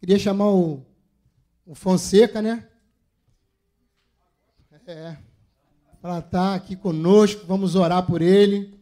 Queria 0.00 0.18
chamar 0.18 0.46
o, 0.50 0.86
o 1.66 1.74
Fonseca, 1.74 2.40
né? 2.40 2.68
É, 4.86 5.18
para 6.00 6.20
estar 6.20 6.30
tá 6.30 6.54
aqui 6.54 6.76
conosco, 6.76 7.44
vamos 7.46 7.74
orar 7.74 8.06
por 8.06 8.22
ele. 8.22 8.80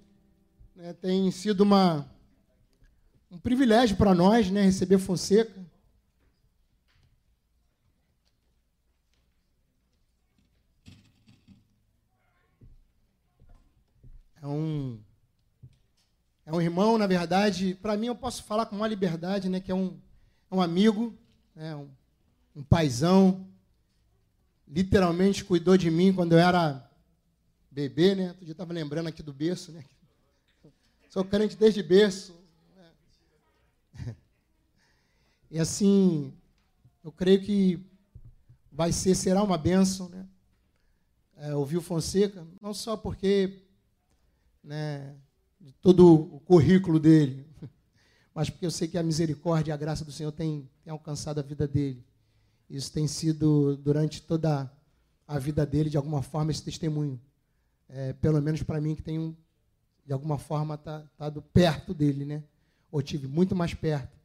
É, 0.76 0.92
tem 0.92 1.30
sido 1.30 1.62
uma, 1.62 2.06
um 3.30 3.38
privilégio 3.38 3.96
para 3.96 4.14
nós, 4.14 4.50
né, 4.50 4.62
receber 4.62 4.98
Fonseca. 4.98 5.58
É 14.40 14.46
um, 14.46 15.00
é 16.44 16.52
um 16.52 16.60
irmão, 16.60 16.98
na 16.98 17.06
verdade, 17.06 17.74
para 17.82 17.96
mim 17.96 18.06
eu 18.06 18.14
posso 18.14 18.44
falar 18.44 18.66
com 18.66 18.76
uma 18.76 18.86
liberdade, 18.86 19.48
né, 19.48 19.58
que 19.58 19.72
é 19.72 19.74
um, 19.74 19.98
um 20.50 20.60
amigo, 20.60 21.14
né, 21.54 21.74
um, 21.74 21.88
um 22.54 22.62
paizão, 22.62 23.46
literalmente 24.66 25.44
cuidou 25.44 25.76
de 25.76 25.90
mim 25.90 26.12
quando 26.12 26.32
eu 26.32 26.38
era 26.38 26.90
bebê, 27.70 28.14
né? 28.14 28.28
Outro 28.28 28.44
dia 28.44 28.52
estava 28.52 28.72
lembrando 28.72 29.08
aqui 29.08 29.22
do 29.22 29.32
berço, 29.32 29.70
né? 29.72 29.84
Sou 31.10 31.24
crente 31.24 31.56
desde 31.56 31.82
berço. 31.82 32.34
Né? 32.74 34.14
E 35.48 35.60
assim, 35.60 36.32
eu 37.04 37.12
creio 37.12 37.40
que 37.40 37.78
vai 38.72 38.90
ser, 38.92 39.14
será 39.14 39.42
uma 39.42 39.56
bênção, 39.56 40.08
né? 40.08 40.26
É, 41.36 41.54
ouvir 41.54 41.76
o 41.76 41.82
Fonseca, 41.82 42.46
não 42.60 42.72
só 42.74 42.96
porque 42.96 43.62
né, 44.64 45.14
de 45.60 45.72
todo 45.74 46.14
o 46.34 46.40
currículo 46.40 46.98
dele, 46.98 47.45
mas 48.36 48.50
porque 48.50 48.66
eu 48.66 48.70
sei 48.70 48.86
que 48.86 48.98
a 48.98 49.02
misericórdia 49.02 49.70
e 49.70 49.72
a 49.72 49.78
graça 49.78 50.04
do 50.04 50.12
Senhor 50.12 50.30
tem, 50.30 50.68
tem 50.84 50.92
alcançado 50.92 51.38
a 51.38 51.42
vida 51.42 51.66
dele. 51.66 52.04
Isso 52.68 52.92
tem 52.92 53.06
sido, 53.06 53.78
durante 53.78 54.20
toda 54.20 54.70
a 55.26 55.38
vida 55.38 55.64
dele, 55.64 55.88
de 55.88 55.96
alguma 55.96 56.20
forma, 56.20 56.50
esse 56.50 56.62
testemunho. 56.62 57.18
É, 57.88 58.12
pelo 58.12 58.38
menos 58.42 58.62
para 58.62 58.78
mim, 58.78 58.94
que 58.94 59.00
tenho, 59.00 59.34
de 60.04 60.12
alguma 60.12 60.36
forma, 60.36 60.74
estado 60.74 61.08
tá, 61.16 61.30
tá 61.30 61.40
perto 61.50 61.94
dele, 61.94 62.26
né? 62.26 62.44
Ou 62.92 63.00
tive 63.00 63.26
muito 63.26 63.56
mais 63.56 63.72
perto. 63.72 64.18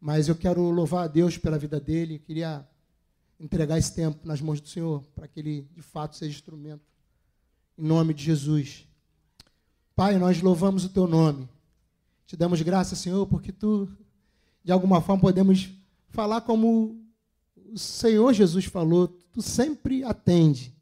Mas 0.00 0.28
eu 0.28 0.36
quero 0.36 0.70
louvar 0.70 1.06
a 1.06 1.08
Deus 1.08 1.36
pela 1.36 1.58
vida 1.58 1.80
dele. 1.80 2.20
Queria 2.20 2.64
entregar 3.40 3.78
esse 3.78 3.92
tempo 3.92 4.24
nas 4.24 4.40
mãos 4.40 4.60
do 4.60 4.68
Senhor, 4.68 5.02
para 5.12 5.26
que 5.26 5.40
ele, 5.40 5.68
de 5.74 5.82
fato, 5.82 6.16
seja 6.16 6.36
instrumento. 6.36 6.84
Em 7.76 7.82
nome 7.82 8.14
de 8.14 8.22
Jesus. 8.22 8.86
Pai, 9.96 10.18
nós 10.18 10.40
louvamos 10.40 10.84
o 10.84 10.88
teu 10.88 11.08
nome. 11.08 11.48
Te 12.30 12.36
damos 12.36 12.62
graça, 12.62 12.94
Senhor, 12.94 13.26
porque 13.26 13.50
tu, 13.50 13.88
de 14.62 14.70
alguma 14.70 15.00
forma, 15.00 15.20
podemos 15.20 15.68
falar 16.10 16.42
como 16.42 17.04
o 17.72 17.76
Senhor 17.76 18.32
Jesus 18.32 18.66
falou, 18.66 19.08
tu 19.32 19.42
sempre 19.42 20.04
atende. 20.04 20.72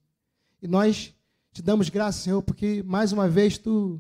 E 0.61 0.69
nós 0.69 1.15
te 1.51 1.63
damos 1.63 1.89
graça, 1.89 2.21
Senhor, 2.21 2.43
porque 2.43 2.83
mais 2.83 3.13
uma 3.13 3.27
vez 3.27 3.57
tu 3.57 3.99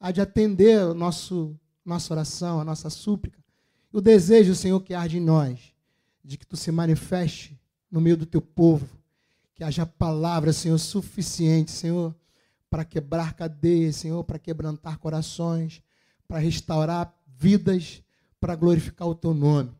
há 0.00 0.10
de 0.10 0.20
atender 0.20 0.80
a 0.80 0.92
nosso, 0.92 1.56
nossa 1.84 2.12
oração, 2.12 2.60
a 2.60 2.64
nossa 2.64 2.90
súplica. 2.90 3.38
E 3.94 3.96
o 3.96 4.00
desejo, 4.00 4.52
Senhor, 4.56 4.80
que 4.80 4.92
arde 4.92 5.18
em 5.18 5.24
nós, 5.24 5.72
de 6.24 6.36
que 6.36 6.44
tu 6.44 6.56
se 6.56 6.72
manifeste 6.72 7.56
no 7.88 8.00
meio 8.00 8.16
do 8.16 8.26
teu 8.26 8.42
povo, 8.42 8.88
que 9.54 9.62
haja 9.62 9.86
palavra, 9.86 10.52
Senhor, 10.52 10.76
suficiente, 10.76 11.70
Senhor, 11.70 12.12
para 12.68 12.84
quebrar 12.84 13.34
cadeias, 13.34 13.94
Senhor, 13.94 14.24
para 14.24 14.40
quebrantar 14.40 14.98
corações, 14.98 15.80
para 16.30 16.38
restaurar 16.38 17.12
vidas, 17.26 18.04
para 18.38 18.54
glorificar 18.54 19.08
o 19.08 19.16
teu 19.16 19.34
nome. 19.34 19.72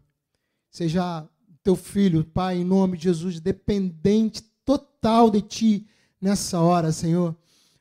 Seja 0.68 1.24
teu 1.62 1.76
filho, 1.76 2.24
Pai, 2.24 2.56
em 2.56 2.64
nome 2.64 2.96
de 2.98 3.04
Jesus, 3.04 3.38
dependente 3.38 4.42
total 4.64 5.30
de 5.30 5.42
ti 5.42 5.86
nessa 6.20 6.58
hora, 6.58 6.90
Senhor, 6.90 7.36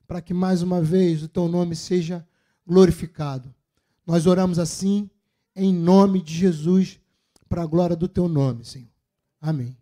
para 0.05 0.21
que 0.21 0.35
mais 0.35 0.61
uma 0.61 0.83
vez 0.83 1.23
o 1.23 1.27
teu 1.27 1.47
nome 1.47 1.75
seja 1.75 2.23
glorificado. 2.63 3.51
Nós 4.05 4.27
oramos 4.27 4.59
assim, 4.59 5.09
em 5.55 5.73
nome 5.73 6.21
de 6.21 6.35
Jesus, 6.35 6.99
para 7.49 7.63
a 7.63 7.65
glória 7.65 7.95
do 7.95 8.07
teu 8.07 8.29
nome, 8.29 8.63
Senhor. 8.63 8.91
Amém. 9.41 9.75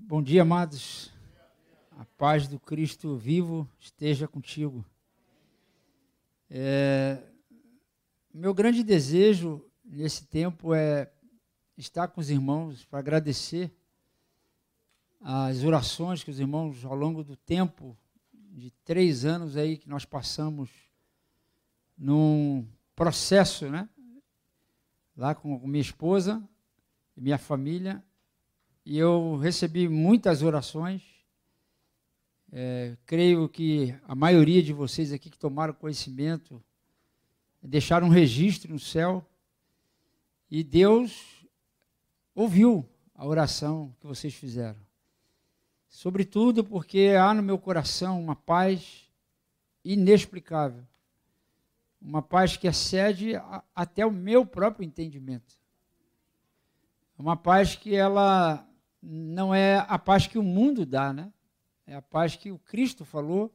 Bom 0.00 0.22
dia, 0.22 0.40
amados. 0.40 1.13
A 1.96 2.04
paz 2.16 2.48
do 2.48 2.58
Cristo 2.58 3.16
vivo 3.16 3.68
esteja 3.78 4.26
contigo. 4.26 4.84
É, 6.50 7.22
meu 8.32 8.52
grande 8.52 8.82
desejo 8.82 9.64
nesse 9.84 10.26
tempo 10.26 10.74
é 10.74 11.10
estar 11.76 12.08
com 12.08 12.20
os 12.20 12.30
irmãos 12.30 12.84
para 12.84 12.98
agradecer 12.98 13.72
as 15.20 15.62
orações 15.62 16.24
que 16.24 16.30
os 16.30 16.40
irmãos, 16.40 16.84
ao 16.84 16.94
longo 16.94 17.22
do 17.22 17.36
tempo 17.36 17.96
de 18.32 18.70
três 18.84 19.24
anos 19.24 19.56
aí 19.56 19.78
que 19.78 19.88
nós 19.88 20.04
passamos 20.04 20.70
num 21.96 22.66
processo, 22.96 23.70
né? 23.70 23.88
Lá 25.16 25.34
com 25.34 25.58
minha 25.66 25.80
esposa 25.80 26.42
e 27.16 27.20
minha 27.20 27.38
família, 27.38 28.04
e 28.84 28.98
eu 28.98 29.36
recebi 29.36 29.88
muitas 29.88 30.42
orações. 30.42 31.13
É, 32.56 32.96
creio 33.04 33.48
que 33.48 33.92
a 34.06 34.14
maioria 34.14 34.62
de 34.62 34.72
vocês 34.72 35.12
aqui 35.12 35.28
que 35.28 35.36
tomaram 35.36 35.74
conhecimento 35.74 36.62
deixaram 37.60 38.06
um 38.06 38.10
registro 38.10 38.72
no 38.72 38.78
céu 38.78 39.28
e 40.48 40.62
Deus 40.62 41.44
ouviu 42.32 42.88
a 43.12 43.26
oração 43.26 43.92
que 43.98 44.06
vocês 44.06 44.32
fizeram. 44.32 44.78
Sobretudo 45.88 46.62
porque 46.62 47.16
há 47.18 47.34
no 47.34 47.42
meu 47.42 47.58
coração 47.58 48.22
uma 48.22 48.36
paz 48.36 49.10
inexplicável, 49.84 50.86
uma 52.00 52.22
paz 52.22 52.56
que 52.56 52.68
excede 52.68 53.34
a, 53.34 53.64
até 53.74 54.06
o 54.06 54.12
meu 54.12 54.46
próprio 54.46 54.86
entendimento. 54.86 55.56
Uma 57.18 57.36
paz 57.36 57.74
que 57.74 57.96
ela 57.96 58.64
não 59.02 59.52
é 59.52 59.84
a 59.88 59.98
paz 59.98 60.28
que 60.28 60.38
o 60.38 60.42
mundo 60.44 60.86
dá, 60.86 61.12
né? 61.12 61.32
É 61.86 61.94
a 61.94 62.02
paz 62.02 62.36
que 62.36 62.50
o 62.50 62.58
Cristo 62.58 63.04
falou. 63.04 63.54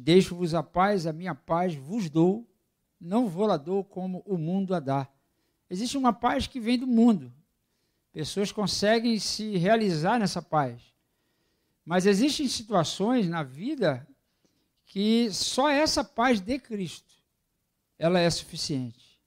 Deixo-vos 0.00 0.54
a 0.54 0.62
paz, 0.62 1.06
a 1.06 1.12
minha 1.12 1.34
paz 1.34 1.74
vos 1.74 2.10
dou, 2.10 2.46
não 3.00 3.26
vou 3.28 3.46
lá 3.46 3.56
dou 3.56 3.82
como 3.82 4.22
o 4.26 4.36
mundo 4.36 4.74
a 4.74 4.80
dá. 4.80 5.08
Existe 5.68 5.96
uma 5.96 6.12
paz 6.12 6.46
que 6.46 6.60
vem 6.60 6.78
do 6.78 6.86
mundo. 6.86 7.32
Pessoas 8.12 8.52
conseguem 8.52 9.18
se 9.18 9.56
realizar 9.56 10.18
nessa 10.18 10.40
paz. 10.42 10.80
Mas 11.84 12.06
existem 12.06 12.48
situações 12.48 13.28
na 13.28 13.42
vida 13.42 14.06
que 14.84 15.30
só 15.32 15.68
essa 15.68 16.04
paz 16.04 16.40
de 16.40 16.58
Cristo 16.58 17.14
ela 17.98 18.18
é 18.18 18.28
suficiente. 18.28 19.20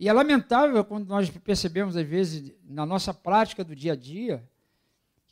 E 0.00 0.08
é 0.08 0.12
lamentável 0.12 0.84
quando 0.84 1.06
nós 1.08 1.28
percebemos, 1.30 1.96
às 1.96 2.06
vezes, 2.06 2.52
na 2.64 2.86
nossa 2.86 3.12
prática 3.12 3.64
do 3.64 3.74
dia 3.74 3.92
a 3.92 3.96
dia, 3.96 4.48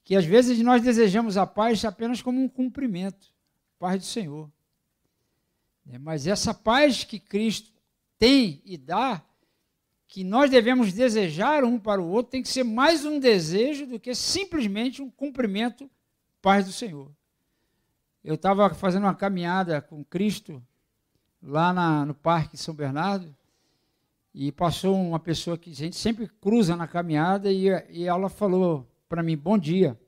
que 0.07 0.15
às 0.15 0.25
vezes 0.25 0.61
nós 0.61 0.81
desejamos 0.81 1.37
a 1.37 1.45
paz 1.45 1.85
apenas 1.85 2.23
como 2.23 2.41
um 2.41 2.49
cumprimento 2.49 3.35
paz 3.77 3.99
do 3.99 4.07
Senhor. 4.07 4.49
É, 5.91 5.99
mas 5.99 6.29
essa 6.29 6.55
paz 6.55 7.03
que 7.03 7.19
Cristo 7.19 7.73
tem 8.17 8.63
e 8.65 8.79
dá, 8.79 9.21
que 10.07 10.23
nós 10.23 10.49
devemos 10.49 10.93
desejar 10.93 11.65
um 11.65 11.77
para 11.77 12.01
o 12.01 12.09
outro, 12.09 12.31
tem 12.31 12.43
que 12.43 12.49
ser 12.49 12.63
mais 12.63 13.05
um 13.05 13.19
desejo 13.19 13.85
do 13.85 13.99
que 13.99 14.15
simplesmente 14.15 15.03
um 15.03 15.11
cumprimento 15.11 15.91
paz 16.41 16.65
do 16.65 16.73
Senhor. 16.73 17.11
Eu 18.23 18.37
estava 18.37 18.73
fazendo 18.75 19.03
uma 19.03 19.15
caminhada 19.15 19.83
com 19.83 20.05
Cristo 20.05 20.63
lá 21.43 21.73
na, 21.73 22.07
no 22.07 22.15
Parque 22.15 22.57
São 22.57 22.73
Bernardo, 22.73 23.35
e 24.33 24.53
passou 24.53 24.95
uma 24.95 25.19
pessoa 25.19 25.59
que 25.59 25.71
a 25.71 25.75
gente 25.75 25.97
sempre 25.97 26.29
cruza 26.29 26.77
na 26.77 26.87
caminhada 26.87 27.51
e, 27.51 27.67
e 27.91 28.05
ela 28.05 28.29
falou 28.29 28.87
para 29.09 29.23
mim, 29.23 29.37
bom 29.37 29.57
dia. 29.59 29.99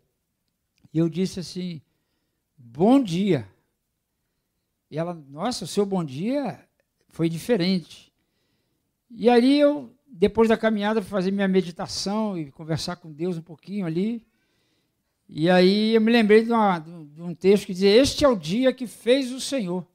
E 0.92 0.98
eu 0.98 1.08
disse 1.08 1.40
assim, 1.40 1.80
bom 2.56 3.02
dia. 3.02 3.48
E 4.90 4.98
ela, 4.98 5.14
nossa, 5.14 5.64
o 5.64 5.68
seu 5.68 5.84
bom 5.84 6.04
dia 6.04 6.66
foi 7.08 7.28
diferente. 7.28 8.12
E 9.10 9.28
aí 9.28 9.58
eu, 9.58 9.94
depois 10.06 10.48
da 10.48 10.56
caminhada, 10.56 11.00
fui 11.02 11.10
fazer 11.10 11.30
minha 11.30 11.48
meditação 11.48 12.38
e 12.38 12.50
conversar 12.50 12.96
com 12.96 13.12
Deus 13.12 13.36
um 13.36 13.42
pouquinho 13.42 13.86
ali. 13.86 14.26
E 15.28 15.50
aí 15.50 15.94
eu 15.94 16.00
me 16.00 16.10
lembrei 16.10 16.42
de, 16.44 16.50
uma, 16.50 16.78
de 16.78 17.22
um 17.22 17.34
texto 17.34 17.66
que 17.66 17.72
dizia: 17.72 17.94
Este 17.94 18.24
é 18.24 18.28
o 18.28 18.36
dia 18.36 18.72
que 18.72 18.86
fez 18.86 19.30
o 19.30 19.40
Senhor. 19.40 19.86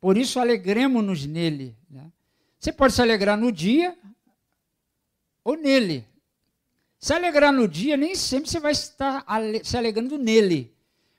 Por 0.00 0.16
isso 0.16 0.40
alegremos-nos 0.40 1.26
nele. 1.26 1.76
Né? 1.90 2.10
Você 2.58 2.72
pode 2.72 2.94
se 2.94 3.02
alegrar 3.02 3.36
no 3.36 3.52
dia 3.52 3.96
ou 5.44 5.56
nele. 5.56 6.06
Se 6.98 7.12
alegrar 7.12 7.52
no 7.52 7.68
dia, 7.68 7.96
nem 7.96 8.14
sempre 8.14 8.50
você 8.50 8.58
vai 8.58 8.72
estar 8.72 9.24
se 9.62 9.76
alegrando 9.76 10.16
nele. 10.16 10.74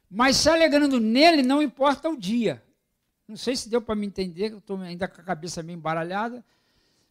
Mas 0.10 0.38
se 0.38 0.50
alegrando 0.50 1.00
nele, 1.00 1.44
não 1.44 1.62
importa 1.62 2.10
o 2.10 2.18
dia. 2.18 2.64
Não 3.28 3.36
sei 3.36 3.56
se 3.56 3.70
deu 3.70 3.82
para 3.82 3.96
me 3.96 4.08
entender, 4.08 4.52
eu 4.54 4.60
estou 4.60 4.80
ainda 4.80 5.08
com 5.08 5.20
a 5.20 5.24
cabeça 5.24 5.62
meio 5.62 5.78
embaralhada. 5.78 6.44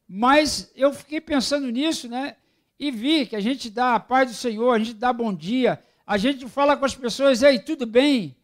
Mas 0.08 0.70
eu 0.74 0.92
fiquei 0.92 1.20
pensando 1.20 1.70
nisso, 1.70 2.08
né? 2.08 2.36
E 2.78 2.90
vi 2.90 3.26
que 3.26 3.36
a 3.36 3.40
gente 3.40 3.70
dá 3.70 3.94
a 3.94 4.00
paz 4.00 4.30
do 4.30 4.36
Senhor, 4.36 4.70
a 4.70 4.78
gente 4.78 4.94
dá 4.94 5.12
bom 5.12 5.32
dia, 5.32 5.82
a 6.06 6.16
gente 6.16 6.48
fala 6.48 6.76
com 6.76 6.84
as 6.84 6.94
pessoas, 6.94 7.42
ei, 7.42 7.58
tudo 7.58 7.86
bem? 7.86 8.36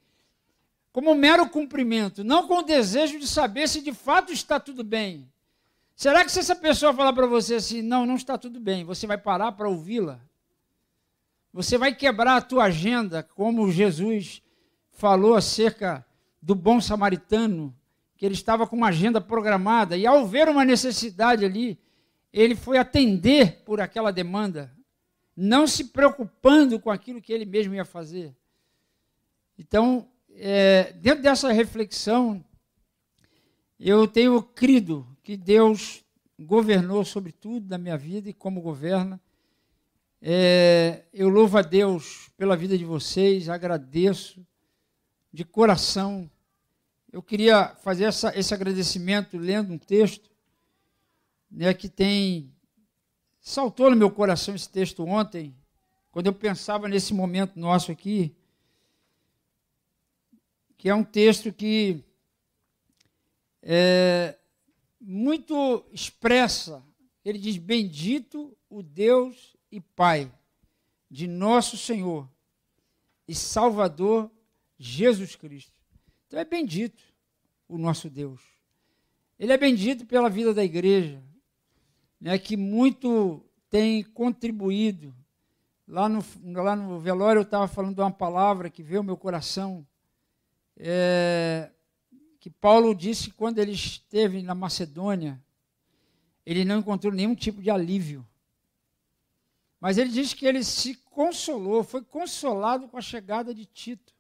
Como 0.93 1.11
um 1.11 1.15
mero 1.15 1.49
cumprimento, 1.49 2.23
não 2.23 2.47
com 2.47 2.59
o 2.59 2.63
desejo 2.63 3.19
de 3.19 3.27
saber 3.27 3.69
se 3.69 3.81
de 3.81 3.93
fato 3.93 4.33
está 4.33 4.61
tudo 4.61 4.85
bem. 4.85 5.31
Será 6.03 6.25
que 6.25 6.33
se 6.33 6.41
essa 6.41 6.57
pessoa 6.57 6.93
falar 6.93 7.13
para 7.13 7.29
você 7.29 7.55
assim, 7.55 7.81
não, 7.81 8.05
não 8.05 8.17
está 8.17 8.37
tudo 8.37 8.59
bem, 8.59 8.83
você 8.83 9.07
vai 9.07 9.17
parar 9.17 9.53
para 9.53 9.69
ouvi-la? 9.69 10.19
Você 11.53 11.79
vai 11.79 11.95
quebrar 11.95 12.39
a 12.39 12.41
tua 12.41 12.65
agenda, 12.65 13.23
como 13.23 13.71
Jesus 13.71 14.43
falou 14.91 15.37
acerca 15.37 16.05
do 16.43 16.57
bom 16.57 16.81
samaritano, 16.81 17.73
que 18.17 18.27
ele 18.27 18.35
estava 18.35 18.67
com 18.67 18.75
uma 18.75 18.89
agenda 18.89 19.21
programada, 19.21 19.97
e 19.97 20.05
ao 20.05 20.27
ver 20.27 20.49
uma 20.49 20.65
necessidade 20.65 21.45
ali, 21.45 21.79
ele 22.33 22.57
foi 22.57 22.79
atender 22.79 23.63
por 23.65 23.81
aquela 23.81 24.11
demanda, 24.11 24.77
não 25.37 25.69
se 25.69 25.85
preocupando 25.85 26.81
com 26.81 26.91
aquilo 26.91 27.23
que 27.23 27.33
ele 27.33 27.45
mesmo 27.45 27.77
ia 27.77 27.85
fazer. 27.85 28.35
Então, 29.57 30.09
é, 30.31 30.95
dentro 30.95 31.23
dessa 31.23 31.53
reflexão, 31.53 32.45
eu 33.79 34.09
tenho 34.09 34.43
crido 34.43 35.07
que 35.23 35.37
Deus 35.37 36.05
governou 36.39 37.05
sobre 37.05 37.33
tudo 37.33 37.69
na 37.69 37.79
minha 37.79 37.97
vida 37.97 38.29
e 38.29 38.35
como 38.35 38.61
governa. 38.61 39.21
É, 40.21 41.05
eu 41.13 41.29
louvo 41.29 41.59
a 41.59 41.63
Deus 41.63 42.31
pela 42.37 42.57
vida 42.57 42.77
de 42.77 42.85
vocês, 42.85 43.49
agradeço 43.49 44.45
de 45.33 45.45
coração. 45.45 46.31
Eu 47.13 47.23
queria 47.23 47.69
fazer 47.77 48.05
essa, 48.05 48.37
esse 48.37 48.53
agradecimento 48.53 49.37
lendo 49.37 49.73
um 49.73 49.79
texto 49.79 50.31
né, 51.51 51.73
que 51.75 51.89
tem. 51.89 52.53
Saltou 53.41 53.91
no 53.91 53.97
meu 53.97 54.11
coração 54.11 54.55
esse 54.55 54.69
texto 54.69 55.05
ontem, 55.05 55.55
quando 56.13 56.27
eu 56.29 56.33
pensava 56.33 56.89
nesse 56.89 57.13
momento 57.13 57.59
nosso 57.59 57.91
aqui, 57.91 58.37
que 60.79 60.89
é 60.89 60.95
um 60.95 61.03
texto 61.03 61.53
que 61.53 62.05
é, 63.61 64.37
muito 65.03 65.85
expressa. 65.93 66.83
Ele 67.25 67.39
diz: 67.39 67.59
Bendito 67.59 68.57
o 68.71 68.83
Deus 68.83 69.57
e 69.71 69.81
Pai 69.81 70.33
de 71.11 71.27
nosso 71.27 71.77
Senhor 71.77 72.29
e 73.27 73.35
Salvador 73.35 74.31
Jesus 74.79 75.37
Cristo. 75.37 75.73
Então 76.27 76.39
é 76.39 76.45
bendito 76.45 77.03
o 77.69 77.77
nosso 77.77 78.09
Deus. 78.09 78.41
Ele 79.39 79.53
é 79.53 79.59
bendito 79.59 80.07
pela 80.07 80.31
vida 80.31 80.55
da 80.55 80.65
igreja, 80.65 81.23
né, 82.21 82.39
que 82.39 82.57
muito 82.57 83.45
tem 83.69 84.05
contribuído. 84.05 85.15
Lá 85.89 86.09
no, 86.09 86.25
lá 86.45 86.77
no 86.77 87.01
velório 87.01 87.41
eu 87.41 87.45
estava 87.45 87.67
falando 87.67 87.99
uma 87.99 88.11
palavra 88.11 88.71
que 88.71 88.83
veio 88.83 89.01
ao 89.01 89.05
meu 89.05 89.17
coração. 89.17 89.87
É, 90.77 91.72
que 92.43 92.51
Paulo 92.51 92.93
disse 92.93 93.31
que 93.31 93.37
quando 93.37 93.61
ele 93.61 93.71
esteve 93.71 94.43
na 94.43 94.53
Macedônia, 94.53 95.41
ele 96.45 96.65
não 96.65 96.81
encontrou 96.81 97.13
nenhum 97.13 97.37
tipo 97.37 97.63
de 97.63 97.71
alívio. 97.71 98.27
Mas 99.79 99.97
ele 99.97 100.11
diz 100.11 100.35
que 100.35 100.45
ele 100.45 100.65
se 100.65 100.97
consolou, 101.05 101.85
foi 101.85 102.03
consolado 102.03 102.89
com 102.89 102.97
a 102.97 103.01
chegada 103.01 103.55
de 103.55 103.65
Tito. 103.65 104.13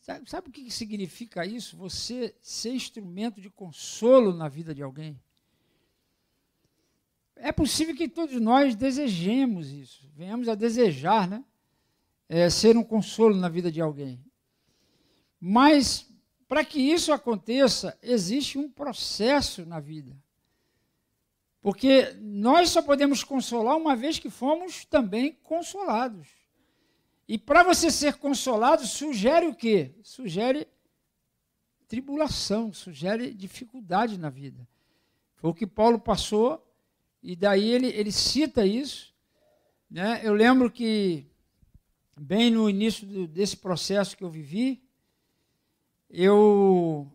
Sabe, 0.00 0.30
sabe 0.30 0.48
o 0.48 0.52
que 0.52 0.70
significa 0.70 1.44
isso? 1.44 1.76
Você 1.76 2.34
ser 2.40 2.70
instrumento 2.70 3.38
de 3.38 3.50
consolo 3.50 4.32
na 4.32 4.48
vida 4.48 4.74
de 4.74 4.82
alguém. 4.82 5.20
É 7.36 7.52
possível 7.52 7.94
que 7.94 8.08
todos 8.08 8.40
nós 8.40 8.74
desejemos 8.74 9.70
isso, 9.70 10.10
venhamos 10.16 10.48
a 10.48 10.54
desejar, 10.54 11.28
né? 11.28 11.44
É, 12.26 12.48
ser 12.48 12.74
um 12.74 12.82
consolo 12.82 13.36
na 13.36 13.50
vida 13.50 13.70
de 13.70 13.82
alguém. 13.82 14.24
Mas, 15.46 16.10
para 16.48 16.64
que 16.64 16.80
isso 16.80 17.12
aconteça, 17.12 17.98
existe 18.00 18.56
um 18.56 18.66
processo 18.66 19.66
na 19.66 19.78
vida. 19.78 20.16
Porque 21.60 22.16
nós 22.18 22.70
só 22.70 22.80
podemos 22.80 23.22
consolar 23.22 23.76
uma 23.76 23.94
vez 23.94 24.18
que 24.18 24.30
fomos 24.30 24.86
também 24.86 25.34
consolados. 25.42 26.28
E 27.28 27.36
para 27.36 27.62
você 27.62 27.90
ser 27.90 28.14
consolado, 28.14 28.86
sugere 28.86 29.46
o 29.46 29.54
quê? 29.54 29.94
Sugere 30.02 30.66
tribulação, 31.86 32.72
sugere 32.72 33.34
dificuldade 33.34 34.16
na 34.18 34.30
vida. 34.30 34.66
Foi 35.36 35.50
o 35.50 35.54
que 35.54 35.66
Paulo 35.66 35.98
passou, 35.98 36.66
e 37.22 37.36
daí 37.36 37.68
ele, 37.68 37.88
ele 37.88 38.10
cita 38.10 38.64
isso. 38.64 39.14
Né? 39.90 40.22
Eu 40.24 40.32
lembro 40.32 40.70
que, 40.70 41.26
bem 42.18 42.50
no 42.50 42.70
início 42.70 43.06
do, 43.06 43.28
desse 43.28 43.58
processo 43.58 44.16
que 44.16 44.24
eu 44.24 44.30
vivi, 44.30 44.82
eu 46.16 47.10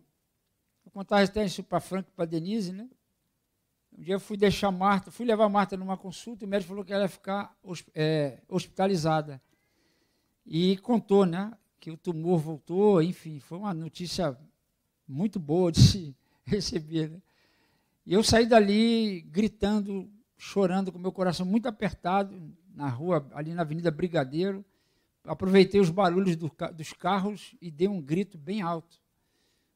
vou 0.84 0.92
contar 0.92 1.22
até 1.22 1.42
isso 1.42 1.64
para 1.64 1.80
Frank 1.80 2.06
e 2.08 2.12
para 2.12 2.26
Denise, 2.26 2.70
né? 2.70 2.86
Um 3.96 4.02
dia 4.02 4.14
eu 4.14 4.20
fui 4.20 4.36
deixar 4.36 4.70
Marta, 4.70 5.10
fui 5.10 5.24
levar 5.24 5.48
Marta 5.48 5.74
numa 5.74 5.96
consulta, 5.96 6.44
e 6.44 6.46
o 6.46 6.48
médico 6.48 6.68
falou 6.68 6.84
que 6.84 6.92
ela 6.92 7.04
ia 7.04 7.08
ficar 7.08 7.56
é, 7.94 8.42
hospitalizada. 8.46 9.40
E 10.44 10.76
contou, 10.78 11.24
né? 11.24 11.50
Que 11.78 11.90
o 11.90 11.96
tumor 11.96 12.38
voltou, 12.38 13.02
enfim, 13.02 13.40
foi 13.40 13.56
uma 13.56 13.72
notícia 13.72 14.38
muito 15.08 15.40
boa 15.40 15.72
de 15.72 15.80
se 15.80 16.16
receber. 16.44 17.08
Né? 17.08 17.22
E 18.04 18.12
eu 18.12 18.22
saí 18.22 18.44
dali 18.44 19.22
gritando, 19.22 20.12
chorando, 20.36 20.92
com 20.92 20.98
meu 20.98 21.12
coração 21.12 21.46
muito 21.46 21.66
apertado, 21.66 22.54
na 22.74 22.88
rua, 22.88 23.26
ali 23.32 23.54
na 23.54 23.62
Avenida 23.62 23.90
Brigadeiro 23.90 24.64
aproveitei 25.24 25.80
os 25.80 25.90
barulhos 25.90 26.36
do, 26.36 26.50
dos 26.74 26.92
carros 26.92 27.54
e 27.60 27.70
dei 27.70 27.88
um 27.88 28.00
grito 28.00 28.38
bem 28.38 28.62
alto 28.62 29.00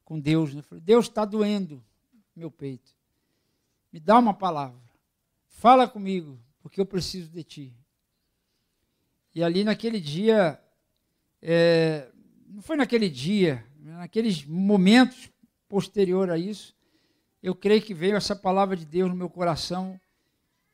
com 0.05 0.19
Deus. 0.19 0.55
Né? 0.55 0.63
Falei, 0.63 0.83
Deus 0.83 1.07
está 1.07 1.25
doendo 1.25 1.83
meu 2.35 2.51
peito. 2.51 2.95
Me 3.93 4.01
dá 4.01 4.19
uma 4.19 4.35
palavra. 4.35 4.81
Fala 5.49 5.89
comigo, 5.89 6.39
porque 6.61 6.81
eu 6.81 6.87
preciso 6.87 7.31
de 7.31 7.45
ti. 7.45 7.77
E 9.35 9.43
ali 9.43 9.65
naquele 9.65 10.01
dia, 10.01 10.61
é, 11.41 12.11
não 12.49 12.63
foi 12.63 12.77
naquele 12.77 13.09
dia, 13.09 13.65
naqueles 13.81 14.45
momentos 14.45 15.31
posterior 15.69 16.31
a 16.31 16.39
isso, 16.39 16.75
eu 17.43 17.55
creio 17.55 17.83
que 17.83 17.93
veio 17.93 18.17
essa 18.17 18.35
palavra 18.35 18.77
de 18.77 18.87
Deus 18.87 19.11
no 19.11 19.17
meu 19.17 19.29
coração, 19.29 20.01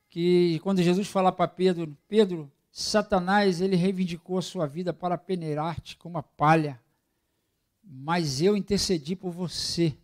que 0.09 0.61
quando 0.61 0.83
Jesus 0.83 1.09
fala 1.09 1.33
para 1.33 1.49
Pedro, 1.49 1.97
Pedro, 2.07 2.51
Satanás, 2.71 3.61
ele 3.61 3.77
reivindicou 3.77 4.39
a 4.39 4.43
sua 4.43 4.67
vida 4.67 4.93
para 4.93 5.19
peneirar-te 5.19 5.97
como 5.97 6.19
a 6.19 6.23
palha, 6.23 6.81
mas 7.83 8.41
eu 8.41 8.57
intercedi 8.57 9.17
por 9.17 9.31
você, 9.31 9.97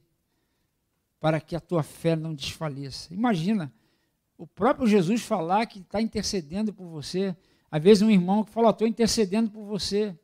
para 1.21 1.41
que 1.41 1.55
a 1.55 1.61
tua 1.61 1.83
fé 1.83 2.17
não 2.17 2.35
desfaleça. 2.35 3.15
Imagina, 3.15 3.73
o 4.39 4.47
próprio 4.47 4.87
Jesus 4.87 5.23
falar 5.23 5.67
que 5.67 5.79
está 5.79 6.01
intercedendo 6.01 6.73
por 6.73 6.87
você. 6.87 7.35
Às 7.71 7.83
vezes 7.83 8.03
um 8.03 8.11
irmão 8.11 8.45
que 8.45 8.51
fala, 8.51 8.71
estou 8.71 8.87
intercedendo 8.87 9.51
por 9.51 9.65
você. 9.65 10.15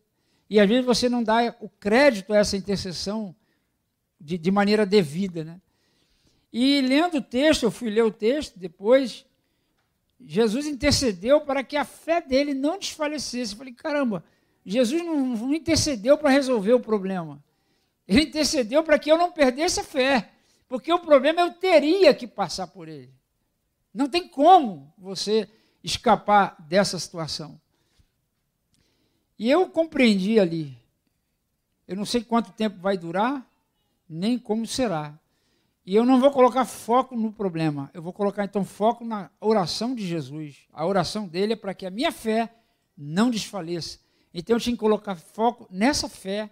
E 0.51 0.61
às 0.61 0.69
vezes 0.69 0.85
você 0.85 1.09
não 1.09 1.23
dá 1.23 1.57
o 1.61 1.69
crédito 1.69 2.33
a 2.33 2.37
essa 2.37 2.57
intercessão 2.57 3.35
de, 4.21 4.37
de 4.37 4.51
maneira 4.51 4.85
devida. 4.85 5.45
Né? 5.45 5.61
E 6.53 6.81
lendo 6.83 7.19
o 7.19 7.23
texto, 7.23 7.63
eu 7.63 7.71
fui 7.71 7.89
ler 7.89 8.05
o 8.05 8.11
texto 8.11 8.59
depois, 8.59 9.25
Jesus 10.26 10.67
intercedeu 10.67 11.41
para 11.41 11.62
que 11.64 11.76
a 11.76 11.85
fé 11.85 12.21
dele 12.21 12.55
não 12.55 12.79
desfalecesse. 12.79 13.52
Eu 13.52 13.59
falei, 13.59 13.73
caramba, 13.73 14.25
Jesus 14.64 15.05
não, 15.05 15.26
não 15.26 15.55
intercedeu 15.55 16.17
para 16.17 16.31
resolver 16.31 16.73
o 16.73 16.81
problema. 16.81 17.43
Ele 18.07 18.23
intercedeu 18.23 18.83
para 18.83 18.99
que 18.99 19.11
eu 19.11 19.19
não 19.19 19.33
perdesse 19.33 19.81
a 19.81 19.85
fé. 19.85 20.31
Porque 20.69 20.93
o 20.93 20.99
problema 20.99 21.41
eu 21.41 21.52
teria 21.52 22.14
que 22.14 22.26
passar 22.26 22.67
por 22.67 22.88
ele. 22.88 23.12
Não 23.93 24.09
tem 24.09 24.26
como 24.26 24.93
você 24.97 25.49
escapar 25.85 26.57
dessa 26.61 26.99
situação. 26.99 27.61
E 29.38 29.50
eu 29.50 29.69
compreendi 29.69 30.38
ali. 30.38 30.76
Eu 31.87 31.97
não 31.97 32.05
sei 32.05 32.23
quanto 32.23 32.52
tempo 32.52 32.79
vai 32.79 32.97
durar, 32.97 33.47
nem 34.09 34.38
como 34.38 34.67
será. 34.67 35.19
E 35.85 35.97
eu 35.97 36.05
não 36.05 36.21
vou 36.21 36.31
colocar 36.31 36.65
foco 36.65 37.17
no 37.17 37.33
problema, 37.33 37.91
eu 37.93 38.01
vou 38.01 38.12
colocar 38.12 38.45
então 38.45 38.65
foco 38.65 39.05
na 39.05 39.31
oração 39.41 39.95
de 39.95 40.07
Jesus. 40.07 40.67
A 40.73 40.87
oração 40.87 41.27
dele 41.27 41.55
é 41.55 41.57
para 41.57 41.75
que 41.75 41.85
a 41.85 41.91
minha 41.91 42.12
fé 42.12 42.55
não 42.97 43.31
desfaleça. 43.31 43.99
Então 44.33 44.57
eu 44.57 44.61
tinha 44.61 44.75
que 44.75 44.81
colocar 44.81 45.17
foco 45.17 45.67
nessa 45.71 46.09
fé 46.09 46.51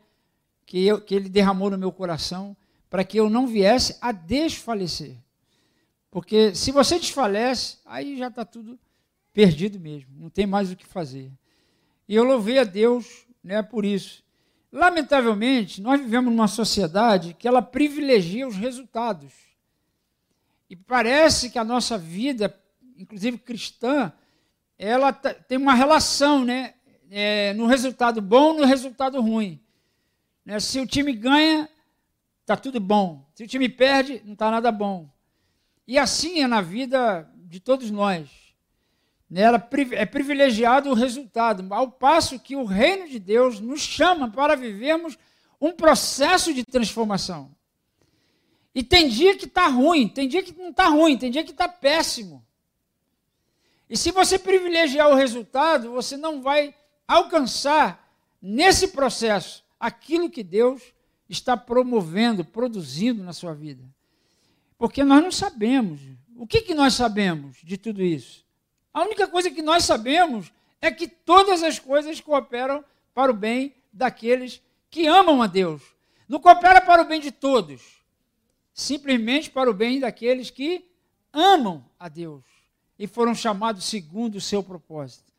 que, 0.66 0.84
eu, 0.84 1.00
que 1.00 1.14
ele 1.14 1.28
derramou 1.28 1.70
no 1.70 1.78
meu 1.78 1.92
coração, 1.92 2.56
para 2.88 3.04
que 3.04 3.18
eu 3.18 3.30
não 3.30 3.46
viesse 3.46 3.96
a 4.00 4.10
desfalecer. 4.10 5.16
Porque 6.10 6.54
se 6.54 6.72
você 6.72 6.98
desfalece, 6.98 7.78
aí 7.86 8.18
já 8.18 8.26
está 8.26 8.44
tudo 8.44 8.78
perdido 9.32 9.78
mesmo, 9.78 10.10
não 10.16 10.28
tem 10.28 10.46
mais 10.46 10.72
o 10.72 10.76
que 10.76 10.84
fazer. 10.84 11.30
E 12.08 12.16
eu 12.16 12.24
louvei 12.24 12.58
a 12.58 12.64
Deus 12.64 13.24
né, 13.42 13.62
por 13.62 13.84
isso. 13.84 14.24
Lamentavelmente, 14.72 15.80
nós 15.80 16.00
vivemos 16.00 16.32
numa 16.32 16.48
sociedade 16.48 17.34
que 17.34 17.48
ela 17.48 17.62
privilegia 17.62 18.46
os 18.46 18.56
resultados. 18.56 19.32
E 20.68 20.76
parece 20.76 21.50
que 21.50 21.58
a 21.58 21.64
nossa 21.64 21.98
vida, 21.98 22.54
inclusive 22.96 23.38
cristã, 23.38 24.12
ela 24.78 25.12
tem 25.12 25.58
uma 25.58 25.74
relação 25.74 26.44
né, 26.44 26.74
é, 27.10 27.52
no 27.54 27.66
resultado 27.66 28.22
bom 28.22 28.54
no 28.54 28.64
resultado 28.64 29.20
ruim. 29.20 29.60
Né? 30.44 30.60
Se 30.60 30.78
o 30.78 30.86
time 30.86 31.12
ganha, 31.12 31.68
está 32.40 32.56
tudo 32.56 32.80
bom. 32.80 33.28
Se 33.34 33.44
o 33.44 33.48
time 33.48 33.68
perde, 33.68 34.22
não 34.24 34.34
está 34.34 34.50
nada 34.50 34.70
bom. 34.70 35.10
E 35.86 35.98
assim 35.98 36.40
é 36.40 36.46
na 36.46 36.60
vida 36.60 37.28
de 37.34 37.58
todos 37.58 37.90
nós. 37.90 38.30
Né? 39.30 39.42
É 39.92 40.04
privilegiado 40.04 40.90
o 40.90 40.94
resultado, 40.94 41.64
ao 41.72 41.90
passo 41.90 42.40
que 42.40 42.56
o 42.56 42.64
reino 42.64 43.08
de 43.08 43.20
Deus 43.20 43.60
nos 43.60 43.80
chama 43.80 44.28
para 44.28 44.56
vivermos 44.56 45.16
um 45.60 45.72
processo 45.72 46.52
de 46.52 46.64
transformação. 46.64 47.54
E 48.74 48.82
tem 48.82 49.08
dia 49.08 49.36
que 49.36 49.44
está 49.44 49.68
ruim, 49.68 50.08
tem 50.08 50.26
dia 50.26 50.42
que 50.42 50.56
não 50.56 50.70
está 50.70 50.88
ruim, 50.88 51.16
tem 51.16 51.30
dia 51.30 51.44
que 51.44 51.50
está 51.52 51.68
péssimo. 51.68 52.44
E 53.88 53.96
se 53.96 54.10
você 54.10 54.38
privilegiar 54.38 55.08
o 55.10 55.14
resultado, 55.14 55.90
você 55.90 56.16
não 56.16 56.40
vai 56.42 56.74
alcançar 57.06 58.08
nesse 58.40 58.88
processo 58.88 59.64
aquilo 59.78 60.30
que 60.30 60.42
Deus 60.42 60.82
está 61.28 61.56
promovendo, 61.56 62.44
produzindo 62.44 63.22
na 63.22 63.32
sua 63.32 63.54
vida. 63.54 63.84
Porque 64.78 65.04
nós 65.04 65.22
não 65.22 65.32
sabemos. 65.32 66.00
O 66.36 66.46
que, 66.46 66.62
que 66.62 66.74
nós 66.74 66.94
sabemos 66.94 67.58
de 67.62 67.76
tudo 67.76 68.02
isso? 68.02 68.44
A 68.92 69.02
única 69.02 69.28
coisa 69.28 69.50
que 69.50 69.62
nós 69.62 69.84
sabemos 69.84 70.52
é 70.80 70.90
que 70.90 71.06
todas 71.06 71.62
as 71.62 71.78
coisas 71.78 72.20
cooperam 72.20 72.84
para 73.14 73.30
o 73.30 73.34
bem 73.34 73.74
daqueles 73.92 74.60
que 74.90 75.06
amam 75.06 75.42
a 75.42 75.46
Deus. 75.46 75.82
Não 76.28 76.40
coopera 76.40 76.80
para 76.80 77.02
o 77.02 77.04
bem 77.04 77.20
de 77.20 77.30
todos, 77.30 78.00
simplesmente 78.72 79.50
para 79.50 79.70
o 79.70 79.74
bem 79.74 80.00
daqueles 80.00 80.50
que 80.50 80.84
amam 81.32 81.84
a 81.98 82.08
Deus 82.08 82.44
e 82.98 83.06
foram 83.06 83.34
chamados 83.34 83.84
segundo 83.84 84.36
o 84.36 84.40
seu 84.40 84.62
propósito. 84.62 85.32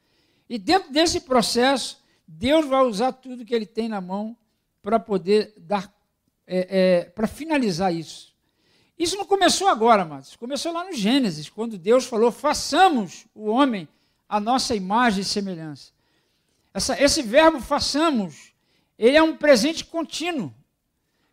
E 0.49 0.57
dentro 0.57 0.91
desse 0.91 1.21
processo, 1.21 2.01
Deus 2.27 2.65
vai 2.65 2.83
usar 2.83 3.11
tudo 3.13 3.45
que 3.45 3.53
Ele 3.53 3.65
tem 3.65 3.87
na 3.87 4.01
mão 4.01 4.35
para 4.81 4.99
poder 4.99 5.53
dar, 5.57 5.93
é, 6.47 6.67
é, 6.69 7.05
para 7.05 7.27
finalizar 7.27 7.93
isso. 7.93 8.30
Isso 9.01 9.17
não 9.17 9.25
começou 9.25 9.67
agora, 9.67 10.05
mas 10.05 10.35
começou 10.35 10.71
lá 10.71 10.83
no 10.83 10.93
Gênesis, 10.93 11.49
quando 11.49 11.75
Deus 11.75 12.05
falou: 12.05 12.31
façamos 12.31 13.25
o 13.33 13.49
homem 13.49 13.87
a 14.29 14.39
nossa 14.39 14.75
imagem 14.75 15.21
e 15.21 15.25
semelhança. 15.25 15.91
Essa, 16.71 17.01
esse 17.01 17.23
verbo 17.23 17.59
façamos, 17.59 18.53
ele 18.99 19.17
é 19.17 19.23
um 19.23 19.35
presente 19.35 19.83
contínuo. 19.83 20.53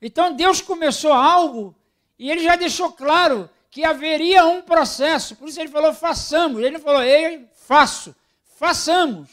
Então 0.00 0.34
Deus 0.34 0.62
começou 0.62 1.12
algo 1.12 1.74
e 2.18 2.30
ele 2.30 2.42
já 2.42 2.56
deixou 2.56 2.90
claro 2.90 3.50
que 3.70 3.84
haveria 3.84 4.46
um 4.46 4.62
processo. 4.62 5.36
Por 5.36 5.46
isso 5.46 5.60
ele 5.60 5.68
falou, 5.68 5.92
façamos. 5.92 6.62
Ele 6.62 6.70
não 6.70 6.80
falou, 6.80 7.02
eu 7.02 7.46
faço. 7.52 8.16
Façamos. 8.56 9.28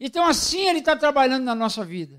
Então 0.00 0.26
assim 0.26 0.68
ele 0.68 0.78
está 0.78 0.96
trabalhando 0.96 1.44
na 1.44 1.54
nossa 1.54 1.84
vida. 1.84 2.18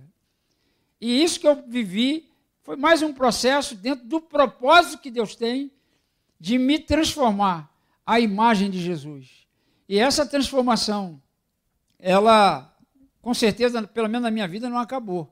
E 1.01 1.23
isso 1.23 1.39
que 1.39 1.47
eu 1.47 1.63
vivi 1.65 2.29
foi 2.65 2.75
mais 2.75 3.03
um 3.03 3.13
processo 3.13 3.75
dentro 3.75 4.07
do 4.07 4.19
propósito 4.19 4.97
que 4.99 5.11
Deus 5.11 5.35
tem 5.35 5.71
de 6.39 6.57
me 6.57 6.79
transformar 6.79 7.71
à 8.03 8.19
imagem 8.19 8.71
de 8.71 8.79
Jesus. 8.81 9.45
E 9.87 9.99
essa 9.99 10.25
transformação, 10.25 11.21
ela, 11.99 12.75
com 13.21 13.35
certeza, 13.35 13.87
pelo 13.87 14.09
menos 14.09 14.23
na 14.23 14.31
minha 14.31 14.47
vida, 14.47 14.67
não 14.67 14.79
acabou. 14.79 15.31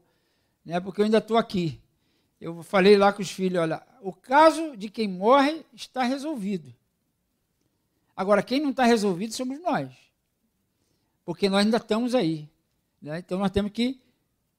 Né? 0.63 0.79
Porque 0.79 1.01
eu 1.01 1.05
ainda 1.05 1.17
estou 1.17 1.35
aqui. 1.35 1.81
Eu 2.39 2.61
falei 2.61 2.95
lá 2.97 3.11
com 3.11 3.23
os 3.23 3.31
filhos, 3.31 3.63
olha, 3.63 3.81
o 4.03 4.13
caso 4.13 4.77
de 4.77 4.87
quem 4.87 5.07
morre 5.07 5.65
está 5.73 6.03
resolvido. 6.03 6.71
Agora, 8.15 8.43
quem 8.43 8.59
não 8.59 8.69
está 8.69 8.83
resolvido 8.83 9.33
somos 9.33 9.59
nós. 9.59 9.89
Porque 11.25 11.49
nós 11.49 11.65
ainda 11.65 11.77
estamos 11.77 12.13
aí. 12.13 12.47
Né? 13.01 13.17
Então 13.17 13.39
nós 13.39 13.49
temos 13.49 13.71
que 13.71 13.99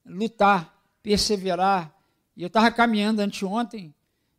lutar, 0.04 0.76
perseverar. 1.00 1.93
E 2.36 2.42
eu 2.42 2.48
estava 2.48 2.70
caminhando 2.70 3.20
anteontem 3.20 3.94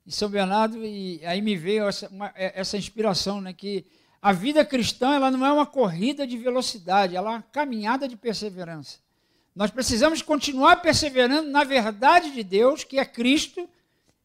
em 0.06 0.12
São 0.12 0.30
Bernardo 0.30 0.84
e 0.86 1.26
aí 1.26 1.42
me 1.42 1.56
veio 1.56 1.88
essa, 1.88 2.08
uma, 2.10 2.32
é, 2.36 2.60
essa 2.60 2.78
inspiração, 2.78 3.42
né, 3.42 3.54
que 3.54 3.86
a 4.22 4.32
vida 4.32 4.66
cristã 4.66 5.16
ela 5.16 5.32
não 5.32 5.46
é 5.46 5.52
uma 5.52 5.66
corrida 5.66 6.26
de 6.26 6.38
velocidade, 6.38 7.16
ela 7.16 7.30
é 7.32 7.34
uma 7.36 7.42
caminhada 7.42 8.08
de 8.08 8.16
perseverança. 8.16 9.00
Nós 9.56 9.72
precisamos 9.72 10.22
continuar 10.22 10.78
perseverando 10.78 11.50
na 11.50 11.64
verdade 11.64 12.32
de 12.32 12.44
Deus, 12.44 12.84
que 12.84 13.00
é 13.00 13.06
Cristo, 13.06 13.70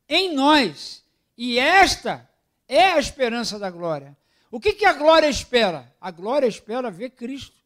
em 0.09 0.35
nós. 0.35 1.05
E 1.39 1.59
esta 1.59 2.29
é 2.69 2.93
a 2.93 2.99
esperança 2.99 3.59
da 3.59 3.71
glória. 3.71 4.17
O 4.50 4.59
que, 4.59 4.73
que 4.73 4.85
a 4.85 4.93
glória 4.93 5.29
espera? 5.29 5.95
A 6.00 6.11
glória 6.11 6.47
espera 6.47 6.91
ver 6.91 7.11
Cristo. 7.11 7.57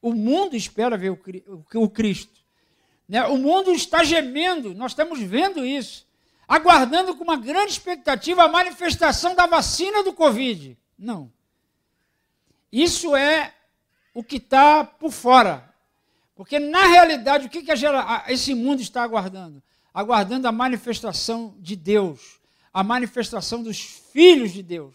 O 0.00 0.12
mundo 0.12 0.56
espera 0.56 0.96
ver 0.96 1.10
o, 1.10 1.88
Cristo. 1.90 2.37
Né? 3.08 3.24
O 3.26 3.38
mundo 3.38 3.72
está 3.72 4.04
gemendo, 4.04 4.74
nós 4.74 4.92
estamos 4.92 5.20
vendo 5.20 5.64
isso, 5.64 6.06
aguardando 6.46 7.14
com 7.14 7.24
uma 7.24 7.36
grande 7.36 7.72
expectativa 7.72 8.44
a 8.44 8.48
manifestação 8.48 9.34
da 9.34 9.46
vacina 9.46 10.04
do 10.04 10.12
Covid. 10.12 10.76
Não. 10.98 11.32
Isso 12.70 13.16
é 13.16 13.54
o 14.12 14.22
que 14.22 14.36
está 14.36 14.84
por 14.84 15.10
fora. 15.10 15.74
Porque, 16.34 16.58
na 16.58 16.86
realidade, 16.86 17.46
o 17.46 17.50
que, 17.50 17.62
que 17.62 17.72
esse 18.28 18.54
mundo 18.54 18.80
está 18.80 19.02
aguardando? 19.02 19.62
aguardando 19.98 20.46
a 20.46 20.52
manifestação 20.52 21.56
de 21.58 21.74
Deus, 21.74 22.38
a 22.72 22.84
manifestação 22.84 23.64
dos 23.64 23.80
filhos 23.80 24.52
de 24.52 24.62
Deus. 24.62 24.94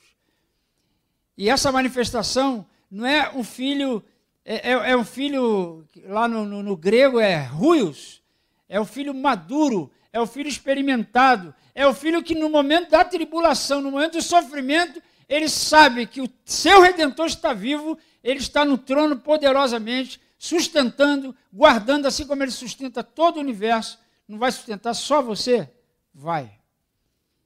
E 1.37 1.49
essa 1.49 1.73
manifestação 1.73 2.65
não 2.89 3.05
é 3.05 3.29
um 3.35 3.43
filho, 3.43 4.01
é, 4.45 4.71
é, 4.71 4.91
é 4.91 4.97
um 4.97 5.05
filho, 5.05 5.87
lá 6.05 6.27
no, 6.27 6.45
no, 6.45 6.63
no 6.63 6.75
grego 6.75 7.19
é 7.19 7.41
ruios, 7.43 8.21
é 8.67 8.79
o 8.79 8.85
filho 8.85 9.13
maduro, 9.13 9.91
é 10.11 10.19
o 10.19 10.27
filho 10.27 10.49
experimentado, 10.49 11.53
é 11.73 11.87
o 11.87 11.93
filho 11.93 12.21
que 12.21 12.35
no 12.35 12.49
momento 12.49 12.91
da 12.91 13.05
tribulação, 13.05 13.81
no 13.81 13.91
momento 13.91 14.13
do 14.13 14.21
sofrimento, 14.21 15.01
ele 15.29 15.47
sabe 15.47 16.05
que 16.05 16.21
o 16.21 16.29
seu 16.45 16.81
redentor 16.81 17.27
está 17.27 17.53
vivo, 17.53 17.97
ele 18.23 18.39
está 18.39 18.65
no 18.65 18.77
trono 18.77 19.17
poderosamente, 19.17 20.19
sustentando, 20.37 21.35
guardando, 21.51 22.05
assim 22.05 22.27
como 22.27 22.43
ele 22.43 22.51
sustenta 22.51 23.01
todo 23.01 23.37
o 23.37 23.39
universo, 23.39 23.97
não 24.27 24.37
vai 24.37 24.51
sustentar 24.51 24.93
só 24.93 25.21
você? 25.21 25.69
Vai. 26.13 26.51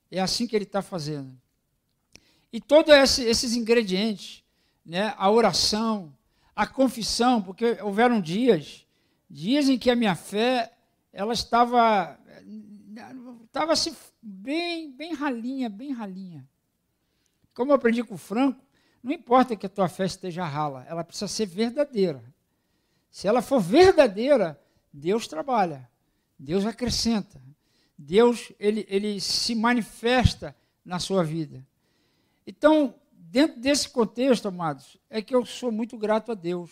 É 0.09 0.19
assim 0.19 0.47
que 0.47 0.55
ele 0.55 0.65
está 0.65 0.81
fazendo. 0.81 1.37
E 2.51 2.59
todos 2.59 2.93
esse, 2.93 3.23
esses 3.23 3.55
ingredientes, 3.55 4.43
né, 4.85 5.13
a 5.17 5.29
oração, 5.29 6.16
a 6.57 6.65
confissão, 6.65 7.39
porque 7.39 7.77
houveram 7.83 8.19
dias, 8.19 8.83
dias 9.29 9.69
em 9.69 9.77
que 9.77 9.91
a 9.91 9.95
minha 9.95 10.15
fé 10.15 10.73
ela 11.13 11.31
estava 11.31 12.19
estava 13.45 13.73
assim 13.73 13.95
bem 14.19 14.91
bem 14.91 15.13
ralinha, 15.13 15.69
bem 15.69 15.91
ralinha. 15.93 16.49
Como 17.53 17.71
eu 17.71 17.75
aprendi 17.75 18.03
com 18.03 18.15
o 18.15 18.17
Franco, 18.17 18.59
não 19.03 19.11
importa 19.11 19.55
que 19.55 19.67
a 19.67 19.69
tua 19.69 19.87
fé 19.87 20.05
esteja 20.05 20.45
rala, 20.45 20.83
ela 20.89 21.03
precisa 21.03 21.27
ser 21.27 21.45
verdadeira. 21.45 22.23
Se 23.11 23.27
ela 23.27 23.43
for 23.43 23.61
verdadeira, 23.61 24.59
Deus 24.91 25.27
trabalha. 25.27 25.87
Deus 26.39 26.65
acrescenta. 26.65 27.39
Deus 27.95 28.51
ele, 28.59 28.83
ele 28.89 29.21
se 29.21 29.53
manifesta 29.53 30.55
na 30.83 30.97
sua 30.97 31.23
vida. 31.23 31.63
Então, 32.47 32.95
dentro 33.29 33.59
desse 33.59 33.89
contexto, 33.89 34.47
amados, 34.47 34.97
é 35.09 35.21
que 35.21 35.35
eu 35.35 35.45
sou 35.45 35.71
muito 35.71 35.97
grato 35.97 36.31
a 36.31 36.35
Deus. 36.35 36.71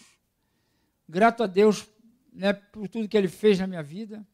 Grato 1.07 1.43
a 1.43 1.47
Deus 1.47 1.87
né, 2.31 2.53
por 2.53 2.87
tudo 2.87 3.07
que 3.07 3.17
Ele 3.17 3.27
fez 3.27 3.59
na 3.59 3.67
minha 3.67 3.83
vida. 3.83 4.25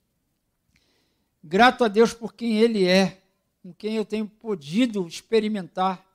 Grato 1.43 1.83
a 1.83 1.87
Deus 1.87 2.13
por 2.13 2.33
quem 2.33 2.59
Ele 2.59 2.85
é, 2.85 3.21
com 3.63 3.73
quem 3.73 3.95
eu 3.95 4.05
tenho 4.05 4.27
podido 4.27 5.07
experimentar. 5.07 6.05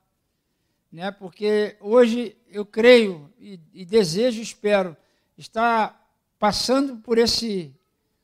Né, 0.92 1.10
porque 1.10 1.76
hoje 1.80 2.36
eu 2.48 2.64
creio 2.64 3.30
e, 3.38 3.60
e 3.74 3.84
desejo 3.84 4.40
espero 4.40 4.96
estar 5.36 6.08
passando 6.38 6.96
por 6.98 7.18
esse 7.18 7.74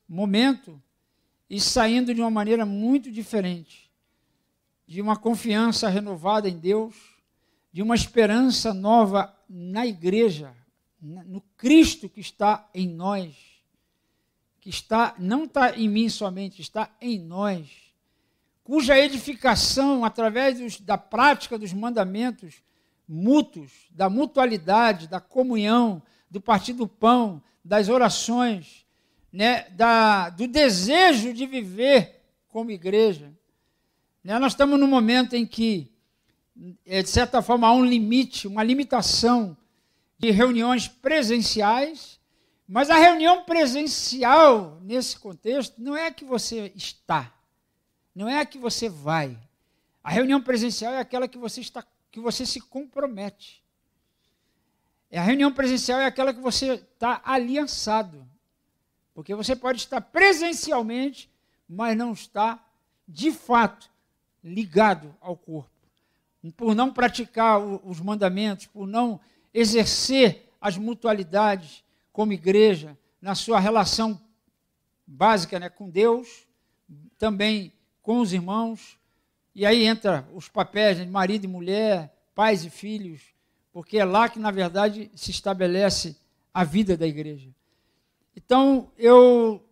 momento 0.07 0.81
e 1.49 1.59
saindo 1.59 2.13
de 2.13 2.21
uma 2.21 2.31
maneira 2.31 2.65
muito 2.65 3.11
diferente, 3.11 3.91
de 4.87 5.01
uma 5.01 5.17
confiança 5.17 5.89
renovada 5.89 6.49
em 6.49 6.57
Deus, 6.57 7.12
de 7.73 7.81
uma 7.81 7.95
esperança 7.95 8.73
nova 8.73 9.35
na 9.49 9.85
igreja, 9.85 10.55
no 11.01 11.41
Cristo 11.57 12.07
que 12.07 12.21
está 12.21 12.69
em 12.73 12.87
nós, 12.87 13.35
que 14.61 14.69
está 14.69 15.15
não 15.17 15.43
está 15.43 15.75
em 15.75 15.89
mim 15.89 16.07
somente, 16.07 16.61
está 16.61 16.89
em 17.01 17.19
nós, 17.19 17.67
cuja 18.63 18.97
edificação 18.97 20.05
através 20.05 20.59
dos, 20.59 20.79
da 20.79 20.97
prática 20.97 21.57
dos 21.57 21.73
mandamentos 21.73 22.61
mútuos, 23.07 23.71
da 23.91 24.09
mutualidade, 24.09 25.07
da 25.07 25.19
comunhão, 25.19 26.01
do 26.29 26.39
partir 26.39 26.73
do 26.73 26.87
pão, 26.87 27.43
das 27.63 27.89
orações, 27.89 28.85
né, 29.31 29.69
da, 29.71 30.29
do 30.29 30.47
desejo 30.47 31.33
de 31.33 31.45
viver 31.45 32.23
como 32.47 32.71
igreja. 32.71 33.33
Né, 34.23 34.39
nós 34.39 34.53
estamos 34.53 34.79
num 34.79 34.87
momento 34.87 35.35
em 35.35 35.45
que, 35.45 35.91
de 36.55 37.09
certa 37.09 37.41
forma, 37.41 37.67
há 37.67 37.73
um 37.73 37.85
limite, 37.85 38.47
uma 38.47 38.63
limitação 38.63 39.57
de 40.17 40.31
reuniões 40.31 40.87
presenciais, 40.87 42.19
mas 42.67 42.89
a 42.89 42.95
reunião 42.95 43.43
presencial, 43.43 44.79
nesse 44.81 45.17
contexto, 45.19 45.81
não 45.81 45.95
é 45.95 46.07
a 46.07 46.11
que 46.11 46.23
você 46.23 46.71
está, 46.75 47.33
não 48.15 48.29
é 48.29 48.39
a 48.39 48.45
que 48.45 48.57
você 48.57 48.87
vai. 48.87 49.37
A 50.03 50.11
reunião 50.11 50.41
presencial 50.41 50.93
é 50.93 50.99
aquela 50.99 51.27
que 51.27 51.37
você 51.37 51.61
está, 51.61 51.83
que 52.11 52.19
você 52.19 52.45
se 52.45 52.59
compromete. 52.59 53.63
A 55.11 55.21
reunião 55.21 55.51
presencial 55.51 55.99
é 55.99 56.05
aquela 56.05 56.33
que 56.33 56.41
você 56.41 56.73
está 56.73 57.21
aliançado. 57.23 58.27
Porque 59.13 59.35
você 59.35 59.55
pode 59.55 59.79
estar 59.79 60.01
presencialmente, 60.01 61.29
mas 61.69 61.95
não 61.95 62.13
está, 62.13 62.63
de 63.07 63.31
fato, 63.31 63.91
ligado 64.43 65.15
ao 65.21 65.37
corpo. 65.37 65.72
Por 66.51 66.75
não 66.75 66.91
praticar 66.91 67.59
os 67.59 67.99
mandamentos, 67.99 68.67
por 68.67 68.85
não 68.85 69.19
exercer 69.53 70.49
as 70.59 70.77
mutualidades 70.77 71.83
como 72.11 72.33
igreja, 72.33 72.97
na 73.21 73.35
sua 73.35 73.59
relação 73.59 74.19
básica 75.07 75.59
né, 75.59 75.69
com 75.69 75.89
Deus, 75.89 76.45
também 77.17 77.71
com 78.01 78.19
os 78.19 78.33
irmãos. 78.33 78.97
E 79.55 79.65
aí 79.65 79.85
entra 79.85 80.27
os 80.33 80.49
papéis 80.49 80.97
de 80.97 81.05
marido 81.05 81.45
e 81.45 81.47
mulher, 81.47 82.13
pais 82.35 82.65
e 82.65 82.69
filhos, 82.69 83.21
porque 83.71 83.97
é 83.97 84.05
lá 84.05 84.27
que, 84.27 84.39
na 84.39 84.51
verdade, 84.51 85.09
se 85.15 85.31
estabelece 85.31 86.17
a 86.53 86.63
vida 86.63 86.95
da 86.95 87.07
igreja. 87.07 87.49
Então, 88.35 88.91
eu, 88.97 89.63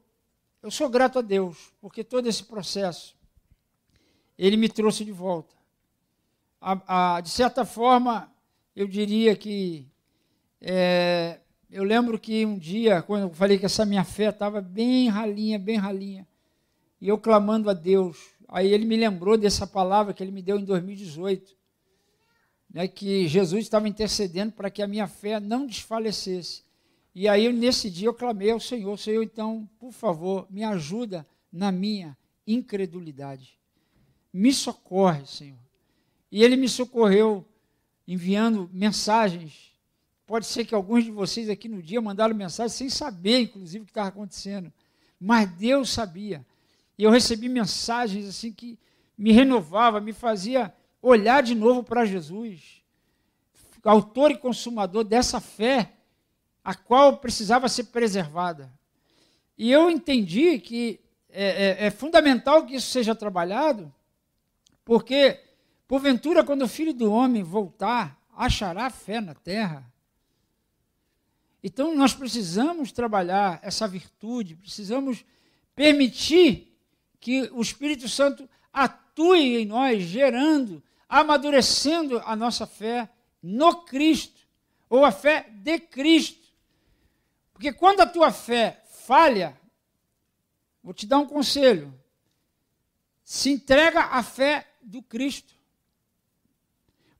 eu 0.61 0.71
sou 0.71 0.89
grato 0.89 1.19
a 1.19 1.21
Deus, 1.21 1.73
porque 1.79 2.03
todo 2.03 2.27
esse 2.27 2.43
processo, 2.43 3.15
ele 4.37 4.57
me 4.57 4.69
trouxe 4.69 5.03
de 5.03 5.11
volta. 5.11 5.55
A, 6.61 7.15
a, 7.15 7.21
de 7.21 7.29
certa 7.31 7.65
forma, 7.65 8.31
eu 8.75 8.87
diria 8.87 9.35
que. 9.35 9.87
É, 10.61 11.39
eu 11.71 11.83
lembro 11.83 12.19
que 12.19 12.45
um 12.45 12.57
dia, 12.57 13.01
quando 13.01 13.23
eu 13.23 13.29
falei 13.31 13.57
que 13.57 13.65
essa 13.65 13.83
minha 13.83 14.03
fé 14.03 14.29
estava 14.29 14.61
bem 14.61 15.09
ralinha, 15.09 15.57
bem 15.57 15.77
ralinha, 15.77 16.27
e 16.99 17.07
eu 17.07 17.17
clamando 17.17 17.67
a 17.67 17.73
Deus, 17.73 18.17
aí 18.47 18.71
ele 18.71 18.85
me 18.85 18.95
lembrou 18.95 19.37
dessa 19.37 19.65
palavra 19.65 20.13
que 20.13 20.21
ele 20.21 20.31
me 20.31 20.41
deu 20.41 20.59
em 20.59 20.65
2018, 20.65 21.57
né, 22.69 22.87
que 22.87 23.27
Jesus 23.27 23.63
estava 23.63 23.87
intercedendo 23.87 24.51
para 24.51 24.69
que 24.69 24.83
a 24.83 24.87
minha 24.87 25.07
fé 25.07 25.39
não 25.39 25.65
desfalecesse. 25.65 26.63
E 27.15 27.27
aí, 27.27 27.51
nesse 27.51 27.89
dia, 27.89 28.07
eu 28.07 28.13
clamei 28.13 28.51
ao 28.51 28.59
Senhor: 28.59 28.97
Senhor, 28.99 29.23
então, 29.23 29.67
por 29.79 29.91
favor, 29.91 30.45
me 30.49 30.63
ajuda 30.63 31.25
na 31.51 31.71
minha 31.71 32.15
incredulidade. 32.45 33.57
Me 34.31 34.53
socorre, 34.53 35.25
Senhor. 35.25 35.70
E 36.31 36.43
ele 36.43 36.55
me 36.55 36.69
socorreu 36.69 37.45
enviando 38.07 38.69
mensagens. 38.71 39.71
Pode 40.25 40.45
ser 40.45 40.65
que 40.65 40.73
alguns 40.73 41.03
de 41.03 41.11
vocês 41.11 41.49
aqui 41.49 41.67
no 41.67 41.81
dia 41.81 42.01
mandaram 42.01 42.33
mensagem 42.33 42.75
sem 42.75 42.89
saber, 42.89 43.41
inclusive, 43.41 43.83
o 43.83 43.85
que 43.85 43.91
estava 43.91 44.07
acontecendo. 44.07 44.71
Mas 45.19 45.49
Deus 45.51 45.89
sabia. 45.89 46.45
E 46.97 47.03
eu 47.03 47.11
recebi 47.11 47.49
mensagens 47.49 48.27
assim 48.27 48.51
que 48.51 48.79
me 49.17 49.31
renovava, 49.31 49.99
me 49.99 50.13
fazia 50.13 50.73
olhar 51.01 51.43
de 51.43 51.55
novo 51.55 51.83
para 51.83 52.05
Jesus, 52.05 52.81
autor 53.83 54.31
e 54.31 54.37
consumador 54.37 55.03
dessa 55.03 55.39
fé 55.39 55.93
a 56.63 56.75
qual 56.75 57.17
precisava 57.17 57.67
ser 57.67 57.85
preservada. 57.85 58.71
E 59.57 59.71
eu 59.71 59.89
entendi 59.89 60.59
que 60.59 60.99
é, 61.29 61.83
é, 61.83 61.85
é 61.87 61.91
fundamental 61.91 62.65
que 62.65 62.75
isso 62.75 62.89
seja 62.89 63.15
trabalhado, 63.15 63.93
porque, 64.83 65.39
porventura, 65.91 66.41
quando 66.41 66.61
o 66.61 66.69
filho 66.69 66.93
do 66.93 67.11
homem 67.11 67.43
voltar, 67.43 68.17
achará 68.33 68.89
fé 68.89 69.19
na 69.19 69.35
terra. 69.35 69.85
Então, 71.61 71.93
nós 71.93 72.13
precisamos 72.13 72.93
trabalhar 72.93 73.59
essa 73.61 73.89
virtude, 73.89 74.55
precisamos 74.55 75.25
permitir 75.75 76.73
que 77.19 77.41
o 77.51 77.61
Espírito 77.61 78.07
Santo 78.07 78.49
atue 78.71 79.57
em 79.57 79.65
nós, 79.65 80.03
gerando, 80.03 80.81
amadurecendo 81.09 82.19
a 82.19 82.37
nossa 82.37 82.65
fé 82.65 83.09
no 83.43 83.83
Cristo, 83.83 84.47
ou 84.89 85.03
a 85.03 85.11
fé 85.11 85.49
de 85.51 85.77
Cristo. 85.77 86.47
Porque 87.51 87.73
quando 87.73 87.99
a 87.99 88.07
tua 88.07 88.31
fé 88.31 88.81
falha, 88.85 89.59
vou 90.81 90.93
te 90.93 91.05
dar 91.05 91.17
um 91.17 91.27
conselho. 91.27 91.93
Se 93.25 93.49
entrega 93.49 94.03
à 94.03 94.23
fé 94.23 94.71
do 94.81 95.03
Cristo. 95.03 95.59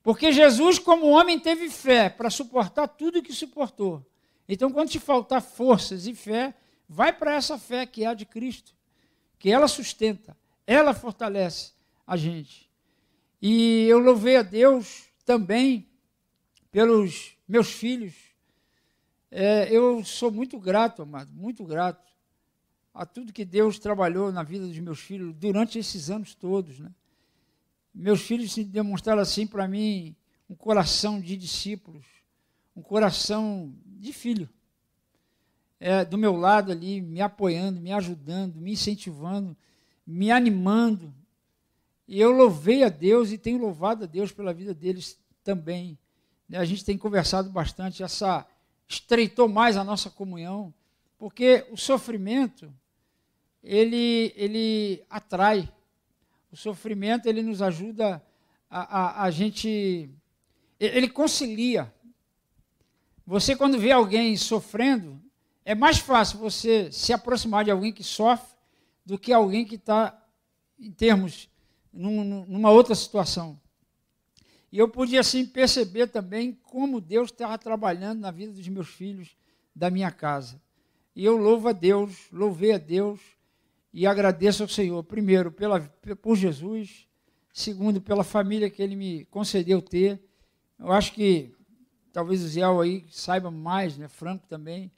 Porque 0.02 0.32
Jesus, 0.32 0.78
como 0.78 1.10
homem, 1.10 1.38
teve 1.38 1.70
fé 1.70 2.08
para 2.08 2.28
suportar 2.28 2.88
tudo 2.88 3.20
o 3.20 3.22
que 3.22 3.32
suportou. 3.32 4.04
Então, 4.48 4.70
quando 4.70 4.90
te 4.90 4.98
faltar 4.98 5.40
forças 5.40 6.06
e 6.06 6.14
fé, 6.14 6.54
vai 6.88 7.12
para 7.12 7.34
essa 7.34 7.58
fé 7.58 7.86
que 7.86 8.04
é 8.04 8.08
a 8.08 8.14
de 8.14 8.26
Cristo, 8.26 8.74
que 9.38 9.50
ela 9.50 9.68
sustenta, 9.68 10.36
ela 10.66 10.92
fortalece 10.92 11.72
a 12.06 12.16
gente. 12.16 12.68
E 13.40 13.86
eu 13.88 13.98
louvei 13.98 14.36
a 14.36 14.42
Deus 14.42 15.04
também 15.24 15.88
pelos 16.70 17.36
meus 17.46 17.70
filhos, 17.70 18.14
é, 19.30 19.66
eu 19.74 20.04
sou 20.04 20.30
muito 20.30 20.58
grato, 20.58 21.02
amado, 21.02 21.32
muito 21.32 21.64
grato 21.64 22.12
a 22.92 23.06
tudo 23.06 23.32
que 23.32 23.46
Deus 23.46 23.78
trabalhou 23.78 24.30
na 24.30 24.42
vida 24.42 24.66
dos 24.66 24.78
meus 24.78 25.00
filhos 25.00 25.34
durante 25.34 25.78
esses 25.78 26.10
anos 26.10 26.34
todos. 26.34 26.78
Né? 26.78 26.90
Meus 27.94 28.22
filhos 28.22 28.52
se 28.52 28.64
demonstraram 28.64 29.20
assim 29.20 29.46
para 29.46 29.68
mim 29.68 30.16
um 30.48 30.54
coração 30.54 31.20
de 31.20 31.36
discípulos, 31.36 32.04
um 32.74 32.82
coração 32.82 33.74
de 33.84 34.12
filho. 34.12 34.48
É, 35.78 36.04
do 36.04 36.16
meu 36.16 36.36
lado 36.36 36.70
ali, 36.70 37.00
me 37.00 37.20
apoiando, 37.20 37.80
me 37.80 37.92
ajudando, 37.92 38.56
me 38.56 38.72
incentivando, 38.72 39.56
me 40.06 40.30
animando. 40.30 41.12
E 42.06 42.20
eu 42.20 42.30
louvei 42.30 42.84
a 42.84 42.88
Deus 42.88 43.32
e 43.32 43.38
tenho 43.38 43.58
louvado 43.58 44.04
a 44.04 44.06
Deus 44.06 44.30
pela 44.30 44.52
vida 44.52 44.72
deles 44.72 45.18
também. 45.42 45.98
Né? 46.48 46.58
A 46.58 46.64
gente 46.64 46.84
tem 46.84 46.96
conversado 46.96 47.50
bastante 47.50 48.02
essa 48.02 48.46
estreitou 48.88 49.48
mais 49.48 49.76
a 49.76 49.84
nossa 49.84 50.10
comunhão, 50.10 50.72
porque 51.18 51.66
o 51.70 51.76
sofrimento 51.76 52.72
ele 53.62 54.32
ele 54.36 55.04
atrai. 55.08 55.68
O 56.52 56.56
sofrimento 56.56 57.26
ele 57.26 57.42
nos 57.42 57.62
ajuda 57.62 58.22
a, 58.68 58.98
a, 58.98 59.22
a 59.24 59.30
gente 59.30 60.10
ele 60.78 61.08
concilia. 61.08 61.92
Você 63.26 63.56
quando 63.56 63.78
vê 63.78 63.90
alguém 63.90 64.36
sofrendo, 64.36 65.18
é 65.64 65.74
mais 65.74 65.98
fácil 65.98 66.38
você 66.38 66.92
se 66.92 67.10
aproximar 67.10 67.64
de 67.64 67.70
alguém 67.70 67.90
que 67.90 68.04
sofre 68.04 68.54
do 69.04 69.18
que 69.18 69.32
alguém 69.32 69.64
que 69.64 69.76
está 69.76 70.22
em 70.78 70.90
termos 70.92 71.48
num, 71.90 72.44
numa 72.44 72.70
outra 72.70 72.94
situação. 72.94 73.58
E 74.70 74.78
eu 74.78 74.88
pude 74.88 75.16
assim 75.16 75.46
perceber 75.46 76.08
também 76.08 76.52
como 76.64 77.00
Deus 77.00 77.30
estava 77.30 77.56
trabalhando 77.56 78.20
na 78.20 78.30
vida 78.30 78.52
dos 78.52 78.68
meus 78.68 78.88
filhos 78.88 79.34
da 79.74 79.88
minha 79.88 80.10
casa. 80.10 80.60
E 81.16 81.24
eu 81.24 81.36
louvo 81.36 81.68
a 81.68 81.72
Deus, 81.72 82.28
louvei 82.30 82.72
a 82.72 82.78
Deus 82.78 83.20
e 83.92 84.06
agradeço 84.06 84.62
ao 84.62 84.68
Senhor, 84.68 85.02
primeiro, 85.04 85.52
pela, 85.52 85.80
por 86.20 86.36
Jesus, 86.36 87.06
segundo, 87.52 88.00
pela 88.00 88.24
família 88.24 88.70
que 88.70 88.82
Ele 88.82 88.96
me 88.96 89.24
concedeu 89.26 89.82
ter. 89.82 90.20
Eu 90.78 90.92
acho 90.92 91.12
que 91.12 91.54
talvez 92.12 92.42
o 92.42 92.48
Zé 92.48 92.62
aí 92.64 93.04
saiba 93.10 93.50
mais, 93.50 93.96
né? 93.96 94.08
Franco 94.08 94.46
também. 94.46 94.90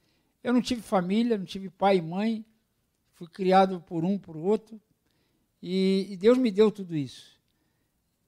Eu 0.42 0.52
não 0.52 0.60
tive 0.60 0.82
família, 0.82 1.38
não 1.38 1.44
tive 1.44 1.70
pai 1.70 1.98
e 1.98 2.02
mãe, 2.02 2.44
fui 3.14 3.26
criado 3.26 3.80
por 3.80 4.04
um, 4.04 4.18
por 4.18 4.36
outro, 4.36 4.80
e, 5.62 6.06
e 6.10 6.16
Deus 6.16 6.36
me 6.36 6.50
deu 6.50 6.70
tudo 6.70 6.94
isso 6.94 7.34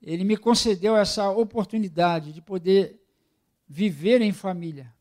ele 0.07 0.23
me 0.23 0.37
concedeu 0.37 0.97
essa 0.97 1.31
oportunidade 1.31 2.33
de 2.33 2.41
poder 2.41 3.01
viver 3.69 4.23
em 4.23 4.33
família. 4.33 4.95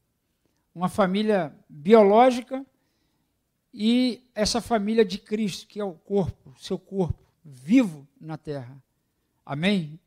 Uma 0.74 0.90
família 0.90 1.56
biológica 1.70 2.66
e 3.78 4.24
essa 4.34 4.62
família 4.62 5.04
de 5.04 5.18
Cristo, 5.18 5.68
que 5.68 5.80
é 5.80 5.84
o 5.84 5.94
corpo, 5.94 6.56
seu 6.58 6.80
corpo, 6.80 7.20
vivo 7.44 8.08
na 8.20 8.38
terra. 8.38 8.82
Amém? 9.46 10.00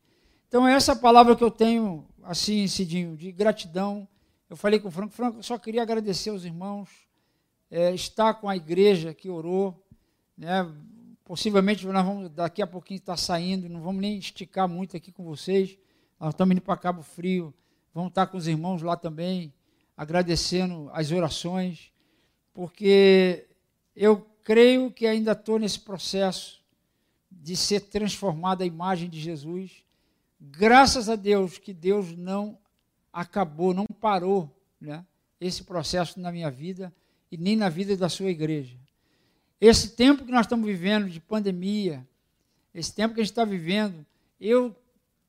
Então, 0.47 0.67
é 0.67 0.73
essa 0.73 0.95
palavra 0.95 1.35
que 1.35 1.43
eu 1.43 1.51
tenho, 1.51 2.05
assim, 2.23 2.67
Cidinho, 2.67 3.15
de 3.15 3.31
gratidão. 3.31 4.07
Eu 4.49 4.57
falei 4.57 4.79
com 4.79 4.87
o 4.87 4.91
Franco, 4.91 5.13
Franco, 5.13 5.37
eu 5.37 5.43
só 5.43 5.57
queria 5.59 5.83
agradecer 5.83 6.31
aos 6.31 6.43
irmãos, 6.43 6.89
é, 7.69 7.93
estar 7.93 8.33
com 8.33 8.49
a 8.49 8.55
igreja 8.55 9.13
que 9.13 9.29
orou, 9.29 9.85
né, 10.35 10.67
Possivelmente 11.29 11.85
nós 11.85 12.03
vamos 12.03 12.27
daqui 12.31 12.59
a 12.59 12.65
pouquinho 12.65 12.97
estar 12.97 13.15
saindo, 13.15 13.69
não 13.69 13.81
vamos 13.81 14.01
nem 14.01 14.17
esticar 14.17 14.67
muito 14.67 14.97
aqui 14.97 15.11
com 15.11 15.23
vocês. 15.23 15.77
Nós 16.19 16.31
estamos 16.31 16.53
indo 16.53 16.61
para 16.61 16.75
Cabo 16.75 17.03
Frio, 17.03 17.53
vamos 17.93 18.09
estar 18.09 18.25
com 18.25 18.35
os 18.35 18.47
irmãos 18.47 18.81
lá 18.81 18.97
também, 18.97 19.53
agradecendo 19.95 20.89
as 20.91 21.11
orações, 21.11 21.93
porque 22.51 23.45
Eu 24.01 24.25
creio 24.45 24.89
que 24.89 25.05
ainda 25.05 25.33
estou 25.33 25.59
nesse 25.59 25.77
processo 25.77 26.63
de 27.29 27.53
ser 27.57 27.81
transformado 27.81 28.61
à 28.61 28.65
imagem 28.65 29.09
de 29.09 29.19
Jesus. 29.19 29.83
Graças 30.39 31.09
a 31.09 31.17
Deus 31.17 31.57
que 31.57 31.73
Deus 31.73 32.15
não 32.15 32.57
acabou, 33.11 33.73
não 33.73 33.85
parou 33.99 34.49
né, 34.79 35.05
esse 35.37 35.63
processo 35.65 36.17
na 36.17 36.31
minha 36.31 36.49
vida 36.49 36.93
e 37.29 37.35
nem 37.35 37.57
na 37.57 37.67
vida 37.67 37.97
da 37.97 38.07
sua 38.07 38.29
igreja. 38.29 38.77
Esse 39.59 39.89
tempo 39.89 40.23
que 40.23 40.31
nós 40.31 40.45
estamos 40.45 40.65
vivendo 40.65 41.09
de 41.09 41.19
pandemia, 41.19 42.07
esse 42.73 42.95
tempo 42.95 43.15
que 43.15 43.19
a 43.19 43.23
gente 43.25 43.33
está 43.33 43.43
vivendo, 43.43 44.05
eu 44.39 44.73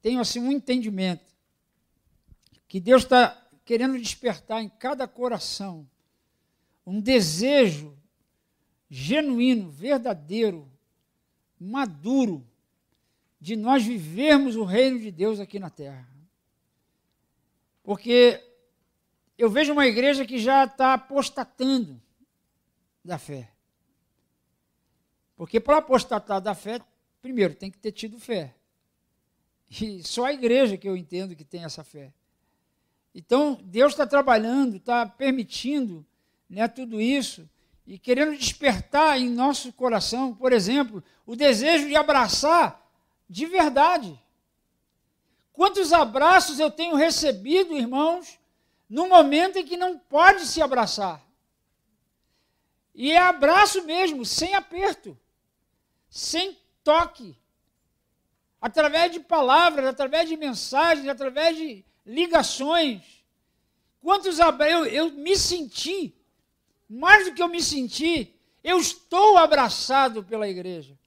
tenho 0.01 0.21
assim 0.21 0.39
um 0.39 0.53
entendimento 0.53 1.35
que 2.69 2.79
Deus 2.79 3.03
está 3.03 3.37
querendo 3.65 3.99
despertar 3.99 4.63
em 4.63 4.69
cada 4.69 5.09
coração 5.09 5.85
um 6.87 7.01
desejo 7.01 7.99
genuíno, 8.91 9.71
verdadeiro, 9.71 10.69
maduro, 11.59 12.45
de 13.41 13.55
nós 13.55 13.85
vivermos 13.85 14.57
o 14.57 14.65
reino 14.65 14.99
de 14.99 15.11
Deus 15.11 15.39
aqui 15.39 15.59
na 15.59 15.71
terra. 15.71 16.07
Porque 17.83 18.43
eu 19.39 19.49
vejo 19.49 19.73
uma 19.73 19.87
igreja 19.87 20.27
que 20.27 20.39
já 20.39 20.65
está 20.65 20.95
apostatando 20.95 22.03
da 23.03 23.17
fé. 23.17 23.51
Porque 25.37 25.59
para 25.59 25.79
apostatar 25.79 26.41
da 26.41 26.55
fé, 26.55 26.81
primeiro 27.23 27.55
tem 27.55 27.71
que 27.71 27.79
ter 27.79 27.93
tido 27.93 28.19
fé. 28.19 28.55
E 29.71 30.03
só 30.03 30.27
a 30.27 30.33
igreja 30.33 30.77
que 30.77 30.89
eu 30.89 30.97
entendo 30.97 31.37
que 31.37 31.45
tem 31.45 31.65
essa 31.65 31.85
fé. 31.85 32.13
Então, 33.15 33.59
Deus 33.65 33.93
está 33.93 34.07
trabalhando, 34.07 34.77
está 34.77 35.07
permitindo 35.07 36.05
né, 36.49 36.69
tudo 36.69 37.01
isso 37.01 37.49
e 37.91 37.99
querendo 37.99 38.37
despertar 38.37 39.19
em 39.19 39.29
nosso 39.29 39.73
coração, 39.73 40.33
por 40.33 40.53
exemplo, 40.53 41.03
o 41.27 41.35
desejo 41.35 41.89
de 41.89 41.97
abraçar 41.97 42.81
de 43.29 43.47
verdade. 43.47 44.17
Quantos 45.53 45.93
abraços 45.93 46.61
eu 46.61 46.71
tenho 46.71 46.95
recebido, 46.95 47.77
irmãos, 47.77 48.39
no 48.89 49.09
momento 49.09 49.59
em 49.59 49.67
que 49.67 49.77
não 49.77 49.99
pode 49.99 50.47
se 50.47 50.63
abraçar? 50.63 51.21
E 52.95 53.11
é 53.11 53.19
abraço 53.19 53.83
mesmo, 53.83 54.25
sem 54.25 54.55
aperto, 54.55 55.19
sem 56.09 56.57
toque, 56.85 57.37
através 58.61 59.11
de 59.11 59.19
palavras, 59.19 59.85
através 59.85 60.29
de 60.29 60.37
mensagens, 60.37 61.09
através 61.09 61.57
de 61.57 61.85
ligações. 62.07 63.25
Quantos 64.01 64.39
eu, 64.39 64.87
eu 64.87 65.11
me 65.11 65.37
senti, 65.37 66.15
mais 66.91 67.27
do 67.27 67.35
que 67.35 67.43
eu 67.43 67.49
me 67.49 67.63
senti, 67.63 68.35
eu 68.65 68.79
estou 68.79 69.39
abraçado 69.39 70.25
pela 70.25 70.49
igreja. 70.49 70.99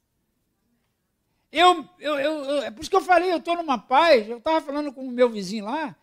Eu, 1.52 1.88
eu, 2.00 2.16
eu, 2.20 2.64
é 2.64 2.72
por 2.72 2.82
isso 2.82 2.90
que 2.90 2.96
eu 2.96 3.02
falei, 3.02 3.32
eu 3.32 3.38
estou 3.38 3.58
numa 3.58 3.78
paz. 3.78 4.28
Eu 4.28 4.38
estava 4.38 4.66
falando 4.66 4.94
com 4.94 5.06
o 5.06 5.12
meu 5.12 5.30
vizinho 5.30 5.66
lá, 5.66 5.96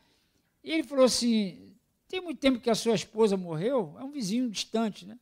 e 0.63 0.71
ele 0.71 0.85
falou 0.85 1.07
assim: 1.07 1.75
tem 2.07 2.21
muito 2.21 2.39
tempo 2.39 2.61
que 2.61 2.69
a 2.69 2.75
sua 2.75 2.95
esposa 2.95 3.37
morreu? 3.37 3.97
É 3.99 4.05
um 4.05 4.11
vizinho 4.11 4.51
distante, 4.51 5.07
né? 5.07 5.19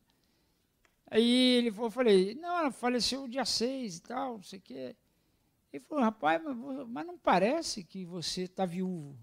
Aí 1.09 1.57
ele 1.57 1.71
falou, 1.71 1.87
eu 1.87 1.91
falei, 1.91 2.35
não, 2.35 2.59
ela 2.59 2.71
faleceu 2.71 3.27
dia 3.27 3.43
6 3.43 3.97
e 3.97 4.01
tal, 4.01 4.33
não 4.33 4.43
sei 4.43 4.59
o 4.59 4.61
quê. 4.61 4.95
Ele 5.73 5.83
falou, 5.83 6.03
rapaz, 6.03 6.41
mas, 6.43 6.87
mas 6.87 7.07
não 7.07 7.17
parece 7.17 7.83
que 7.83 8.05
você 8.05 8.43
está 8.43 8.65
viúvo. 8.65 9.17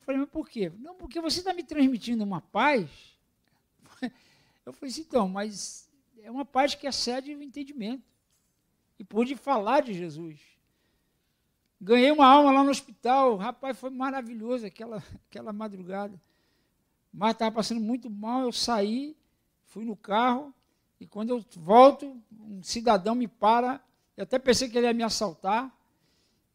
Eu 0.00 0.04
falei, 0.04 0.20
mas 0.20 0.28
por 0.28 0.48
quê? 0.48 0.70
Não, 0.78 0.94
porque 0.94 1.20
você 1.20 1.38
está 1.38 1.54
me 1.54 1.62
transmitindo 1.62 2.24
uma 2.24 2.40
paz. 2.42 2.90
Eu 4.64 4.72
falei 4.72 4.90
assim, 4.90 5.00
então, 5.02 5.28
mas 5.28 5.88
é 6.22 6.30
uma 6.30 6.44
paz 6.44 6.74
que 6.74 6.86
excede 6.86 7.34
o 7.34 7.42
entendimento. 7.42 8.04
E 8.98 9.04
pude 9.04 9.34
falar 9.34 9.80
de 9.80 9.92
Jesus. 9.92 10.40
Ganhei 11.80 12.12
uma 12.12 12.26
alma 12.26 12.52
lá 12.52 12.62
no 12.62 12.70
hospital. 12.70 13.36
Rapaz, 13.36 13.76
foi 13.76 13.90
maravilhoso 13.90 14.64
aquela, 14.64 15.02
aquela 15.28 15.52
madrugada. 15.52 16.20
Mas 17.12 17.32
estava 17.32 17.50
passando 17.50 17.80
muito 17.80 18.08
mal. 18.08 18.42
Eu 18.42 18.52
saí, 18.52 19.16
fui 19.66 19.84
no 19.84 19.96
carro. 19.96 20.54
E 21.00 21.06
quando 21.06 21.30
eu 21.30 21.44
volto, 21.56 22.16
um 22.38 22.62
cidadão 22.62 23.16
me 23.16 23.26
para. 23.26 23.80
Eu 24.16 24.22
até 24.22 24.38
pensei 24.38 24.68
que 24.68 24.78
ele 24.78 24.86
ia 24.86 24.94
me 24.94 25.02
assaltar. 25.02 25.76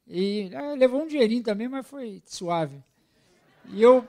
E 0.08 0.50
é, 0.54 0.76
levou 0.76 1.04
um 1.04 1.08
dinheirinho 1.08 1.44
também, 1.44 1.68
mas 1.68 1.86
foi 1.86 2.22
suave. 2.26 2.82
E 3.66 3.82
eu 3.82 4.08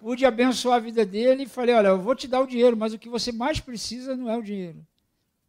pude 0.00 0.24
abençoar 0.24 0.76
a 0.76 0.80
vida 0.80 1.04
dele 1.04 1.44
e 1.44 1.48
falei: 1.48 1.74
Olha, 1.74 1.88
eu 1.88 2.00
vou 2.00 2.14
te 2.14 2.26
dar 2.26 2.40
o 2.40 2.46
dinheiro, 2.46 2.76
mas 2.76 2.92
o 2.92 2.98
que 2.98 3.08
você 3.08 3.30
mais 3.30 3.60
precisa 3.60 4.16
não 4.16 4.28
é 4.28 4.36
o 4.36 4.42
dinheiro. 4.42 4.84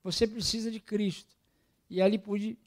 Você 0.04 0.28
precisa 0.28 0.70
de 0.70 0.80
Cristo. 0.80 1.34
E 1.90 2.02
ali 2.02 2.18
pude 2.18 2.58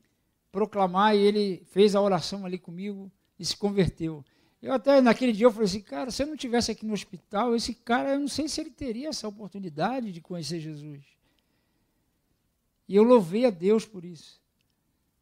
proclamar 0.51 1.15
e 1.15 1.21
ele 1.21 1.63
fez 1.67 1.95
a 1.95 2.01
oração 2.01 2.47
ali 2.47 2.59
comigo 2.59 3.11
e 3.39 3.45
se 3.45 3.57
converteu. 3.57 4.25
Eu 4.63 4.73
até 4.73 5.01
naquele 5.01 5.33
dia 5.33 5.47
eu 5.47 5.51
falei 5.51 5.67
assim, 5.67 5.81
cara, 5.81 6.11
se 6.11 6.23
eu 6.23 6.27
não 6.27 6.37
tivesse 6.37 6.71
aqui 6.71 6.87
no 6.87 6.95
hospital, 6.95 7.55
esse 7.55 7.75
cara, 7.75 8.15
eu 8.15 8.21
não 8.21 8.29
sei 8.29 8.49
se 8.49 8.61
ele 8.61 8.71
teria 8.71 9.09
essa 9.09 9.29
oportunidade 9.29 10.11
de 10.11 10.21
conhecer 10.21 10.61
Jesus. 10.61 11.03
E 12.89 12.97
eu 12.97 13.03
louvei 13.03 13.45
a 13.45 13.51
Deus 13.51 13.85
por 13.85 14.05
isso. 14.05 14.41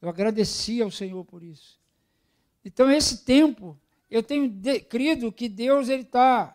Eu 0.01 0.09
agradeci 0.09 0.83
ao 0.83 0.91
Senhor 0.91 1.25
por 1.25 1.43
isso. 1.43 1.81
Então 2.65 2.91
esse 2.91 3.25
tempo 3.25 3.77
eu 4.13 4.23
tenho 4.23 4.47
de, 4.47 4.79
crido 4.81 5.33
que 5.33 5.49
Deus 5.49 5.89
ele 5.89 6.03
está 6.03 6.55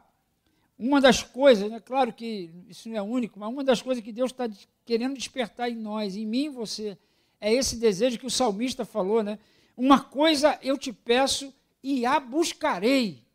uma 0.78 1.02
das 1.02 1.24
coisas, 1.24 1.72
né, 1.72 1.80
claro 1.80 2.14
que 2.14 2.52
isso 2.70 2.88
não 2.88 2.96
é 2.96 3.02
único, 3.02 3.40
mas 3.40 3.50
uma 3.50 3.64
das 3.64 3.82
coisas 3.82 4.04
que 4.04 4.12
Deus 4.12 4.30
está 4.30 4.48
querendo 4.86 5.16
despertar 5.16 5.68
em 5.68 5.76
nós, 5.76 6.16
em 6.16 6.24
mim 6.24 6.46
e 6.46 6.50
você, 6.50 6.96
é 7.42 7.52
esse 7.52 7.78
desejo 7.78 8.20
que 8.20 8.28
o 8.28 8.32
salmista 8.32 8.86
falou, 8.86 9.24
né? 9.24 9.40
Uma 9.76 10.00
coisa 10.00 10.60
eu 10.62 10.78
te 10.78 10.94
peço 10.94 11.52
e 11.82 12.06
a 12.06 12.20
buscarei. 12.20 13.26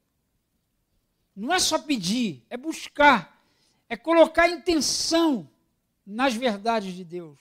Não 1.34 1.52
é 1.52 1.58
só 1.58 1.76
pedir, 1.80 2.44
é 2.48 2.56
buscar, 2.56 3.44
é 3.88 3.96
colocar 3.96 4.48
intenção 4.48 5.48
nas 6.06 6.32
verdades 6.32 6.94
de 6.94 7.02
Deus. 7.02 7.38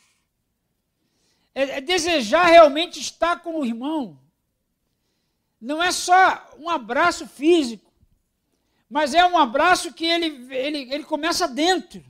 É, 1.54 1.78
é 1.78 1.82
desejar 1.82 2.48
realmente 2.48 3.00
estar 3.00 3.39
com 3.41 3.60
o 3.60 3.65
irmão, 3.65 4.17
não 5.62 5.82
é 5.82 5.91
só 5.91 6.50
um 6.58 6.67
abraço 6.67 7.28
físico, 7.28 7.93
mas 8.89 9.13
é 9.13 9.24
um 9.24 9.38
abraço 9.38 9.93
que 9.93 10.06
ele, 10.06 10.52
ele, 10.54 10.91
ele 10.91 11.04
começa 11.04 11.47
dentro. 11.47 12.04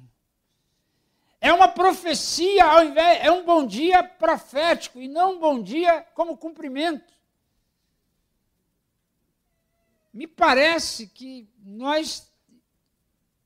É 1.41 1.51
uma 1.51 1.67
profecia, 1.67 2.63
ao 2.63 2.85
invés, 2.85 3.19
é 3.21 3.29
um 3.29 3.43
bom 3.43 3.67
dia 3.67 4.01
profético 4.03 5.01
e 5.01 5.07
não 5.07 5.33
um 5.33 5.39
bom 5.39 5.61
dia 5.61 6.01
como 6.13 6.37
cumprimento. 6.37 7.13
Me 10.13 10.27
parece 10.27 11.07
que 11.07 11.49
nós 11.59 12.31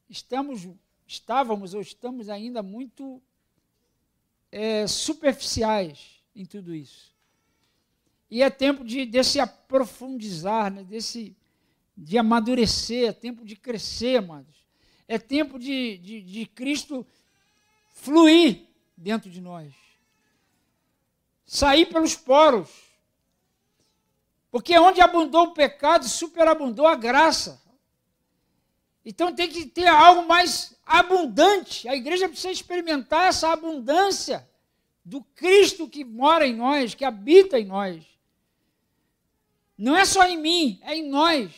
estamos, 0.09 0.67
estávamos 1.07 1.73
ou 1.73 1.81
estamos 1.81 2.29
ainda 2.29 2.61
muito 2.61 3.21
é, 4.51 4.85
superficiais 4.87 6.21
em 6.35 6.45
tudo 6.45 6.75
isso. 6.75 7.14
E 8.35 8.43
é 8.43 8.49
tempo 8.49 8.83
de, 8.83 9.05
de 9.05 9.23
se 9.23 9.39
aprofundizar, 9.39 10.69
né? 10.69 10.83
Desse, 10.83 11.33
de 11.95 12.17
amadurecer, 12.17 13.07
é 13.07 13.13
tempo 13.13 13.45
de 13.45 13.55
crescer, 13.55 14.17
amados. 14.17 14.67
É 15.07 15.17
tempo 15.17 15.57
de, 15.57 15.97
de, 15.99 16.19
de 16.19 16.45
Cristo 16.47 17.07
fluir 17.93 18.67
dentro 18.97 19.29
de 19.29 19.39
nós. 19.39 19.73
Sair 21.45 21.85
pelos 21.85 22.13
poros. 22.13 22.69
Porque 24.51 24.77
onde 24.77 24.99
abundou 24.99 25.43
o 25.43 25.53
pecado, 25.53 26.03
superabundou 26.03 26.87
a 26.87 26.95
graça. 26.95 27.63
Então 29.05 29.33
tem 29.33 29.47
que 29.47 29.65
ter 29.65 29.87
algo 29.87 30.27
mais 30.27 30.75
abundante. 30.85 31.87
A 31.87 31.95
igreja 31.95 32.27
precisa 32.27 32.51
experimentar 32.51 33.29
essa 33.29 33.53
abundância 33.53 34.45
do 35.05 35.23
Cristo 35.23 35.87
que 35.87 36.03
mora 36.03 36.45
em 36.45 36.53
nós, 36.53 36.93
que 36.93 37.05
habita 37.05 37.57
em 37.57 37.63
nós. 37.63 38.14
Não 39.77 39.95
é 39.95 40.05
só 40.05 40.25
em 40.27 40.37
mim, 40.37 40.79
é 40.83 40.95
em 40.95 41.07
nós. 41.09 41.51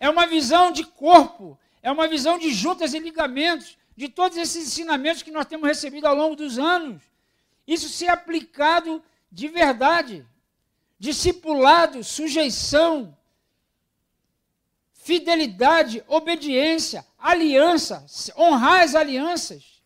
É 0.00 0.08
uma 0.08 0.26
visão 0.26 0.72
de 0.72 0.84
corpo, 0.84 1.58
é 1.82 1.90
uma 1.90 2.08
visão 2.08 2.38
de 2.38 2.50
juntas 2.50 2.94
e 2.94 2.98
ligamentos, 2.98 3.78
de 3.96 4.08
todos 4.08 4.36
esses 4.36 4.66
ensinamentos 4.66 5.22
que 5.22 5.30
nós 5.30 5.46
temos 5.46 5.68
recebido 5.68 6.06
ao 6.06 6.16
longo 6.16 6.34
dos 6.34 6.58
anos. 6.58 7.02
Isso 7.66 7.88
ser 7.88 8.08
aplicado 8.08 9.02
de 9.30 9.48
verdade. 9.48 10.26
Discipulado, 10.98 12.02
sujeição, 12.02 13.16
fidelidade, 14.92 16.02
obediência, 16.08 17.06
aliança, 17.18 18.06
honrar 18.36 18.82
as 18.82 18.94
alianças. 18.94 19.82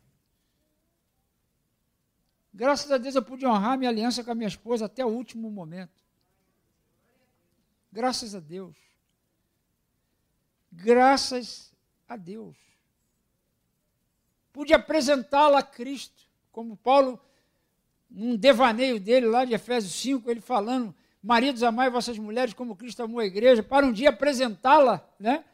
Graças 2.52 2.90
a 2.90 2.98
Deus 2.98 3.14
eu 3.14 3.22
pude 3.22 3.46
honrar 3.46 3.78
minha 3.78 3.90
aliança 3.90 4.24
com 4.24 4.30
a 4.30 4.34
minha 4.34 4.48
esposa 4.48 4.86
até 4.86 5.04
o 5.04 5.08
último 5.08 5.50
momento. 5.50 6.07
Graças 7.90 8.34
a 8.34 8.40
Deus. 8.40 8.76
Graças 10.70 11.72
a 12.08 12.16
Deus. 12.16 12.56
pude 14.52 14.74
apresentá-la 14.74 15.60
a 15.60 15.62
Cristo, 15.62 16.24
como 16.50 16.76
Paulo, 16.76 17.20
num 18.10 18.34
devaneio 18.36 18.98
dele 18.98 19.26
lá 19.26 19.44
de 19.44 19.54
Efésios 19.54 19.94
5, 19.94 20.28
ele 20.28 20.40
falando, 20.40 20.92
maridos 21.22 21.62
amai 21.62 21.88
vossas 21.88 22.18
mulheres 22.18 22.54
como 22.54 22.74
Cristo 22.74 23.02
amou 23.02 23.20
a 23.20 23.24
igreja, 23.24 23.62
para 23.62 23.86
um 23.86 23.92
dia 23.92 24.08
apresentá-la, 24.08 25.06
né, 25.18 25.44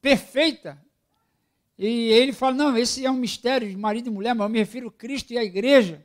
perfeita. 0.00 0.82
E 1.78 2.08
ele 2.12 2.32
fala, 2.32 2.54
não, 2.54 2.78
esse 2.78 3.04
é 3.04 3.10
um 3.10 3.16
mistério 3.16 3.68
de 3.68 3.76
marido 3.76 4.06
e 4.06 4.10
mulher, 4.10 4.34
mas 4.34 4.46
eu 4.46 4.50
me 4.50 4.58
refiro 4.58 4.88
a 4.88 4.92
Cristo 4.92 5.32
e 5.32 5.38
à 5.38 5.44
igreja. 5.44 6.04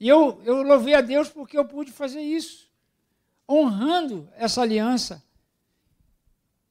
E 0.00 0.08
eu, 0.08 0.40
eu 0.44 0.62
louvei 0.62 0.94
a 0.94 1.00
Deus 1.00 1.28
porque 1.28 1.58
eu 1.58 1.64
pude 1.64 1.92
fazer 1.92 2.22
isso, 2.22 2.67
honrando 3.48 4.28
essa 4.36 4.60
aliança. 4.60 5.22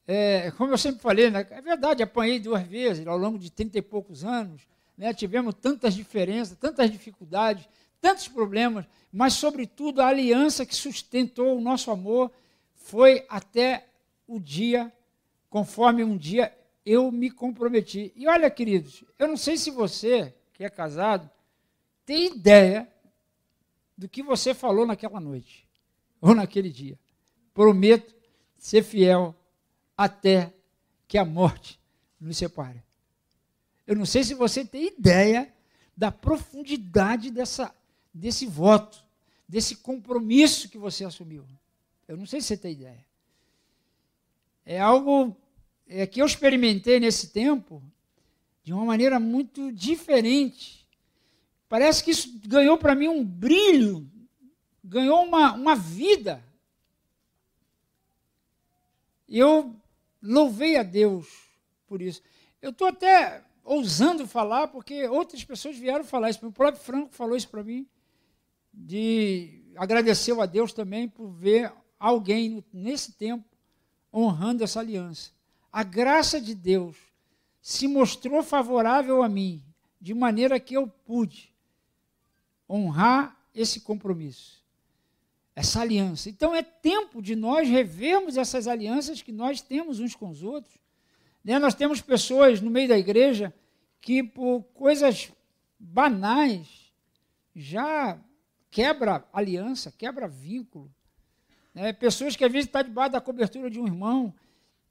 É, 0.06 0.52
como 0.52 0.72
eu 0.72 0.78
sempre 0.78 1.02
falei, 1.02 1.30
né, 1.30 1.46
é 1.50 1.62
verdade, 1.62 2.04
apanhei 2.04 2.40
duas 2.40 2.66
vezes 2.66 3.06
ao 3.06 3.18
longo 3.18 3.38
de 3.38 3.52
trinta 3.52 3.78
e 3.78 3.82
poucos 3.82 4.24
anos, 4.24 4.62
né, 4.98 5.14
tivemos 5.14 5.54
tantas 5.56 5.94
diferenças, 5.94 6.58
tantas 6.58 6.90
dificuldades, 6.90 7.68
tantos 8.00 8.28
problemas, 8.28 8.86
mas, 9.12 9.34
sobretudo, 9.34 10.02
a 10.02 10.08
aliança 10.08 10.66
que 10.66 10.76
sustentou 10.76 11.58
o 11.58 11.62
nosso 11.62 11.92
amor 11.92 12.32
foi 12.76 13.26
até 13.28 13.88
o 14.28 14.40
dia, 14.40 14.94
conforme 15.50 16.04
um 16.04 16.16
dia 16.16 16.56
eu 16.86 17.12
me 17.12 17.30
comprometi. 17.30 18.14
E 18.16 18.28
olha, 18.28 18.50
queridos, 18.50 19.04
eu 19.20 19.28
não 19.28 19.36
sei 19.36 19.58
se 19.58 19.72
você, 19.72 20.34
que 20.54 20.64
é 20.64 20.70
casado, 20.70 21.30
tem 22.06 22.28
ideia 22.28 22.88
do 23.98 24.08
que 24.08 24.24
você 24.24 24.54
falou 24.54 24.86
naquela 24.86 25.20
noite 25.20 25.67
ou 26.22 26.36
naquele 26.36 26.70
dia. 26.70 26.98
Prometo 27.54 28.16
ser 28.58 28.84
fiel 28.84 29.36
até 29.96 30.54
que 31.08 31.18
a 31.18 31.26
morte 31.26 31.80
nos 32.20 32.38
separe. 32.38 32.84
Eu 33.86 33.96
não 33.96 34.06
sei 34.06 34.24
se 34.24 34.34
você 34.34 34.66
tem 34.66 34.88
ideia 34.88 35.52
da 35.96 36.12
profundidade 36.12 37.32
dessa, 37.32 37.74
desse 38.14 38.46
voto, 38.46 39.04
desse 39.48 39.78
compromisso 39.78 40.70
que 40.70 40.78
você 40.78 41.06
assumiu. 41.06 41.46
Eu 42.08 42.18
não 42.18 42.26
sei 42.26 42.42
se 42.42 42.48
você 42.48 42.58
tem 42.58 42.74
ideia. 42.74 43.06
É 44.66 44.80
algo 44.80 45.36
é, 45.88 46.06
que 46.06 46.22
eu 46.22 46.26
experimentei 46.26 47.00
nesse 47.00 47.30
tempo 47.30 47.82
de 48.64 48.74
uma 48.74 48.84
maneira 48.84 49.20
muito 49.20 49.72
diferente. 49.72 50.86
Parece 51.70 52.04
que 52.04 52.12
isso 52.12 52.40
ganhou 52.46 52.78
para 52.78 52.94
mim 52.94 53.08
um 53.08 53.24
brilho, 53.24 54.10
ganhou 54.88 55.24
uma, 55.24 55.54
uma 55.54 55.76
vida. 55.76 56.44
Eu 59.28 59.76
louvei 60.22 60.78
a 60.78 60.84
Deus 60.84 61.28
por 61.86 62.02
isso. 62.02 62.22
Eu 62.62 62.72
estou 62.72 62.88
até 62.88 63.44
ousando 63.64 64.26
falar, 64.26 64.70
porque 64.70 65.08
outras 65.08 65.44
pessoas 65.44 65.78
vieram 65.78 66.06
falar 66.06 66.30
isso. 66.30 66.46
O 66.46 66.52
próprio 66.52 66.84
Franco 66.84 67.14
falou 67.14 67.36
isso 67.36 67.50
para 67.50 67.64
mim, 67.64 67.86
de 68.74 69.64
agradeceu 69.76 70.42
a 70.42 70.46
Deus 70.46 70.72
também 70.74 71.08
por 71.08 71.28
ver 71.28 71.72
alguém 72.00 72.64
nesse 72.74 73.12
tempo 73.12 73.46
honrando 74.14 74.64
essa 74.64 74.80
aliança. 74.80 75.32
A 75.72 75.84
graça 75.84 76.40
de 76.40 76.56
Deus 76.56 76.96
se 77.62 77.88
mostrou 77.88 78.42
favorável 78.42 79.22
a 79.22 79.28
mim, 79.28 79.62
de 80.00 80.14
maneira 80.14 80.60
que 80.60 80.76
eu 80.76 80.88
pude 80.88 81.54
honrar 82.70 83.38
esse 83.54 83.82
compromisso, 83.82 84.64
essa 85.58 85.82
aliança. 85.82 86.30
Então 86.30 86.54
é 86.54 86.62
tempo 86.62 87.20
de 87.20 87.36
nós 87.36 87.68
revermos 87.68 88.38
essas 88.38 88.68
alianças 88.68 89.24
que 89.24 89.32
nós 89.32 89.60
temos 89.60 90.00
uns 90.00 90.14
com 90.14 90.30
os 90.30 90.44
outros. 90.44 90.76
Né? 91.44 91.58
Nós 91.58 91.74
temos 91.74 92.00
pessoas 92.00 92.62
no 92.62 92.70
meio 92.70 92.88
da 92.88 92.96
igreja 92.96 93.52
que, 94.00 94.22
por 94.22 94.62
coisas 94.76 95.32
banais, 95.80 96.94
já 97.56 98.20
quebra 98.70 99.26
aliança, 99.34 99.92
quebra 99.92 100.28
vínculo. 100.28 100.94
Né? 101.74 101.92
Pessoas 101.92 102.36
que 102.36 102.46
às 102.46 102.52
vezes 102.52 102.68
estão 102.68 102.84
debaixo 102.84 103.14
da 103.14 103.22
cobertura 103.22 103.68
de 103.68 103.80
um 103.80 103.88
irmão 103.88 104.32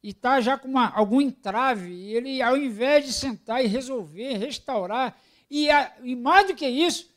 e 0.02 0.08
está 0.08 0.40
já 0.40 0.58
com 0.58 0.66
uma, 0.66 0.88
algum 0.88 1.20
entrave, 1.20 1.92
e 1.92 2.12
ele, 2.12 2.42
ao 2.42 2.56
invés 2.56 3.04
de 3.04 3.12
sentar 3.12 3.64
e 3.64 3.68
resolver, 3.68 4.36
restaurar, 4.36 5.16
e, 5.48 5.70
a, 5.70 5.92
e 6.02 6.16
mais 6.16 6.48
do 6.48 6.56
que 6.56 6.66
isso, 6.66 7.08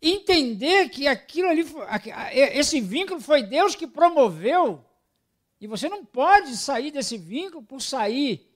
entender 0.00 0.88
que 0.90 1.06
aquilo 1.06 1.48
ali, 1.48 1.64
esse 2.32 2.80
vínculo 2.80 3.20
foi 3.20 3.42
Deus 3.42 3.74
que 3.74 3.86
promoveu, 3.86 4.84
e 5.60 5.66
você 5.66 5.88
não 5.88 6.04
pode 6.04 6.56
sair 6.56 6.90
desse 6.90 7.16
vínculo 7.16 7.62
por 7.62 7.80
sair. 7.80 8.50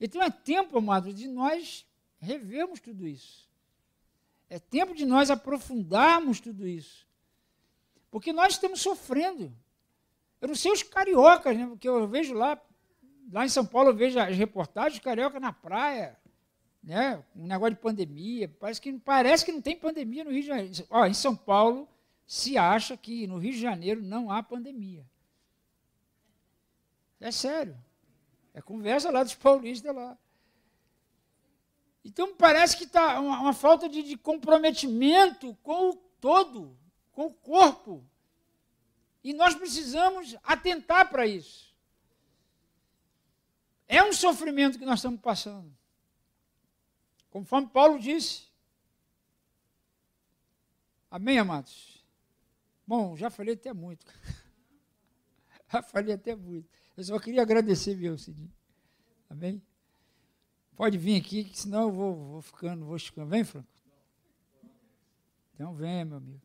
Então 0.00 0.22
é 0.22 0.30
tempo, 0.30 0.76
amado, 0.76 1.14
de 1.14 1.26
nós 1.26 1.86
revermos 2.18 2.80
tudo 2.80 3.06
isso. 3.06 3.48
É 4.50 4.58
tempo 4.58 4.94
de 4.94 5.06
nós 5.06 5.30
aprofundarmos 5.30 6.40
tudo 6.40 6.66
isso. 6.68 7.06
Porque 8.10 8.32
nós 8.32 8.52
estamos 8.52 8.80
sofrendo. 8.80 9.52
Eu 10.40 10.48
não 10.48 10.54
sei 10.54 10.72
os 10.72 10.82
cariocas, 10.82 11.56
né? 11.56 11.66
Porque 11.66 11.88
eu 11.88 12.06
vejo 12.06 12.34
lá, 12.34 12.60
lá 13.32 13.46
em 13.46 13.48
São 13.48 13.64
Paulo, 13.64 13.90
eu 13.90 13.94
vejo 13.96 14.18
as 14.18 14.36
reportagens, 14.36 15.02
carioca 15.02 15.40
na 15.40 15.52
praia, 15.52 16.18
né? 16.84 17.22
Um 17.34 17.46
negócio 17.46 17.74
de 17.74 17.80
pandemia. 17.80 18.48
Parece 18.60 18.80
que, 18.80 18.92
parece 18.92 19.44
que 19.44 19.52
não 19.52 19.60
tem 19.60 19.76
pandemia 19.76 20.22
no 20.22 20.30
Rio 20.30 20.42
de 20.42 20.48
Janeiro. 20.48 20.86
Ó, 20.90 21.06
em 21.06 21.14
São 21.14 21.34
Paulo, 21.34 21.88
se 22.26 22.58
acha 22.58 22.96
que 22.96 23.26
no 23.26 23.38
Rio 23.38 23.52
de 23.52 23.60
Janeiro 23.60 24.02
não 24.02 24.30
há 24.30 24.42
pandemia. 24.42 25.04
É 27.20 27.30
sério. 27.30 27.76
É 28.52 28.60
conversa 28.60 29.10
lá 29.10 29.22
dos 29.22 29.34
paulistas 29.34 29.94
lá. 29.94 30.16
Então 32.04 32.34
parece 32.36 32.76
que 32.76 32.84
está 32.84 33.18
uma, 33.18 33.40
uma, 33.40 33.52
falta 33.54 33.88
de, 33.88 34.02
de 34.02 34.16
comprometimento 34.16 35.56
com 35.62 35.90
o 35.90 35.94
todo, 36.20 36.76
com 37.12 37.26
o 37.26 37.32
corpo. 37.32 38.04
E 39.22 39.32
nós 39.32 39.54
precisamos 39.54 40.36
atentar 40.42 41.08
para 41.08 41.26
isso. 41.26 41.74
É 43.88 44.02
um 44.02 44.12
sofrimento 44.12 44.78
que 44.78 44.84
nós 44.84 44.98
estamos 44.98 45.20
passando. 45.20 45.74
Conforme 47.34 47.66
Paulo 47.66 47.98
disse. 47.98 48.44
Amém, 51.10 51.36
amados? 51.36 52.06
Bom, 52.86 53.16
já 53.16 53.28
falei 53.28 53.54
até 53.54 53.72
muito. 53.72 54.06
já 55.68 55.82
falei 55.82 56.14
até 56.14 56.36
muito. 56.36 56.68
Eu 56.96 57.02
só 57.02 57.18
queria 57.18 57.42
agradecer, 57.42 57.96
meu 57.96 58.16
Cidinho. 58.16 58.54
Amém? 59.28 59.60
Pode 60.76 60.96
vir 60.96 61.20
aqui, 61.20 61.42
que 61.42 61.58
senão 61.58 61.82
eu 61.82 61.90
vou, 61.90 62.14
vou 62.14 62.40
ficando, 62.40 62.84
vou 62.84 62.96
ficando. 63.00 63.30
Vem, 63.30 63.42
Franco? 63.42 63.68
Então 65.54 65.74
vem, 65.74 66.04
meu 66.04 66.18
amigo. 66.18 66.42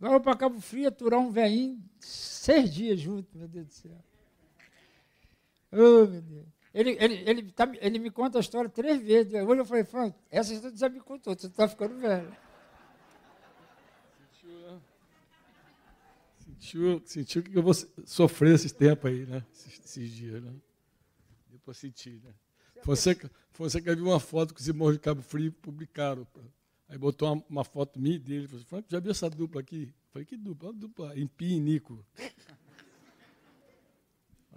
Agora 0.00 0.18
para 0.18 0.36
Cabo 0.36 0.60
Frio 0.60 0.88
aturar 0.88 1.20
um 1.20 1.30
velhinho 1.30 1.80
seis 2.00 2.74
dias 2.74 2.98
junto, 2.98 3.38
meu 3.38 3.46
Deus 3.46 3.68
do 3.68 3.72
céu. 3.72 4.04
Oh, 5.72 6.06
meu 6.06 6.22
Deus. 6.22 6.46
Ele, 6.72 6.96
ele, 7.00 7.14
ele, 7.26 7.52
tá, 7.52 7.70
ele 7.80 7.98
me 7.98 8.10
conta 8.10 8.38
a 8.38 8.40
história 8.40 8.68
três 8.68 9.00
vezes. 9.00 9.32
Hoje 9.32 9.60
eu 9.60 9.64
falei, 9.64 9.84
Franco, 9.84 10.18
essa 10.30 10.52
história 10.52 10.76
já 10.76 10.88
me 10.88 11.00
contou, 11.00 11.34
você 11.34 11.46
está 11.46 11.66
ficando 11.66 11.98
velho. 11.98 12.36
Sentiu, 16.44 17.02
sentiu 17.04 17.42
que 17.42 17.56
eu 17.56 17.62
vou 17.62 17.74
sofrer 18.04 18.54
esses 18.54 18.72
tempos 18.72 19.10
aí, 19.10 19.26
né? 19.26 19.44
Esses, 19.52 19.80
esses 19.84 20.10
dias, 20.10 20.42
né? 20.42 20.52
Depois 21.50 21.76
senti, 21.78 22.20
né? 22.22 22.32
Você, 22.84 23.18
você 23.58 23.80
que 23.80 23.94
viu 23.94 24.04
uma 24.04 24.20
foto 24.20 24.54
que 24.54 24.60
os 24.60 24.68
irmãos 24.68 24.92
de 24.92 24.98
Cabo 24.98 25.22
Frio 25.22 25.52
publicaram. 25.52 26.26
Aí 26.88 26.96
botou 26.96 27.32
uma, 27.32 27.44
uma 27.48 27.64
foto 27.64 27.98
minha 27.98 28.16
e 28.16 28.18
dele. 28.18 28.46
Falou, 28.46 28.64
Franco, 28.64 28.88
já 28.88 29.00
viu 29.00 29.10
essa 29.10 29.28
dupla 29.28 29.60
aqui? 29.60 29.92
Falei, 30.12 30.24
que 30.24 30.36
dupla? 30.36 30.70
Uma 30.70 30.78
dupla, 30.78 31.18
Empi 31.18 31.54
e 31.54 31.60
Nico. 31.60 32.04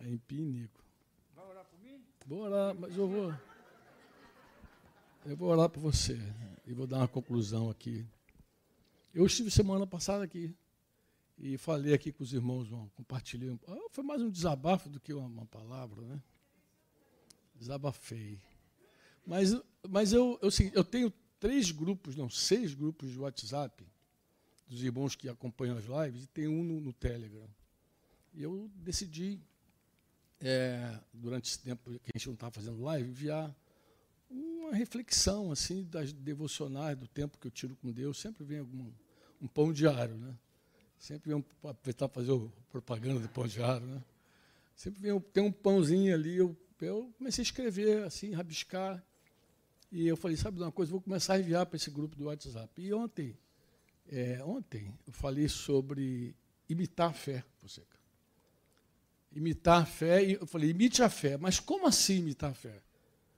Empi 0.02 0.36
e 0.36 0.46
Nico. 0.46 0.84
Vai 1.36 1.46
orar 1.48 1.66
por 1.66 1.80
mim? 1.80 2.04
Vou 2.26 2.42
orar, 2.42 2.76
mas 2.76 2.96
eu 2.96 3.08
vou. 3.08 3.34
Eu 5.26 5.36
vou 5.36 5.50
orar 5.50 5.70
por 5.70 5.80
você. 5.80 6.20
E 6.66 6.74
vou 6.74 6.86
dar 6.86 6.98
uma 6.98 7.08
conclusão 7.08 7.70
aqui. 7.70 8.06
Eu 9.14 9.26
estive 9.26 9.50
semana 9.50 9.88
passada 9.88 10.24
aqui. 10.24 10.56
E 11.38 11.58
falei 11.58 11.94
aqui 11.94 12.12
com 12.12 12.24
os 12.24 12.34
irmãos, 12.34 12.70
compartilhei. 12.96 13.58
Ah, 13.68 13.88
foi 13.92 14.04
mais 14.04 14.22
um 14.22 14.30
desabafo 14.30 14.90
do 14.90 15.00
que 15.00 15.14
uma, 15.14 15.26
uma 15.26 15.46
palavra, 15.46 16.02
né? 16.02 16.22
Desabafei. 17.56 18.40
Mas, 19.26 19.56
mas 19.88 20.12
eu, 20.12 20.38
eu, 20.42 20.50
eu 20.74 20.84
tenho 20.84 21.14
três 21.40 21.72
grupos, 21.72 22.16
não, 22.16 22.30
seis 22.30 22.74
grupos 22.74 23.12
de 23.12 23.20
WhatsApp 23.20 23.86
dos 24.68 24.84
irmãos 24.84 25.16
que 25.16 25.30
acompanham 25.30 25.78
as 25.78 25.86
lives 25.86 26.26
e 26.26 26.28
tem 26.28 26.48
um 26.48 26.64
no, 26.64 26.80
no 26.80 26.94
Telegram. 26.94 27.48
E 28.34 28.44
eu 28.44 28.70
decidi, 28.76 29.42
é, 30.42 31.00
durante 31.14 31.50
esse 31.50 31.60
tempo 31.60 31.92
que 31.92 32.12
a 32.14 32.18
gente 32.18 32.28
não 32.28 32.34
estava 32.34 32.52
fazendo 32.52 32.82
live, 32.82 33.10
enviar 33.10 33.56
uma 34.30 34.74
reflexão 34.74 35.52
assim 35.52 35.84
das 35.84 36.14
devocionais 36.14 36.98
do 36.98 37.08
tempo 37.08 37.38
que 37.38 37.48
eu 37.48 37.52
tiro 37.52 37.76
com 37.76 37.92
Deus. 37.92 38.20
Sempre 38.20 38.44
vem 38.44 38.60
algum 38.60 38.92
um 39.42 39.48
pão 39.48 39.72
diário, 39.72 40.16
né? 40.16 40.36
Sempre 40.98 41.34
vem 41.34 41.46
aproveitar 41.64 42.10
para 42.10 42.22
fazer 42.22 42.52
propaganda 42.70 43.20
do 43.20 43.30
pão 43.30 43.48
diário, 43.48 43.88
né? 43.88 44.04
Sempre 44.76 45.02
vem, 45.02 45.20
tem 45.20 45.44
um 45.44 45.52
pãozinho 45.52 46.14
ali. 46.14 46.38
Eu, 46.38 46.56
eu 46.82 47.12
comecei 47.18 47.42
a 47.42 47.44
escrever, 47.44 48.04
assim, 48.04 48.32
rabiscar. 48.34 49.04
E 49.92 50.08
eu 50.08 50.16
falei, 50.16 50.38
sabe 50.38 50.58
de 50.58 50.64
uma 50.64 50.72
coisa, 50.72 50.92
vou 50.92 51.02
começar 51.02 51.34
a 51.34 51.40
enviar 51.40 51.66
para 51.66 51.78
esse 51.78 51.90
grupo 51.90 52.16
do 52.16 52.26
WhatsApp. 52.26 52.82
E 52.82 52.94
ontem, 52.94 53.38
é, 54.08 54.44
ontem, 54.44 54.94
eu 55.08 55.14
falei 55.14 55.48
sobre 55.48 56.36
imitar 56.68 57.10
a 57.10 57.14
fé, 57.14 57.44
Fonseca. 57.58 57.99
Imitar 59.32 59.84
a 59.84 59.86
fé, 59.86 60.24
e 60.24 60.34
eu 60.34 60.48
falei, 60.48 60.72
imite 60.72 61.04
a 61.04 61.10
fé. 61.10 61.38
Mas 61.38 61.60
como 61.60 61.88
assim 61.88 62.18
imitar 62.18 62.52
a 62.52 62.54
fé? 62.54 62.82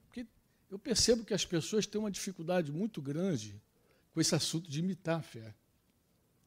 Porque 0.06 0.26
eu 0.70 0.78
percebo 0.78 1.24
que 1.24 1.34
as 1.34 1.44
pessoas 1.44 1.86
têm 1.86 2.00
uma 2.00 2.10
dificuldade 2.10 2.72
muito 2.72 3.02
grande 3.02 3.60
com 4.12 4.20
esse 4.20 4.34
assunto 4.34 4.70
de 4.70 4.80
imitar 4.80 5.18
a 5.20 5.22
fé. 5.22 5.54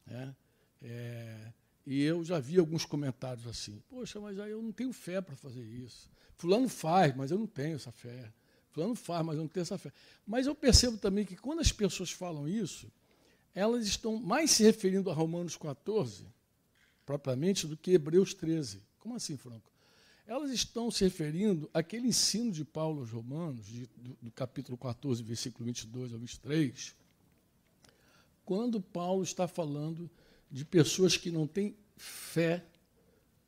Né? 0.06 0.36
É, 0.82 1.52
e 1.86 2.02
eu 2.02 2.24
já 2.24 2.40
vi 2.40 2.58
alguns 2.58 2.86
comentários 2.86 3.46
assim: 3.48 3.82
Poxa, 3.88 4.20
mas 4.20 4.40
aí 4.40 4.52
eu 4.52 4.62
não 4.62 4.72
tenho 4.72 4.92
fé 4.92 5.22
para 5.22 5.36
fazer 5.36 5.64
isso. 5.64 6.10
Fulano 6.36 6.68
faz, 6.68 7.16
mas 7.16 7.32
eu 7.32 7.38
não 7.38 7.48
tenho 7.48 7.76
essa 7.76 7.92
fé. 7.92 8.32
Fulano 8.72 8.96
faz, 8.96 9.26
mas 9.26 9.36
eu 9.38 9.42
não 9.44 9.48
tenho 9.48 9.62
essa 9.62 9.78
fé. 9.78 9.92
Mas 10.26 10.48
eu 10.48 10.56
percebo 10.56 10.98
também 10.98 11.24
que 11.24 11.38
quando 11.38 11.60
as 11.60 11.72
pessoas 11.72 12.12
falam 12.12 12.48
isso, 12.48 12.92
elas 13.54 13.86
estão 13.86 14.18
mais 14.18 14.52
se 14.52 14.64
referindo 14.64 15.10
a 15.10 15.14
Romanos 15.14 15.56
14, 15.56 16.26
propriamente, 17.06 17.68
do 17.68 17.78
que 17.78 17.92
Hebreus 17.92 18.34
13. 18.34 18.82
Como 19.06 19.18
assim, 19.18 19.38
Franco? 19.38 19.72
Elas 20.26 20.50
estão 20.50 20.90
se 20.90 21.04
referindo 21.04 21.70
àquele 21.72 22.08
ensino 22.08 22.52
de 22.52 22.66
Paulo 22.66 23.02
aos 23.02 23.12
Romanos, 23.12 23.64
de, 23.64 23.88
do, 23.96 24.18
do 24.20 24.32
capítulo 24.32 24.76
14, 24.76 25.22
versículo 25.22 25.64
22 25.64 26.12
ao 26.12 26.18
23, 26.18 26.96
quando 28.44 28.82
Paulo 28.82 29.22
está 29.22 29.48
falando 29.48 30.10
de 30.50 30.66
pessoas 30.66 31.18
que 31.18 31.30
não 31.30 31.46
têm 31.46 31.78
fé 31.96 32.66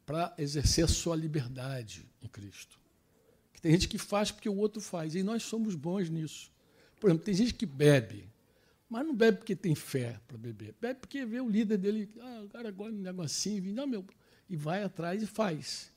para 0.06 0.32
exercer 0.38 0.86
a 0.86 0.88
sua 0.88 1.16
liberdade 1.16 2.08
em 2.22 2.28
Cristo. 2.28 2.80
Que 3.52 3.60
tem 3.60 3.72
gente 3.72 3.88
que 3.88 3.98
faz 3.98 4.30
porque 4.30 4.48
o 4.48 4.58
outro 4.58 4.80
faz, 4.80 5.16
e 5.16 5.24
nós 5.24 5.42
somos 5.42 5.74
bons 5.74 6.08
nisso. 6.08 6.52
Por 7.00 7.10
exemplo, 7.10 7.26
tem 7.26 7.34
gente 7.34 7.56
que 7.56 7.66
bebe, 7.66 8.30
mas 8.88 9.04
não 9.04 9.16
bebe 9.16 9.40
porque 9.40 9.56
tem 9.56 9.74
fé 9.74 10.22
para 10.28 10.38
beber, 10.38 10.76
bebe 10.80 11.00
porque 11.00 11.26
vê 11.26 11.42
o 11.42 11.50
líder 11.50 11.80
dele, 11.80 12.12
ah, 12.20 12.44
o 12.46 12.48
cara 12.48 12.70
gosta 12.70 12.94
de 12.94 13.00
um 13.00 13.02
negocinho, 13.02 13.74
não, 13.74 13.88
meu, 13.88 14.06
e 14.50 14.56
vai 14.56 14.84
atrás 14.84 15.22
e 15.22 15.28
faz. 15.28 15.92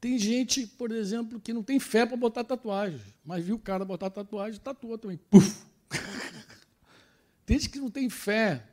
Tem 0.00 0.18
gente, 0.18 0.66
por 0.66 0.90
exemplo, 0.92 1.40
que 1.40 1.52
não 1.52 1.62
tem 1.62 1.80
fé 1.80 2.04
para 2.04 2.16
botar 2.16 2.44
tatuagem, 2.44 3.00
mas 3.24 3.44
viu 3.44 3.56
o 3.56 3.58
cara 3.58 3.84
botar 3.84 4.10
tatuagem, 4.10 4.60
tatuou 4.60 4.98
também. 4.98 5.16
Puf! 5.30 5.64
Tem 7.46 7.58
gente 7.58 7.70
que 7.70 7.78
não 7.78 7.90
tem 7.90 8.08
fé 8.08 8.66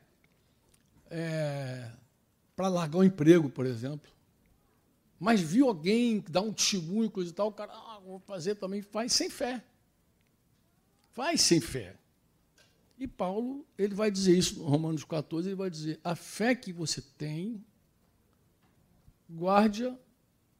é, 1.10 1.90
para 2.56 2.68
largar 2.68 2.98
o 2.98 3.04
emprego, 3.04 3.50
por 3.50 3.66
exemplo. 3.66 4.10
Mas 5.20 5.40
viu 5.40 5.68
alguém 5.68 6.24
dar 6.28 6.40
um 6.40 6.52
testemunho, 6.52 7.10
coisa 7.10 7.30
e 7.30 7.34
tal, 7.34 7.48
o 7.48 7.52
cara, 7.52 7.72
ah, 7.72 8.00
vou 8.04 8.18
fazer 8.20 8.54
também, 8.54 8.82
faz 8.82 9.12
sem 9.12 9.28
fé. 9.28 9.62
Faz 11.12 11.42
sem 11.42 11.60
fé. 11.60 11.96
E 12.98 13.06
Paulo, 13.06 13.66
ele 13.76 13.94
vai 13.94 14.10
dizer 14.10 14.36
isso 14.36 14.58
no 14.58 14.64
Romanos 14.64 15.04
14, 15.04 15.48
ele 15.48 15.54
vai 15.54 15.68
dizer: 15.68 16.00
a 16.02 16.16
fé 16.16 16.54
que 16.54 16.72
você 16.72 17.00
tem, 17.00 17.64
guarde-a 19.32 19.96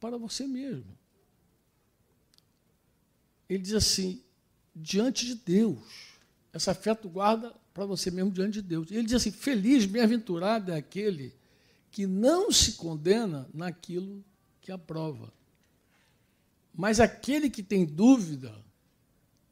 para 0.01 0.17
você 0.17 0.47
mesmo. 0.47 0.97
Ele 3.49 3.63
diz 3.63 3.75
assim: 3.75 4.23
diante 4.75 5.27
de 5.27 5.35
Deus, 5.35 6.19
essa 6.53 6.75
tu 6.75 7.09
guarda 7.09 7.55
para 7.75 7.87
você 7.87 8.11
mesmo 8.11 8.31
diante 8.31 8.55
de 8.55 8.63
Deus. 8.63 8.91
Ele 8.91 9.05
diz 9.05 9.15
assim: 9.15 9.31
feliz, 9.31 9.85
bem-aventurado 9.87 10.73
é 10.73 10.77
aquele 10.77 11.35
que 11.91 12.07
não 12.07 12.51
se 12.51 12.73
condena 12.73 13.49
naquilo 13.53 14.25
que 14.61 14.73
aprova. 14.73 15.33
Mas 16.75 17.01
aquele 17.01 17.51
que 17.51 17.63
tem 17.63 17.85
dúvida 17.85 18.55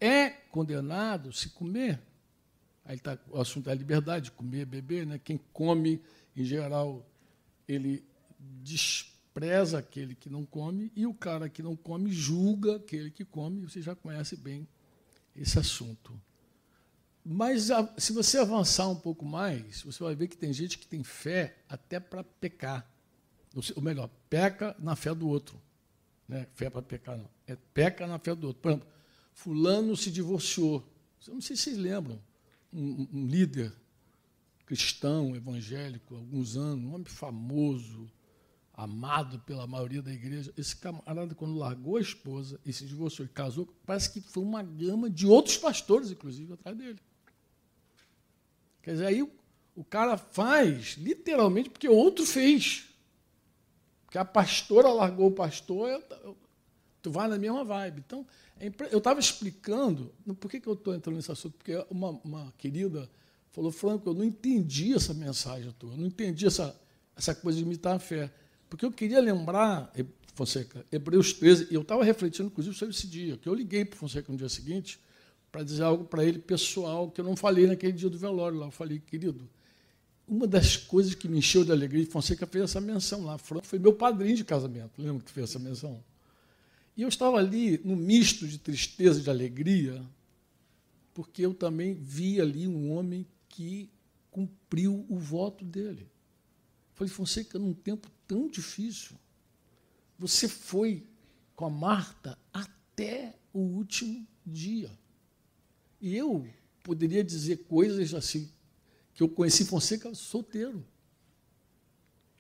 é 0.00 0.30
condenado 0.30 1.32
se 1.32 1.50
comer. 1.50 2.00
Aí 2.84 2.98
tá, 2.98 3.18
o 3.30 3.38
assunto 3.38 3.68
é 3.68 3.72
a 3.72 3.76
liberdade, 3.76 4.30
comer, 4.30 4.64
beber. 4.64 5.06
Né? 5.06 5.20
Quem 5.22 5.38
come, 5.52 6.00
em 6.34 6.44
geral, 6.44 7.06
ele 7.68 8.02
despreza 9.30 9.78
aquele 9.78 10.14
que 10.14 10.28
não 10.28 10.44
come, 10.44 10.92
e 10.94 11.06
o 11.06 11.14
cara 11.14 11.48
que 11.48 11.62
não 11.62 11.76
come 11.76 12.10
julga 12.10 12.76
aquele 12.76 13.10
que 13.10 13.24
come. 13.24 13.60
Você 13.62 13.80
já 13.80 13.94
conhece 13.94 14.36
bem 14.36 14.66
esse 15.34 15.58
assunto. 15.58 16.20
Mas 17.24 17.68
se 17.96 18.12
você 18.12 18.38
avançar 18.38 18.88
um 18.88 18.96
pouco 18.96 19.24
mais, 19.24 19.82
você 19.82 20.02
vai 20.02 20.14
ver 20.14 20.26
que 20.26 20.36
tem 20.36 20.52
gente 20.52 20.78
que 20.78 20.86
tem 20.86 21.04
fé 21.04 21.56
até 21.68 22.00
para 22.00 22.24
pecar. 22.24 22.90
Ou 23.76 23.82
melhor, 23.82 24.10
peca 24.28 24.74
na 24.78 24.96
fé 24.96 25.14
do 25.14 25.28
outro. 25.28 25.60
Né? 26.28 26.46
Fé 26.54 26.68
para 26.68 26.82
pecar, 26.82 27.16
não. 27.16 27.28
É 27.46 27.56
peca 27.72 28.06
na 28.06 28.18
fé 28.18 28.34
do 28.34 28.48
outro. 28.48 28.62
Por 28.62 28.70
exemplo, 28.70 28.88
fulano 29.32 29.96
se 29.96 30.10
divorciou. 30.10 30.84
Eu 31.26 31.34
não 31.34 31.40
sei 31.40 31.56
se 31.56 31.64
vocês 31.64 31.76
lembram. 31.76 32.20
Um, 32.72 33.06
um 33.12 33.26
líder 33.26 33.72
cristão, 34.64 35.34
evangélico, 35.34 36.14
há 36.14 36.18
alguns 36.18 36.56
anos, 36.56 36.84
um 36.84 36.94
homem 36.94 37.04
famoso, 37.04 38.10
amado 38.82 39.38
pela 39.40 39.66
maioria 39.66 40.00
da 40.00 40.12
igreja. 40.12 40.52
Esse 40.56 40.74
camarada, 40.74 41.34
quando 41.34 41.56
largou 41.56 41.96
a 41.96 42.00
esposa 42.00 42.58
e 42.64 42.72
se 42.72 42.86
divorciou 42.86 43.26
e 43.26 43.28
casou, 43.28 43.68
parece 43.84 44.10
que 44.10 44.20
foi 44.20 44.42
uma 44.42 44.62
gama 44.62 45.10
de 45.10 45.26
outros 45.26 45.58
pastores, 45.58 46.10
inclusive, 46.10 46.54
atrás 46.54 46.76
dele. 46.76 46.98
Quer 48.82 48.92
dizer, 48.92 49.06
aí 49.06 49.22
o 49.74 49.84
cara 49.84 50.16
faz 50.16 50.96
literalmente 50.98 51.68
porque 51.68 51.88
outro 51.88 52.24
fez. 52.24 52.88
Porque 54.04 54.16
a 54.16 54.24
pastora 54.24 54.88
largou 54.88 55.28
o 55.28 55.32
pastor, 55.32 55.88
eu, 55.88 56.36
tu 57.02 57.10
vai 57.10 57.28
na 57.28 57.38
mesma 57.38 57.62
vibe. 57.62 58.02
Então, 58.06 58.26
é 58.58 58.70
eu 58.90 58.98
estava 58.98 59.20
explicando, 59.20 60.12
por 60.40 60.50
que, 60.50 60.58
que 60.58 60.66
eu 60.66 60.72
estou 60.72 60.94
entrando 60.94 61.16
nesse 61.16 61.30
assunto? 61.30 61.56
Porque 61.58 61.84
uma, 61.90 62.10
uma, 62.24 62.52
querida 62.56 63.10
falou, 63.50 63.70
Franco, 63.70 64.08
eu 64.08 64.14
não 64.14 64.24
entendi 64.24 64.94
essa 64.94 65.12
mensagem 65.12 65.70
tua, 65.72 65.92
eu 65.92 65.98
não 65.98 66.06
entendi 66.06 66.46
essa, 66.46 66.78
essa 67.14 67.34
coisa 67.34 67.58
de 67.58 67.64
imitar 67.64 67.96
a 67.96 67.98
fé. 67.98 68.32
Porque 68.70 68.86
eu 68.86 68.92
queria 68.92 69.20
lembrar, 69.20 69.92
Fonseca, 70.34 70.86
Hebreus 70.90 71.32
13, 71.34 71.66
e 71.70 71.74
eu 71.74 71.82
estava 71.82 72.04
refletindo, 72.04 72.48
inclusive, 72.48 72.74
sobre 72.74 72.94
esse 72.94 73.06
dia, 73.08 73.36
que 73.36 73.48
eu 73.48 73.52
liguei 73.52 73.84
para 73.84 73.96
o 73.96 73.98
Fonseca 73.98 74.30
no 74.30 74.38
dia 74.38 74.48
seguinte, 74.48 74.98
para 75.50 75.64
dizer 75.64 75.82
algo 75.82 76.04
para 76.04 76.24
ele 76.24 76.38
pessoal 76.38 77.10
que 77.10 77.20
eu 77.20 77.24
não 77.24 77.36
falei 77.36 77.66
naquele 77.66 77.92
dia 77.92 78.08
do 78.08 78.16
velório 78.16 78.56
lá. 78.56 78.68
Eu 78.68 78.70
falei, 78.70 79.00
querido, 79.00 79.50
uma 80.26 80.46
das 80.46 80.76
coisas 80.76 81.16
que 81.16 81.28
me 81.28 81.38
encheu 81.38 81.64
de 81.64 81.72
alegria, 81.72 82.06
Fonseca 82.06 82.46
fez 82.46 82.64
essa 82.64 82.80
menção 82.80 83.24
lá. 83.24 83.36
Foi 83.36 83.78
meu 83.80 83.92
padrinho 83.92 84.36
de 84.36 84.44
casamento, 84.44 84.92
lembra 85.02 85.24
que 85.24 85.32
fez 85.32 85.50
essa 85.50 85.58
menção? 85.58 86.02
E 86.96 87.02
eu 87.02 87.08
estava 87.08 87.38
ali 87.38 87.80
no 87.84 87.96
misto 87.96 88.46
de 88.46 88.56
tristeza 88.56 89.18
e 89.18 89.22
de 89.24 89.30
alegria, 89.30 90.00
porque 91.12 91.44
eu 91.44 91.52
também 91.52 91.92
vi 91.94 92.40
ali 92.40 92.68
um 92.68 92.92
homem 92.92 93.26
que 93.48 93.90
cumpriu 94.30 95.04
o 95.08 95.18
voto 95.18 95.64
dele. 95.64 96.09
Falei, 97.00 97.10
Fonseca, 97.10 97.58
num 97.58 97.72
tempo 97.72 98.10
tão 98.28 98.46
difícil, 98.46 99.16
você 100.18 100.46
foi 100.46 101.06
com 101.56 101.64
a 101.64 101.70
Marta 101.70 102.38
até 102.52 103.34
o 103.54 103.60
último 103.60 104.26
dia. 104.44 104.90
E 105.98 106.14
eu 106.14 106.46
poderia 106.82 107.24
dizer 107.24 107.64
coisas 107.64 108.12
assim, 108.12 108.52
que 109.14 109.22
eu 109.22 109.30
conheci 109.30 109.64
Fonseca 109.64 110.14
solteiro. 110.14 110.86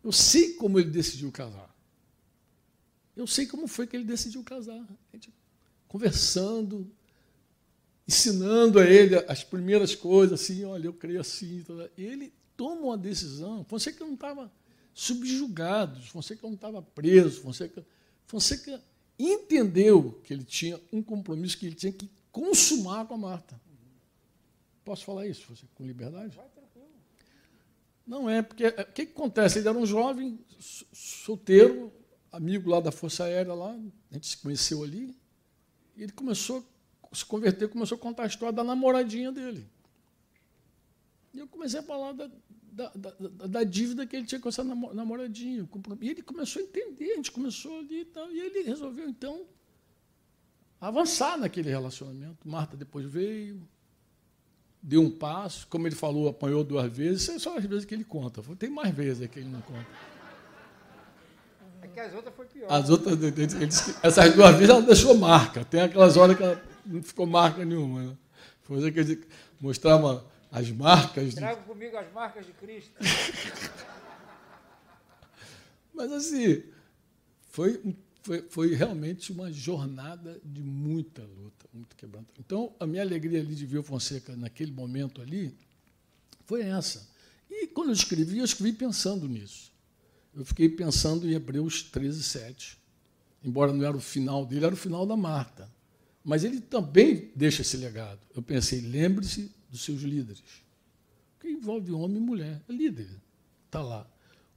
Eu 0.04 0.12
sei 0.12 0.52
como 0.52 0.78
ele 0.78 0.90
decidiu 0.90 1.32
casar. 1.32 1.74
Eu 3.16 3.26
sei 3.26 3.46
como 3.46 3.66
foi 3.66 3.86
que 3.86 3.96
ele 3.96 4.04
decidiu 4.04 4.44
casar. 4.44 4.86
Conversando, 5.88 6.86
ensinando 8.06 8.78
a 8.78 8.84
ele 8.84 9.16
as 9.26 9.42
primeiras 9.42 9.94
coisas, 9.94 10.38
assim, 10.38 10.64
olha, 10.64 10.84
eu 10.84 10.92
creio 10.92 11.22
assim. 11.22 11.64
Ele 11.96 12.30
toma 12.60 12.82
uma 12.82 12.98
decisão. 12.98 13.64
Fonseca 13.64 14.04
não 14.04 14.12
estava 14.12 14.52
subjugado, 14.92 15.98
Fonseca 16.02 16.46
não 16.46 16.52
estava 16.52 16.82
preso, 16.82 17.40
Fonseca, 17.40 17.86
Fonseca 18.26 18.84
entendeu 19.18 20.20
que 20.22 20.34
ele 20.34 20.44
tinha 20.44 20.78
um 20.92 21.02
compromisso 21.02 21.56
que 21.56 21.64
ele 21.64 21.74
tinha 21.74 21.90
que 21.90 22.10
consumar 22.30 23.06
com 23.06 23.14
a 23.14 23.16
Marta. 23.16 23.58
Posso 24.84 25.06
falar 25.06 25.26
isso 25.26 25.46
você, 25.48 25.64
com 25.74 25.86
liberdade? 25.86 26.38
Não 28.06 28.28
é, 28.28 28.42
porque 28.42 28.64
é, 28.64 28.68
o 28.68 28.92
que, 28.92 29.06
que 29.06 29.12
acontece? 29.12 29.58
Ele 29.58 29.68
era 29.68 29.78
um 29.78 29.86
jovem, 29.86 30.38
solteiro, 30.92 31.90
amigo 32.30 32.68
lá 32.68 32.78
da 32.78 32.92
Força 32.92 33.24
Aérea, 33.24 33.54
lá, 33.54 33.70
a 34.10 34.14
gente 34.14 34.26
se 34.26 34.36
conheceu 34.36 34.84
ali, 34.84 35.16
e 35.96 36.02
ele 36.02 36.12
começou 36.12 36.62
a 37.10 37.16
se 37.16 37.24
converter, 37.24 37.70
começou 37.70 37.96
a 37.96 37.98
contar 37.98 38.24
a 38.24 38.26
história 38.26 38.52
da 38.52 38.62
namoradinha 38.62 39.32
dele. 39.32 39.66
E 41.32 41.38
eu 41.38 41.46
comecei 41.46 41.80
a 41.80 41.82
falar 41.82 42.12
da, 42.12 42.30
da, 42.72 42.92
da, 42.94 43.46
da 43.46 43.64
dívida 43.64 44.06
que 44.06 44.16
ele 44.16 44.26
tinha 44.26 44.40
com 44.40 44.48
essa 44.48 44.64
namoradinha. 44.64 45.68
E 46.00 46.10
ele 46.10 46.22
começou 46.22 46.60
a 46.60 46.64
entender, 46.64 47.12
a 47.12 47.16
gente 47.16 47.30
começou 47.30 47.78
ali 47.78 48.00
e 48.00 48.04
tal, 48.04 48.30
e 48.30 48.38
ele 48.38 48.62
resolveu, 48.62 49.08
então, 49.08 49.46
avançar 50.80 51.38
naquele 51.38 51.70
relacionamento. 51.70 52.48
Marta 52.48 52.76
depois 52.76 53.06
veio, 53.06 53.62
deu 54.82 55.02
um 55.02 55.10
passo, 55.10 55.66
como 55.68 55.86
ele 55.86 55.94
falou, 55.94 56.28
apanhou 56.28 56.64
duas 56.64 56.90
vezes, 56.90 57.22
são 57.22 57.38
só 57.38 57.58
as 57.58 57.64
vezes 57.64 57.84
que 57.84 57.94
ele 57.94 58.04
conta. 58.04 58.42
Tem 58.56 58.70
mais 58.70 58.94
vezes 58.94 59.28
que 59.28 59.38
ele 59.38 59.48
não 59.48 59.60
conta. 59.60 59.86
que 61.92 62.00
as 62.00 62.14
outras 62.14 62.34
foi 62.34 62.46
pior. 62.46 62.72
As 62.72 62.88
outras, 62.88 63.22
ele 63.22 63.46
disse 63.46 63.92
que 63.92 64.06
essas 64.06 64.34
duas 64.34 64.52
vezes 64.52 64.70
ela 64.70 64.82
deixou 64.82 65.16
marca. 65.16 65.64
Tem 65.64 65.82
aquelas 65.82 66.16
horas 66.16 66.36
que 66.36 66.42
ela 66.42 66.62
não 66.86 67.02
ficou 67.02 67.26
marca 67.26 67.64
nenhuma. 67.64 68.02
Né? 68.02 68.16
Foi 68.62 68.78
isso 68.78 68.92
que 68.92 69.00
ele 69.00 69.24
mostrava 69.60 70.24
as 70.50 70.70
marcas. 70.70 71.34
Trago 71.34 71.62
comigo 71.64 71.96
as 71.96 72.12
marcas 72.12 72.46
de 72.46 72.52
Cristo. 72.52 72.92
Mas 75.94 76.10
assim, 76.12 76.62
foi, 77.48 77.96
foi, 78.22 78.42
foi 78.48 78.74
realmente 78.74 79.32
uma 79.32 79.52
jornada 79.52 80.40
de 80.44 80.62
muita 80.62 81.22
luta, 81.22 81.66
muito 81.72 81.94
quebranto. 81.96 82.28
Então, 82.38 82.74
a 82.80 82.86
minha 82.86 83.02
alegria 83.02 83.40
ali 83.40 83.54
de 83.54 83.66
ver 83.66 83.78
o 83.78 83.82
Fonseca 83.82 84.34
naquele 84.36 84.72
momento 84.72 85.20
ali 85.20 85.54
foi 86.46 86.62
essa. 86.62 87.08
E 87.50 87.66
quando 87.66 87.88
eu 87.88 87.94
escrevi, 87.94 88.38
eu 88.38 88.44
escrevi 88.44 88.72
pensando 88.72 89.28
nisso. 89.28 89.70
Eu 90.34 90.44
fiquei 90.44 90.68
pensando 90.68 91.28
em 91.28 91.34
Hebreus 91.34 91.82
13, 91.82 92.22
7. 92.22 92.78
Embora 93.42 93.72
não 93.72 93.84
era 93.84 93.96
o 93.96 94.00
final 94.00 94.46
dele, 94.46 94.64
era 94.64 94.74
o 94.74 94.78
final 94.78 95.04
da 95.04 95.16
Marta. 95.16 95.70
Mas 96.24 96.44
ele 96.44 96.60
também 96.60 97.30
deixa 97.34 97.62
esse 97.62 97.76
legado. 97.76 98.20
Eu 98.34 98.42
pensei, 98.42 98.80
lembre-se 98.80 99.50
dos 99.70 99.82
seus 99.82 100.02
líderes. 100.02 100.42
Que 101.38 101.48
envolve 101.48 101.92
homem 101.92 102.18
e 102.18 102.20
mulher. 102.20 102.62
É 102.68 102.72
líder. 102.72 103.10
Está 103.66 103.82
lá. 103.82 104.06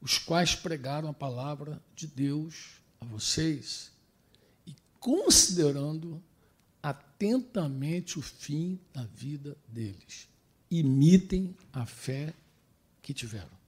Os 0.02 0.18
quais 0.18 0.56
pregaram 0.56 1.10
a 1.10 1.14
palavra 1.14 1.82
de 1.96 2.08
Deus 2.08 2.82
a 3.00 3.06
vocês 3.06 3.92
e 4.66 4.76
considerando 5.00 6.22
atentamente 6.82 8.20
o 8.20 8.22
fim 8.22 8.78
da 8.94 9.04
vida 9.06 9.56
deles. 9.68 10.28
Imitem 10.70 11.56
a 11.72 11.86
fé 11.86 12.34
que 13.02 13.14
tiveram. 13.14 13.64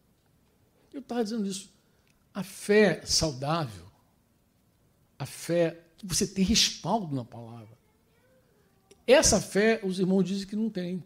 Eu 0.91 0.99
estava 0.99 1.23
dizendo 1.23 1.47
isso. 1.47 1.69
A 2.33 2.43
fé 2.43 3.05
saudável, 3.05 3.85
a 5.17 5.25
fé 5.25 5.85
que 5.97 6.05
você 6.05 6.27
tem 6.27 6.43
respaldo 6.43 7.15
na 7.15 7.23
palavra. 7.23 7.77
Essa 9.07 9.39
fé, 9.39 9.79
os 9.83 9.99
irmãos 9.99 10.23
dizem 10.23 10.47
que 10.47 10.55
não 10.55 10.69
tem. 10.69 11.01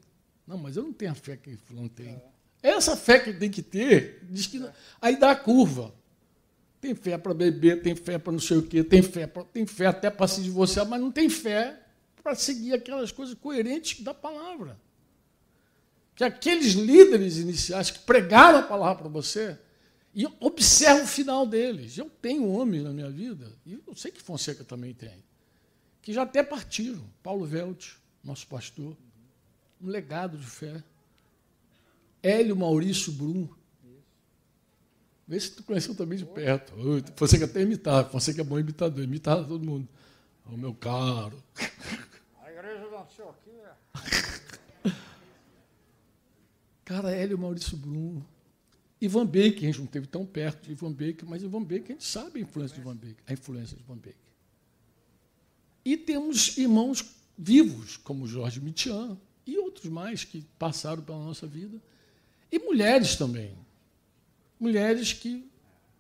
Não, 0.50 0.58
mas 0.58 0.76
eu 0.76 0.82
não 0.82 0.92
tenho 0.92 1.12
a 1.12 1.16
fé 1.16 1.38
que 1.38 1.56
não 1.70 1.88
tem. 1.88 2.20
Essa 2.64 2.98
fé 2.98 3.20
que 3.20 3.32
tem 3.32 3.52
que 3.52 3.62
ter, 3.62 4.26
diz 4.28 4.48
que 4.48 4.58
não. 4.58 4.74
aí 5.00 5.16
dá 5.16 5.30
a 5.30 5.36
curva. 5.36 5.94
Tem 6.82 6.96
fé 6.96 7.20
para 7.20 7.36
beber, 7.36 7.84
tem 7.84 7.96
fé 7.96 8.18
para 8.18 8.32
não 8.32 8.40
sei 8.40 8.58
o 8.58 8.64
quê, 8.64 8.84
tem 8.84 9.04
fé, 9.04 9.28
pra, 9.28 9.44
tem 9.44 9.68
fé 9.68 9.86
até 9.86 10.10
para 10.10 10.28
se 10.28 10.42
divorciar, 10.42 10.88
mas 10.88 11.00
não 11.00 11.12
tem 11.12 11.30
fé 11.30 11.80
para 12.24 12.34
seguir 12.34 12.74
aquelas 12.74 13.12
coisas 13.12 13.36
coerentes 13.36 14.02
da 14.02 14.12
palavra. 14.12 14.80
Que 16.16 16.24
aqueles 16.24 16.74
líderes 16.74 17.38
iniciais 17.38 17.92
que 17.92 18.00
pregaram 18.00 18.58
a 18.58 18.64
palavra 18.64 19.04
para 19.04 19.12
você, 19.12 19.56
e 20.16 20.26
observa 20.40 21.04
o 21.04 21.08
final 21.08 21.46
deles. 21.46 21.96
Eu 21.96 22.10
tenho 22.10 22.50
homens 22.50 22.84
na 22.84 22.92
minha 22.92 23.12
vida, 23.12 23.54
e 23.68 23.80
eu 23.86 23.96
sei 23.96 24.12
que 24.12 24.20
Fonseca 24.22 24.64
também 24.64 24.96
tem, 24.96 25.24
que 26.02 26.12
já 26.12 26.24
até 26.24 26.42
partiram. 26.42 27.04
Paulo 27.22 27.46
Velt, 27.46 27.92
nosso 28.24 28.48
pastor, 28.48 28.98
um 29.82 29.88
legado 29.88 30.38
de 30.38 30.46
fé. 30.46 30.84
Hélio 32.22 32.56
Maurício 32.56 33.14
Brum, 33.14 33.48
Vê 35.30 35.40
se 35.40 35.52
tu 35.52 35.62
conheceu 35.62 35.94
também 35.94 36.18
de 36.18 36.26
perto. 36.26 36.74
Você 37.16 37.38
que 37.38 37.44
até 37.44 37.62
imitar, 37.62 38.10
você 38.10 38.34
que 38.34 38.42
é 38.42 38.44
bom 38.44 38.58
imitador, 38.58 39.04
imitar 39.04 39.46
todo 39.46 39.64
mundo. 39.64 39.88
O 40.48 40.58
meu 40.58 40.74
caro. 40.74 41.44
A 42.42 42.52
igreja 42.52 42.90
nasceu 42.90 43.30
aqui. 43.30 43.52
É. 44.86 44.92
Cara, 46.84 47.12
Hélio 47.12 47.38
Maurício 47.38 47.78
Brum. 47.78 48.24
Ivan 49.00 49.28
Baker, 49.28 49.58
a 49.58 49.66
gente 49.68 49.80
não 49.82 49.86
teve 49.86 50.08
tão 50.08 50.26
perto 50.26 50.64
de 50.64 50.72
Ivan 50.72 50.92
Baker, 50.92 51.26
mas 51.28 51.44
Ivan 51.44 51.62
Baker, 51.62 51.86
a 51.90 51.92
gente 51.92 52.06
sabe 52.06 52.40
a 52.40 52.42
influência 52.42 52.74
de 52.74 52.82
Ivan 52.82 52.96
Baker, 52.96 53.24
a 53.28 53.34
influência 53.34 53.78
de 53.78 53.84
Ivan 53.84 53.98
Baker. 53.98 54.16
E 55.86 55.96
temos 55.96 56.58
irmãos 56.58 57.06
vivos, 57.38 57.98
como 57.98 58.28
Jorge 58.28 58.60
Mitian 58.60 59.16
e 59.54 59.58
outros 59.58 59.86
mais 59.86 60.24
que 60.24 60.46
passaram 60.58 61.02
pela 61.04 61.20
nossa 61.20 61.48
vida. 61.48 61.80
E 62.52 62.60
mulheres 62.60 63.16
também 63.16 63.56
mulheres 64.60 65.14
que 65.14 65.50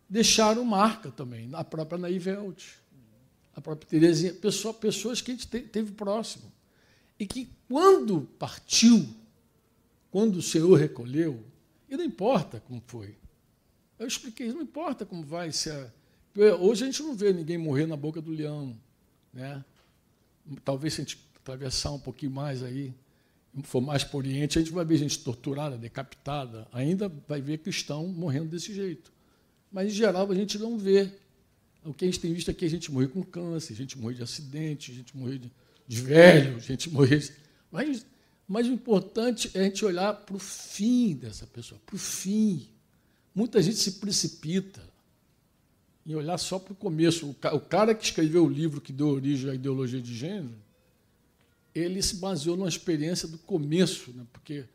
deixaram 0.10 0.66
marca 0.66 1.10
também, 1.12 1.50
a 1.54 1.64
própria 1.64 1.97
Naivelt, 1.97 2.66
a 3.56 3.62
própria 3.62 3.88
Terezinha, 3.88 4.34
pessoa, 4.34 4.74
pessoas 4.74 5.22
que 5.22 5.32
a 5.32 5.34
gente 5.34 5.47
teve 5.47 5.91
próximo. 5.93 6.52
E 7.18 7.26
que 7.26 7.50
quando 7.68 8.22
partiu, 8.38 9.08
quando 10.12 10.38
o 10.38 10.41
Senhor 10.41 10.76
recolheu, 10.76 11.43
e 11.88 11.95
não 11.95 12.04
importa 12.04 12.60
como 12.60 12.82
foi. 12.86 13.16
Eu 13.97 14.08
expliquei, 14.08 14.52
não 14.52 14.62
importa 14.62 15.06
como 15.06 15.24
vai 15.24 15.52
ser. 15.52 15.91
Hoje 16.60 16.84
a 16.84 16.86
gente 16.86 17.04
não 17.04 17.16
vê 17.16 17.34
ninguém 17.34 17.58
morrer 17.58 17.86
na 17.86 17.97
boca 17.97 18.22
do 18.22 18.32
leão. 18.32 18.78
Né? 19.34 19.64
Talvez 20.64 20.93
se 20.93 21.02
a 21.02 21.04
gente 21.04 21.20
atravessar 21.36 21.91
um 21.91 22.00
pouquinho 22.00 22.32
mais 22.32 22.64
aí, 22.64 22.93
for 23.64 23.82
mais 23.82 24.03
para 24.03 24.16
o 24.16 24.20
Oriente, 24.20 24.57
a 24.57 24.62
gente 24.62 24.72
vai 24.72 24.86
ver 24.86 24.97
gente 24.97 25.20
torturada, 25.20 25.78
decapitada, 25.78 26.68
ainda 26.72 27.12
vai 27.28 27.41
ver 27.41 27.60
cristão 27.60 28.07
morrendo 28.07 28.49
desse 28.49 28.74
jeito. 28.74 29.12
Mas, 29.72 29.91
em 29.91 29.95
geral, 29.95 30.32
a 30.32 30.36
gente 30.36 30.57
não 30.57 30.78
vê. 30.78 31.12
O 31.84 31.93
que 31.93 32.05
a 32.05 32.07
gente 32.07 32.20
tem 32.20 32.34
visto 32.34 32.51
aqui, 32.51 32.66
a 32.66 32.70
gente 32.70 32.91
morrer 32.91 33.07
com 33.07 33.24
câncer, 33.24 33.74
a 33.74 33.76
gente 33.76 33.97
morrer 33.97 34.16
de 34.16 34.24
acidente, 34.24 34.91
a 34.91 34.95
gente 34.95 35.16
morrer 35.16 35.38
de, 35.38 35.51
de 35.88 36.01
velho, 36.01 36.57
a 36.57 36.60
gente 36.60 36.89
morrer... 36.89 37.32
Mas, 37.72 38.03
mas 38.47 38.66
o 38.66 38.72
importante 38.72 39.51
é 39.53 39.60
a 39.60 39.64
gente 39.66 39.86
olhar 39.86 40.12
para 40.12 40.36
o 40.36 40.39
fim 40.39 41.14
dessa 41.14 41.45
pessoa, 41.45 41.80
para 41.86 41.95
o 41.95 41.99
fim. 41.99 42.68
Muita 43.36 43.62
gente 43.62 43.78
se 43.78 43.91
precipita 43.91 44.82
em 46.03 46.16
olhar 46.16 46.39
só 46.39 46.57
para 46.57 46.74
o 46.74 46.76
começo. 46.76 47.30
O 47.30 47.60
cara 47.60 47.93
que 47.93 48.03
escreveu 48.03 48.43
o 48.43 48.49
livro 48.49 48.82
que 48.82 48.91
deu 48.91 49.10
origem 49.10 49.51
à 49.51 49.53
ideologia 49.53 50.01
de 50.01 50.16
gênero, 50.16 50.55
ele 51.74 52.01
se 52.01 52.17
baseou 52.17 52.57
numa 52.57 52.70
experiência 52.70 53.28
do 53.28 53.38
começo, 53.38 54.11
né? 54.11 54.26
porque 54.32 54.65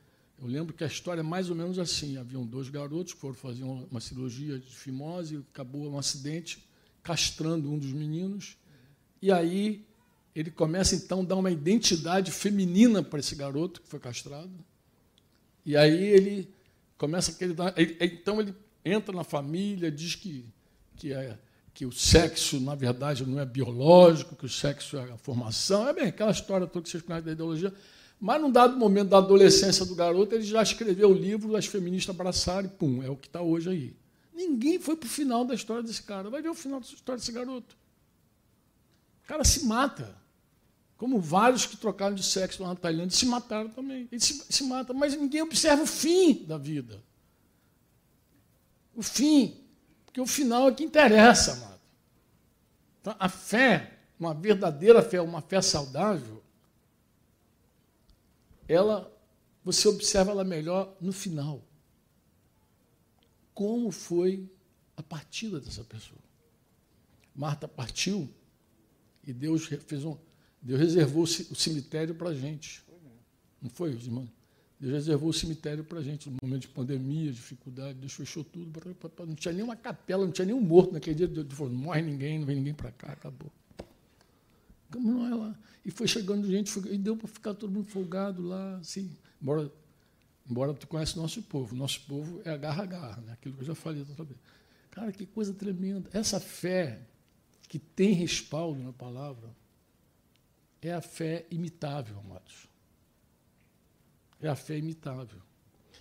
eu 0.41 0.47
lembro 0.47 0.75
que 0.75 0.85
a 0.85 0.87
história 0.87 1.21
é 1.21 1.23
mais 1.23 1.49
ou 1.49 1.57
menos 1.57 1.79
assim: 1.79 2.17
haviam 2.17 2.45
dois 2.45 2.69
garotos 2.69 3.15
que 3.15 3.21
foram 3.21 3.35
fazer 3.35 3.65
uma 3.65 4.01
cirurgia 4.01 4.59
de 4.59 4.75
fimose, 4.75 5.45
acabou 5.53 5.91
um 5.91 5.99
acidente, 5.99 6.67
castrando 7.03 7.71
um 7.71 7.79
dos 7.79 7.93
meninos, 7.93 8.57
e 9.23 9.31
aí 9.31 9.85
ele 10.35 10.51
começa 10.51 10.95
então 10.95 11.21
a 11.21 11.25
dar 11.25 11.37
uma 11.37 11.51
identidade 11.51 12.31
feminina 12.31 13.03
para 13.03 13.21
esse 13.21 13.35
garoto 13.35 13.81
que 13.81 13.89
foi 13.89 14.01
castrado, 14.01 14.53
e 15.65 15.77
aí 15.77 16.03
ele 16.03 16.49
começa 16.99 17.31
aquele. 17.31 17.55
Então 18.01 18.41
ele 18.41 18.55
entra 18.85 19.15
na 19.15 19.25
família, 19.25 19.91
diz 19.91 20.15
que, 20.15 20.45
que 20.97 21.13
é 21.13 21.39
que 21.75 21.85
o 21.85 21.91
sexo, 21.91 22.61
na 22.61 22.77
verdade, 22.77 23.27
não 23.27 23.41
é 23.41 23.45
biológico, 23.45 24.37
que 24.37 24.47
o 24.47 24.49
sexo 24.49 24.97
é 24.97 25.11
a 25.11 25.19
formação. 25.19 25.89
É 25.89 25.93
bem 25.93 26.07
aquela 26.07 26.31
história 26.31 26.69
toda 26.69 26.85
que 26.85 26.89
vocês 26.89 27.03
conhecem 27.03 27.27
da 27.27 27.33
ideologia. 27.33 27.75
Mas, 28.21 28.41
num 28.41 28.51
dado 28.51 28.77
momento 28.77 29.09
da 29.09 29.19
adolescência 29.19 29.85
do 29.85 29.95
garoto, 29.95 30.37
ele 30.37 30.45
já 30.45 30.63
escreveu 30.63 31.11
o 31.11 31.13
livro 31.13 31.57
As 31.57 31.67
Feministas 31.67 32.15
Abraçaram 32.15 32.67
e 32.67 32.71
pum, 32.71 33.03
é 33.03 33.11
o 33.11 33.17
que 33.17 33.27
está 33.27 33.43
hoje 33.43 33.69
aí. 33.69 33.97
Ninguém 34.33 34.79
foi 34.79 34.95
para 34.95 35.07
o 35.07 35.11
final 35.11 35.45
da 35.45 35.53
história 35.53 35.83
desse 35.83 36.03
cara. 36.03 36.31
Vai 36.31 36.41
ver 36.41 36.49
o 36.49 36.55
final 36.55 36.79
da 36.79 36.87
história 36.87 37.19
desse 37.19 37.33
garoto. 37.33 37.77
O 39.25 39.27
cara 39.27 39.43
se 39.43 39.67
mata. 39.67 40.17
Como 40.97 41.21
vários 41.21 41.67
que 41.67 41.77
trocaram 41.77 42.15
de 42.15 42.23
sexo 42.23 42.63
lá 42.63 42.69
na 42.69 42.77
Tailândia 42.77 43.17
se 43.17 43.27
mataram 43.27 43.69
também. 43.69 44.09
Ele 44.13 44.21
se, 44.21 44.45
se 44.49 44.63
mata, 44.65 44.93
mas 44.93 45.17
ninguém 45.17 45.43
observa 45.43 45.83
o 45.83 45.87
fim 45.87 46.45
da 46.45 46.57
vida. 46.57 47.03
O 48.95 49.03
fim. 49.03 49.64
Porque 50.15 50.21
o 50.21 50.27
final 50.29 50.69
é 50.69 50.73
que 50.73 50.85
interessa, 50.85 51.55
amado. 51.55 51.81
Então, 53.01 53.17
a 53.19 53.29
fé, 53.29 53.99
uma 54.17 54.33
verdadeira 54.33 55.03
fé, 55.03 55.21
uma 55.21 55.41
fé 55.41 55.61
saudável, 55.61 56.41
ela, 58.69 59.13
você 59.65 59.89
observa 59.89 60.31
ela 60.31 60.45
melhor 60.45 60.97
no 61.01 61.13
final. 61.13 61.61
Como 63.53 63.91
foi 63.91 64.49
a 64.97 65.03
partida 65.03 65.59
dessa 65.59 65.83
pessoa? 65.83 66.23
Marta 67.35 67.67
partiu 67.67 68.33
e 69.27 69.33
Deus 69.33 69.67
fez 69.67 70.05
um, 70.05 70.17
Deus 70.63 70.79
reservou 70.79 71.25
o 71.25 71.57
cemitério 71.57 72.15
para 72.15 72.29
a 72.29 72.35
gente. 72.35 72.85
Não 73.61 73.69
foi, 73.69 73.91
irmãos? 73.91 74.31
Deus 74.79 74.93
reservou 74.93 75.31
o 75.31 75.33
cemitério 75.33 75.85
para 75.85 76.01
a 76.01 76.03
gente, 76.03 76.29
no 76.29 76.37
momento 76.43 76.63
de 76.63 76.69
pandemia, 76.69 77.33
dificuldade, 77.33 77.99
Deus 77.99 78.13
fechou 78.13 78.45
tudo. 78.45 78.71
Não 79.27 79.35
tinha 79.35 79.55
nenhuma 79.55 79.77
capela, 79.77 80.25
não 80.25 80.33
tinha 80.33 80.47
nenhum 80.47 80.61
morto 80.61 80.93
naquele 80.93 81.17
dia. 81.17 81.29
Deus 81.29 81.47
falou, 81.53 81.73
não 81.73 81.81
morre 81.81 82.03
ninguém, 82.03 82.39
não 82.39 82.47
vem 82.47 82.57
ninguém 82.57 82.75
para 82.75 82.91
cá, 82.91 83.13
acabou. 83.13 83.51
Como 84.91 85.13
não 85.13 85.27
é 85.27 85.35
lá? 85.35 85.59
E 85.85 85.91
foi 85.91 86.07
chegando 86.09 86.51
gente, 86.51 86.77
e 86.89 86.99
deu 86.99 87.17
para 87.17 87.29
ficar 87.29 87.55
todo 87.55 87.73
mundo 87.73 87.87
folgado 87.87 88.43
lá, 88.43 88.77
assim. 88.79 89.11
Embora, 89.41 89.71
embora 90.49 90.75
tu 90.75 90.87
conhece 90.87 91.17
nosso 91.17 91.43
povo. 91.43 91.75
Nosso 91.75 92.01
povo 92.03 92.41
é 92.45 92.51
agarra-agarra, 92.51 93.23
né? 93.23 93.33
aquilo 93.33 93.55
que 93.55 93.63
eu 93.63 93.67
já 93.67 93.75
falei 93.75 94.01
outra 94.01 94.25
vez. 94.25 94.39
Cara, 94.91 95.13
que 95.13 95.25
coisa 95.27 95.53
tremenda. 95.55 96.09
Essa 96.13 96.41
fé 96.41 97.01
que 97.69 97.79
tem 97.79 98.13
respaldo 98.13 98.83
na 98.83 98.93
palavra 98.93 99.55
é 100.83 100.93
a 100.93 101.01
fé 101.01 101.47
imitável, 101.51 102.19
amados 102.19 102.74
é 104.47 104.51
a 104.51 104.57
fé 104.57 104.77
imitável. 104.79 105.41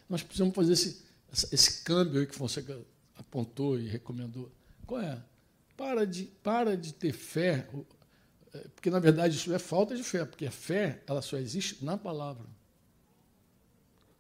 Nós 0.09 0.21
precisamos 0.21 0.55
fazer 0.55 0.73
esse, 0.73 1.03
esse 1.51 1.83
câmbio 1.83 2.19
aí 2.19 2.27
que 2.27 2.35
Fonseca 2.35 2.79
apontou 3.15 3.79
e 3.79 3.87
recomendou. 3.87 4.51
Qual 4.85 5.01
é? 5.01 5.21
para 5.75 6.05
de, 6.05 6.25
para 6.41 6.77
de 6.77 6.93
ter 6.93 7.13
fé, 7.13 7.67
é, 8.53 8.57
porque 8.75 8.89
na 8.89 8.99
verdade 8.99 9.35
isso 9.35 9.53
é 9.53 9.59
falta 9.59 9.95
de 9.95 10.03
fé, 10.03 10.25
porque 10.25 10.45
a 10.45 10.51
fé 10.51 11.01
ela 11.07 11.21
só 11.21 11.37
existe 11.37 11.83
na 11.83 11.97
palavra. 11.97 12.45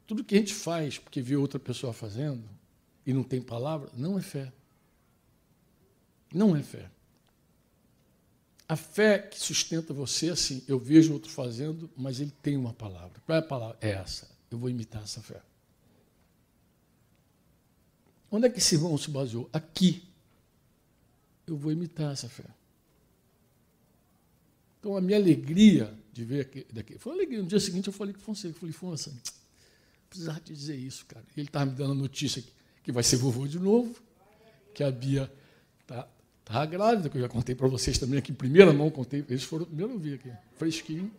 Tudo 0.05 0.23
que 0.23 0.35
a 0.35 0.37
gente 0.37 0.53
faz 0.53 0.97
porque 0.97 1.21
vê 1.21 1.35
outra 1.35 1.59
pessoa 1.59 1.93
fazendo 1.93 2.43
e 3.05 3.13
não 3.13 3.23
tem 3.23 3.41
palavra, 3.41 3.89
não 3.93 4.17
é 4.17 4.21
fé. 4.21 4.51
Não 6.33 6.55
é 6.55 6.63
fé. 6.63 6.89
A 8.67 8.75
fé 8.75 9.19
que 9.19 9.39
sustenta 9.39 9.93
você, 9.93 10.29
assim, 10.29 10.63
eu 10.67 10.79
vejo 10.79 11.13
outro 11.13 11.29
fazendo, 11.29 11.89
mas 11.95 12.19
ele 12.19 12.31
tem 12.41 12.55
uma 12.55 12.73
palavra. 12.73 13.21
Qual 13.25 13.35
é 13.35 13.39
a 13.39 13.43
palavra? 13.43 13.77
É 13.81 13.89
essa. 13.89 14.29
Eu 14.49 14.57
vou 14.57 14.69
imitar 14.69 15.03
essa 15.03 15.21
fé. 15.21 15.41
Onde 18.31 18.47
é 18.47 18.49
que 18.49 18.59
esse 18.59 18.75
irmão 18.75 18.97
se 18.97 19.11
baseou? 19.11 19.49
Aqui. 19.51 20.03
Eu 21.45 21.57
vou 21.57 21.71
imitar 21.71 22.13
essa 22.13 22.29
fé. 22.29 22.45
Então, 24.79 24.97
a 24.97 25.01
minha 25.01 25.17
alegria 25.17 25.93
de 26.11 26.23
ver 26.23 26.41
aqui, 26.41 26.65
daqui, 26.71 26.97
foi 26.97 27.11
uma 27.11 27.19
alegria. 27.19 27.41
No 27.41 27.47
dia 27.47 27.59
seguinte, 27.59 27.87
eu 27.87 27.93
falei 27.93 28.13
com 28.13 28.19
o 28.19 28.23
Fonseca, 28.23 28.49
eu 28.49 28.59
falei, 28.59 28.73
Fonseca, 28.73 29.17
precisava 30.09 30.39
te 30.39 30.53
dizer 30.53 30.75
isso, 30.75 31.05
cara. 31.05 31.25
Ele 31.35 31.47
estava 31.47 31.65
me 31.65 31.75
dando 31.75 31.91
a 31.91 31.95
notícia 31.95 32.41
que, 32.41 32.51
que 32.83 32.91
vai 32.91 33.03
ser 33.03 33.17
vovô 33.17 33.47
de 33.47 33.59
novo, 33.59 33.95
que 34.73 34.83
a 34.83 34.91
Bia 34.91 35.31
Estava 36.43 36.65
grávida, 36.65 37.09
que 37.09 37.17
eu 37.17 37.21
já 37.21 37.29
contei 37.29 37.55
para 37.55 37.67
vocês 37.67 37.97
também 37.97 38.19
aqui, 38.19 38.31
em 38.31 38.35
primeira 38.35 38.73
mão, 38.73 38.89
contei, 38.89 39.25
eles 39.29 39.43
foram 39.43 39.65
primeiro 39.65 39.93
eu 39.93 39.99
vi 39.99 40.13
aqui, 40.15 40.31
fresquinho. 40.57 41.11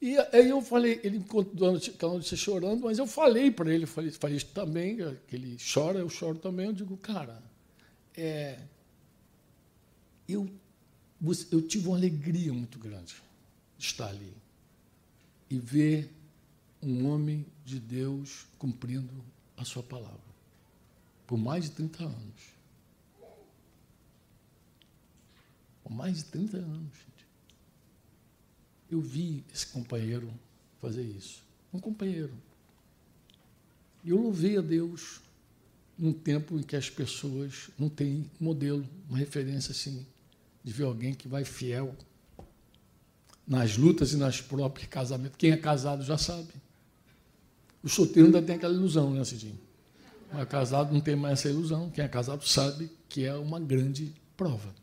E 0.00 0.16
aí 0.32 0.48
eu 0.48 0.60
falei, 0.60 1.00
ele 1.04 1.24
dando 1.52 1.76
aquela 1.76 2.14
notícia 2.14 2.36
chorando, 2.36 2.82
mas 2.82 2.98
eu 2.98 3.06
falei 3.06 3.50
para 3.50 3.72
ele, 3.72 3.86
falei, 3.86 4.10
falei 4.10 4.40
também, 4.40 4.96
que 5.28 5.36
ele 5.36 5.56
chora, 5.72 6.00
eu 6.00 6.08
choro 6.08 6.38
também, 6.38 6.66
eu 6.66 6.72
digo, 6.72 6.96
cara, 6.96 7.40
é, 8.16 8.58
eu, 10.28 10.48
eu 11.52 11.62
tive 11.62 11.86
uma 11.86 11.96
alegria 11.96 12.52
muito 12.52 12.78
grande 12.78 13.14
de 13.78 13.84
estar 13.84 14.08
ali 14.08 14.34
e 15.48 15.58
ver 15.58 16.10
um 16.82 17.06
homem 17.08 17.46
de 17.64 17.78
Deus 17.78 18.46
cumprindo 18.58 19.12
a 19.56 19.64
sua 19.64 19.82
palavra 19.82 20.32
por 21.32 21.38
mais 21.38 21.64
de 21.64 21.70
30 21.70 22.04
anos. 22.04 22.52
Por 25.81 25.81
mais 25.92 26.18
de 26.18 26.24
30 26.24 26.56
anos, 26.56 26.92
gente. 26.92 27.26
Eu 28.90 29.00
vi 29.00 29.44
esse 29.52 29.66
companheiro 29.66 30.32
fazer 30.80 31.02
isso. 31.02 31.42
Um 31.72 31.78
companheiro. 31.78 32.32
E 34.04 34.10
eu 34.10 34.20
louvei 34.20 34.58
a 34.58 34.60
Deus 34.60 35.20
num 35.96 36.12
tempo 36.12 36.58
em 36.58 36.62
que 36.62 36.74
as 36.74 36.90
pessoas 36.90 37.70
não 37.78 37.88
têm 37.88 38.30
modelo, 38.40 38.84
uma 39.08 39.16
referência 39.16 39.70
assim, 39.70 40.04
de 40.64 40.72
ver 40.72 40.84
alguém 40.84 41.14
que 41.14 41.28
vai 41.28 41.44
fiel 41.44 41.94
nas 43.46 43.76
lutas 43.76 44.12
e 44.12 44.16
nas 44.16 44.40
próprias 44.40 44.88
casamentos. 44.88 45.36
Quem 45.36 45.52
é 45.52 45.56
casado 45.56 46.02
já 46.02 46.18
sabe. 46.18 46.52
O 47.82 47.88
solteiro 47.88 48.26
ainda 48.26 48.42
tem 48.42 48.56
aquela 48.56 48.74
ilusão, 48.74 49.12
né, 49.12 49.24
Cidinho? 49.24 49.58
Mas 50.32 50.48
casado 50.48 50.92
não 50.92 51.00
tem 51.00 51.14
mais 51.14 51.40
essa 51.40 51.50
ilusão. 51.50 51.90
Quem 51.90 52.04
é 52.04 52.08
casado 52.08 52.46
sabe 52.46 52.90
que 53.08 53.24
é 53.24 53.34
uma 53.34 53.60
grande 53.60 54.12
prova. 54.36 54.74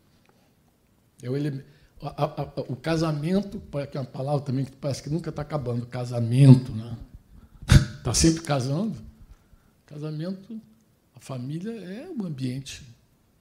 É 1.21 1.29
o, 1.29 1.35
ele, 1.35 1.63
a, 2.01 2.23
a, 2.23 2.41
a, 2.41 2.61
o 2.67 2.75
casamento, 2.75 3.61
que 3.91 3.97
é 3.97 3.99
uma 3.99 4.05
palavra 4.05 4.41
também 4.41 4.65
que 4.65 4.75
parece 4.75 5.03
que 5.03 5.09
nunca 5.09 5.29
está 5.29 5.41
acabando, 5.41 5.85
casamento, 5.85 6.71
né? 6.71 6.97
Está 7.97 8.13
sempre 8.15 8.43
casando. 8.43 8.97
Casamento, 9.85 10.61
a 11.15 11.19
família 11.19 11.71
é 11.71 12.09
um 12.09 12.25
ambiente 12.25 12.83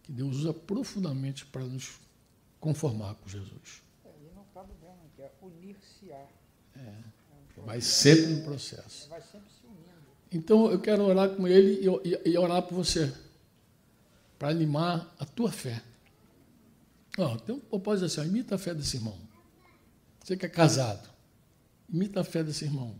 que 0.02 0.10
Deus 0.10 0.38
usa 0.38 0.52
profundamente 0.52 1.44
para 1.46 1.62
nos 1.64 2.00
conformar 2.58 3.14
com 3.14 3.28
Jesus. 3.28 3.82
É, 4.04 4.08
e 4.08 4.34
não 4.34 4.44
cabe 4.54 4.72
bem, 4.80 4.90
que 5.14 5.22
é 5.22 5.30
unir-se-á. 5.42 6.26
É, 6.76 6.94
vai 7.64 7.80
sempre 7.80 8.26
no 8.34 8.44
processo. 8.44 9.08
Vai 9.08 9.20
sempre 9.20 9.48
se 9.50 9.66
unindo. 9.66 10.08
Então 10.32 10.70
eu 10.70 10.80
quero 10.80 11.04
orar 11.04 11.28
com 11.30 11.46
ele 11.46 11.86
e, 11.86 12.08
e, 12.08 12.30
e 12.32 12.38
orar 12.38 12.62
por 12.62 12.74
você, 12.74 13.12
para 14.38 14.48
animar 14.48 15.14
a 15.18 15.24
tua 15.24 15.52
fé. 15.52 15.82
Tem 17.44 17.54
um 17.54 17.60
propósito 17.60 18.04
assim, 18.04 18.20
ó, 18.20 18.24
imita 18.24 18.54
a 18.54 18.58
fé 18.58 18.72
desse 18.72 18.96
irmão. 18.96 19.18
Você 20.22 20.36
que 20.36 20.46
é 20.46 20.48
casado, 20.48 21.08
imita 21.88 22.20
a 22.20 22.24
fé 22.24 22.44
desse 22.44 22.64
irmão. 22.64 22.94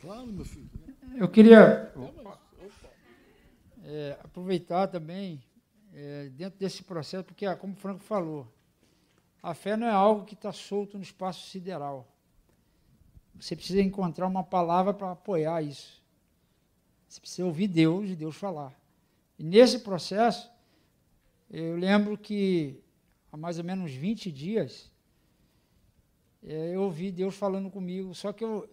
Claro, 0.00 0.26
meu 0.28 0.44
filho. 0.44 0.70
Eu 1.16 1.28
queria 1.28 1.92
é, 3.84 4.18
aproveitar 4.22 4.86
também, 4.86 5.42
é, 5.92 6.30
dentro 6.30 6.58
desse 6.58 6.82
processo, 6.82 7.24
porque, 7.24 7.52
como 7.56 7.74
o 7.74 7.76
Franco 7.76 8.00
falou, 8.00 8.50
a 9.42 9.52
fé 9.52 9.76
não 9.76 9.86
é 9.86 9.92
algo 9.92 10.24
que 10.24 10.34
está 10.34 10.52
solto 10.52 10.96
no 10.96 11.02
espaço 11.02 11.48
sideral. 11.50 12.08
Você 13.38 13.54
precisa 13.54 13.82
encontrar 13.82 14.26
uma 14.26 14.42
palavra 14.42 14.94
para 14.94 15.12
apoiar 15.12 15.62
isso. 15.62 16.02
Você 17.06 17.20
precisa 17.20 17.46
ouvir 17.46 17.68
Deus 17.68 18.08
e 18.08 18.16
Deus 18.16 18.34
falar. 18.34 18.72
E 19.38 19.44
nesse 19.44 19.80
processo, 19.80 20.50
eu 21.50 21.76
lembro 21.76 22.18
que 22.18 22.80
há 23.32 23.36
mais 23.36 23.58
ou 23.58 23.64
menos 23.64 23.92
20 23.92 24.30
dias 24.32 24.90
é, 26.42 26.74
eu 26.74 26.82
ouvi 26.82 27.10
Deus 27.10 27.34
falando 27.34 27.70
comigo, 27.70 28.14
só 28.14 28.32
que 28.32 28.44
eu, 28.44 28.68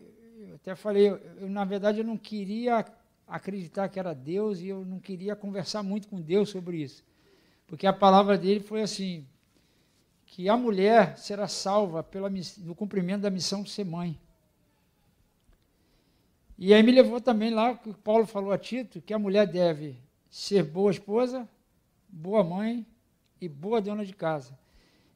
eu 0.48 0.56
até 0.56 0.76
falei, 0.76 1.10
eu, 1.10 1.50
na 1.50 1.66
verdade 1.66 2.00
eu 2.00 2.06
não 2.06 2.18
queria 2.18 2.86
acreditar 3.28 3.90
que 3.90 4.00
era 4.00 4.14
Deus 4.14 4.60
e 4.60 4.68
eu 4.68 4.86
não 4.86 5.00
queria 5.00 5.36
conversar 5.36 5.82
muito 5.82 6.08
com 6.08 6.22
Deus 6.22 6.50
sobre 6.50 6.78
isso. 6.78 7.04
Porque 7.66 7.88
a 7.88 7.94
palavra 7.94 8.38
dele 8.38 8.60
foi 8.60 8.82
assim, 8.82 9.26
que 10.26 10.50
a 10.50 10.58
mulher 10.58 11.18
será 11.18 11.48
salva 11.48 12.04
pela, 12.04 12.30
no 12.60 12.76
cumprimento 12.76 13.22
da 13.22 13.30
missão 13.30 13.64
de 13.64 13.72
ser 13.72 13.86
mãe. 13.86 14.20
E 16.58 16.74
aí 16.74 16.84
me 16.84 16.92
levou 16.92 17.20
também 17.20 17.52
lá, 17.52 17.76
que 17.76 17.94
Paulo 17.94 18.26
falou 18.26 18.52
a 18.52 18.58
Tito, 18.58 19.02
que 19.02 19.14
a 19.14 19.20
mulher 19.20 19.48
deve 19.48 19.98
ser 20.30 20.64
boa 20.64 20.92
esposa, 20.92 21.48
boa 22.14 22.44
mãe 22.44 22.86
e 23.42 23.50
boa 23.50 23.82
dona 23.82 24.06
de 24.06 24.14
casa. 24.14 24.58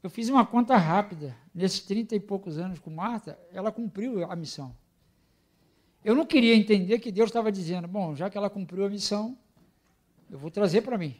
Eu 0.01 0.09
fiz 0.09 0.29
uma 0.29 0.45
conta 0.45 0.75
rápida. 0.75 1.35
Nesses 1.53 1.81
trinta 1.81 2.15
e 2.15 2.19
poucos 2.19 2.57
anos 2.57 2.79
com 2.79 2.89
Marta, 2.89 3.37
ela 3.51 3.71
cumpriu 3.71 4.29
a 4.29 4.35
missão. 4.35 4.75
Eu 6.03 6.15
não 6.15 6.25
queria 6.25 6.55
entender 6.55 6.99
que 6.99 7.11
Deus 7.11 7.29
estava 7.29 7.51
dizendo, 7.51 7.87
bom, 7.87 8.15
já 8.15 8.29
que 8.29 8.37
ela 8.37 8.49
cumpriu 8.49 8.85
a 8.85 8.89
missão, 8.89 9.37
eu 10.29 10.37
vou 10.37 10.49
trazer 10.49 10.81
para 10.81 10.97
mim. 10.97 11.15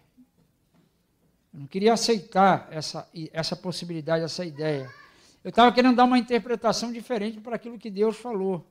Eu 1.53 1.61
não 1.61 1.67
queria 1.67 1.93
aceitar 1.93 2.67
essa, 2.71 3.09
essa 3.32 3.55
possibilidade, 3.55 4.23
essa 4.23 4.45
ideia. 4.45 4.89
Eu 5.43 5.49
estava 5.49 5.71
querendo 5.71 5.95
dar 5.95 6.05
uma 6.05 6.17
interpretação 6.17 6.91
diferente 6.91 7.39
para 7.39 7.55
aquilo 7.55 7.78
que 7.78 7.89
Deus 7.89 8.17
falou. 8.17 8.65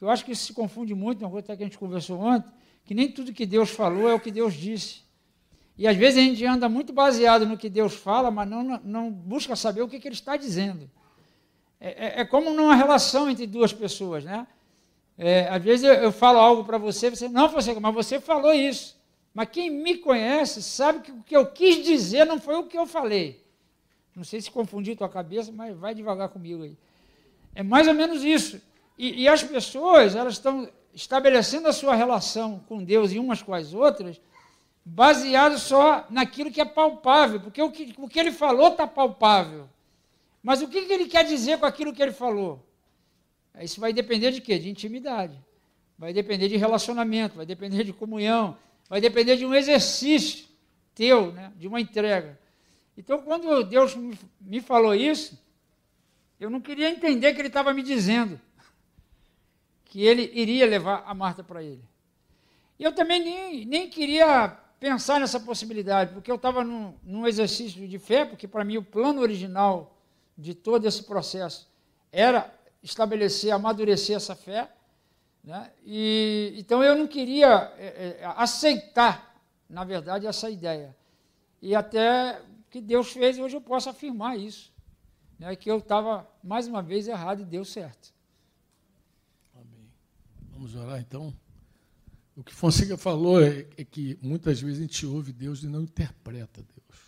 Eu 0.00 0.08
acho 0.10 0.24
que 0.24 0.32
isso 0.32 0.46
se 0.46 0.52
confunde 0.52 0.94
muito, 0.94 1.22
uma 1.24 1.30
coisa 1.30 1.46
que 1.56 1.62
a 1.62 1.66
gente 1.66 1.78
conversou 1.78 2.20
ontem, 2.20 2.50
que 2.84 2.94
nem 2.94 3.10
tudo 3.10 3.32
que 3.32 3.46
Deus 3.46 3.70
falou 3.70 4.08
é 4.08 4.14
o 4.14 4.20
que 4.20 4.30
Deus 4.30 4.54
disse. 4.54 5.07
E 5.78 5.86
às 5.86 5.96
vezes 5.96 6.18
a 6.18 6.22
gente 6.22 6.44
anda 6.44 6.68
muito 6.68 6.92
baseado 6.92 7.46
no 7.46 7.56
que 7.56 7.70
Deus 7.70 7.94
fala, 7.94 8.32
mas 8.32 8.48
não, 8.48 8.80
não 8.82 9.10
busca 9.10 9.54
saber 9.54 9.80
o 9.80 9.88
que, 9.88 10.00
que 10.00 10.08
Ele 10.08 10.14
está 10.16 10.36
dizendo. 10.36 10.90
É, 11.80 12.06
é, 12.06 12.20
é, 12.20 12.24
como 12.24 12.50
numa 12.50 12.74
relação 12.74 13.30
entre 13.30 13.46
duas 13.46 13.72
pessoas, 13.72 14.24
né? 14.24 14.44
É, 15.16 15.48
às 15.48 15.62
vezes 15.62 15.84
eu, 15.84 15.94
eu 15.94 16.10
falo 16.10 16.38
algo 16.40 16.64
para 16.64 16.78
você, 16.78 17.10
você, 17.10 17.28
não, 17.28 17.48
você, 17.48 17.72
mas 17.78 17.94
você 17.94 18.20
falou 18.20 18.52
isso. 18.52 18.98
Mas 19.32 19.50
quem 19.50 19.70
me 19.70 19.98
conhece 19.98 20.60
sabe 20.60 21.00
que 21.00 21.12
o 21.12 21.22
que 21.22 21.36
eu 21.36 21.46
quis 21.46 21.84
dizer 21.84 22.24
não 22.26 22.40
foi 22.40 22.56
o 22.56 22.64
que 22.64 22.76
eu 22.76 22.86
falei. 22.86 23.44
Não 24.16 24.24
sei 24.24 24.40
se 24.40 24.50
confundi 24.50 24.96
tua 24.96 25.08
cabeça, 25.08 25.52
mas 25.52 25.76
vai 25.76 25.94
devagar 25.94 26.28
comigo 26.30 26.64
aí. 26.64 26.76
É 27.54 27.62
mais 27.62 27.86
ou 27.86 27.94
menos 27.94 28.24
isso. 28.24 28.60
E, 28.98 29.22
e 29.22 29.28
as 29.28 29.44
pessoas, 29.44 30.16
elas 30.16 30.34
estão 30.34 30.68
estabelecendo 30.92 31.68
a 31.68 31.72
sua 31.72 31.94
relação 31.94 32.64
com 32.68 32.82
Deus 32.82 33.12
e 33.12 33.18
umas 33.20 33.42
com 33.42 33.54
as 33.54 33.72
outras, 33.72 34.20
baseado 34.88 35.58
só 35.58 36.06
naquilo 36.08 36.50
que 36.50 36.60
é 36.60 36.64
palpável, 36.64 37.40
porque 37.40 37.60
o 37.60 37.70
que, 37.70 37.94
o 37.98 38.08
que 38.08 38.18
ele 38.18 38.32
falou 38.32 38.68
está 38.68 38.86
palpável. 38.86 39.68
Mas 40.42 40.62
o 40.62 40.68
que, 40.68 40.86
que 40.86 40.92
ele 40.92 41.06
quer 41.06 41.24
dizer 41.24 41.58
com 41.58 41.66
aquilo 41.66 41.92
que 41.92 42.02
ele 42.02 42.12
falou? 42.12 42.64
Isso 43.60 43.80
vai 43.80 43.92
depender 43.92 44.30
de 44.30 44.40
quê? 44.40 44.58
De 44.58 44.70
intimidade. 44.70 45.38
Vai 45.98 46.12
depender 46.12 46.48
de 46.48 46.56
relacionamento, 46.56 47.36
vai 47.36 47.44
depender 47.44 47.84
de 47.84 47.92
comunhão, 47.92 48.56
vai 48.88 49.00
depender 49.00 49.36
de 49.36 49.44
um 49.44 49.54
exercício 49.54 50.46
teu, 50.94 51.32
né? 51.32 51.52
de 51.56 51.68
uma 51.68 51.80
entrega. 51.80 52.38
Então, 52.96 53.20
quando 53.20 53.62
Deus 53.64 53.94
me 54.40 54.60
falou 54.60 54.94
isso, 54.94 55.38
eu 56.40 56.48
não 56.48 56.60
queria 56.60 56.88
entender 56.88 57.34
que 57.34 57.40
ele 57.40 57.48
estava 57.48 57.74
me 57.74 57.82
dizendo 57.82 58.40
que 59.84 60.02
ele 60.02 60.30
iria 60.34 60.66
levar 60.66 61.04
a 61.06 61.14
Marta 61.14 61.42
para 61.42 61.62
ele. 61.62 61.82
E 62.78 62.84
eu 62.84 62.92
também 62.92 63.22
nem, 63.22 63.64
nem 63.64 63.90
queria 63.90 64.56
pensar 64.78 65.18
nessa 65.18 65.40
possibilidade, 65.40 66.12
porque 66.12 66.30
eu 66.30 66.36
estava 66.36 66.62
num, 66.62 66.94
num, 67.02 67.26
exercício 67.26 67.86
de 67.86 67.98
fé, 67.98 68.24
porque 68.24 68.46
para 68.46 68.64
mim 68.64 68.76
o 68.76 68.84
plano 68.84 69.20
original 69.20 69.96
de 70.36 70.54
todo 70.54 70.86
esse 70.86 71.02
processo 71.02 71.68
era 72.12 72.52
estabelecer, 72.82 73.52
amadurecer 73.52 74.16
essa 74.16 74.36
fé. 74.36 74.70
Né? 75.42 75.70
E, 75.84 76.54
então 76.56 76.82
eu 76.82 76.94
não 76.96 77.06
queria 77.06 77.72
é, 77.76 78.18
é, 78.20 78.32
aceitar, 78.36 79.40
na 79.68 79.84
verdade, 79.84 80.26
essa 80.26 80.48
ideia. 80.48 80.96
E 81.60 81.74
até 81.74 82.40
que 82.70 82.80
Deus 82.80 83.12
fez, 83.12 83.38
hoje 83.38 83.56
eu 83.56 83.60
posso 83.60 83.88
afirmar 83.88 84.38
isso. 84.38 84.72
Né, 85.38 85.54
que 85.54 85.70
eu 85.70 85.78
estava, 85.78 86.28
mais 86.42 86.66
uma 86.66 86.82
vez, 86.82 87.06
errado 87.06 87.42
e 87.42 87.44
deu 87.44 87.64
certo. 87.64 88.12
Amém. 89.54 89.88
Vamos 90.50 90.74
orar 90.74 90.98
então? 90.98 91.32
O 92.38 92.44
que 92.44 92.54
Fonseca 92.54 92.96
falou 92.96 93.42
é, 93.42 93.66
é, 93.76 93.84
que 93.84 94.16
muitas 94.22 94.60
vezes 94.60 94.78
a 94.78 94.82
gente 94.82 95.04
ouve 95.04 95.32
Deus 95.32 95.64
e 95.64 95.66
não 95.66 95.82
interpreta 95.82 96.62
Deus. 96.62 97.00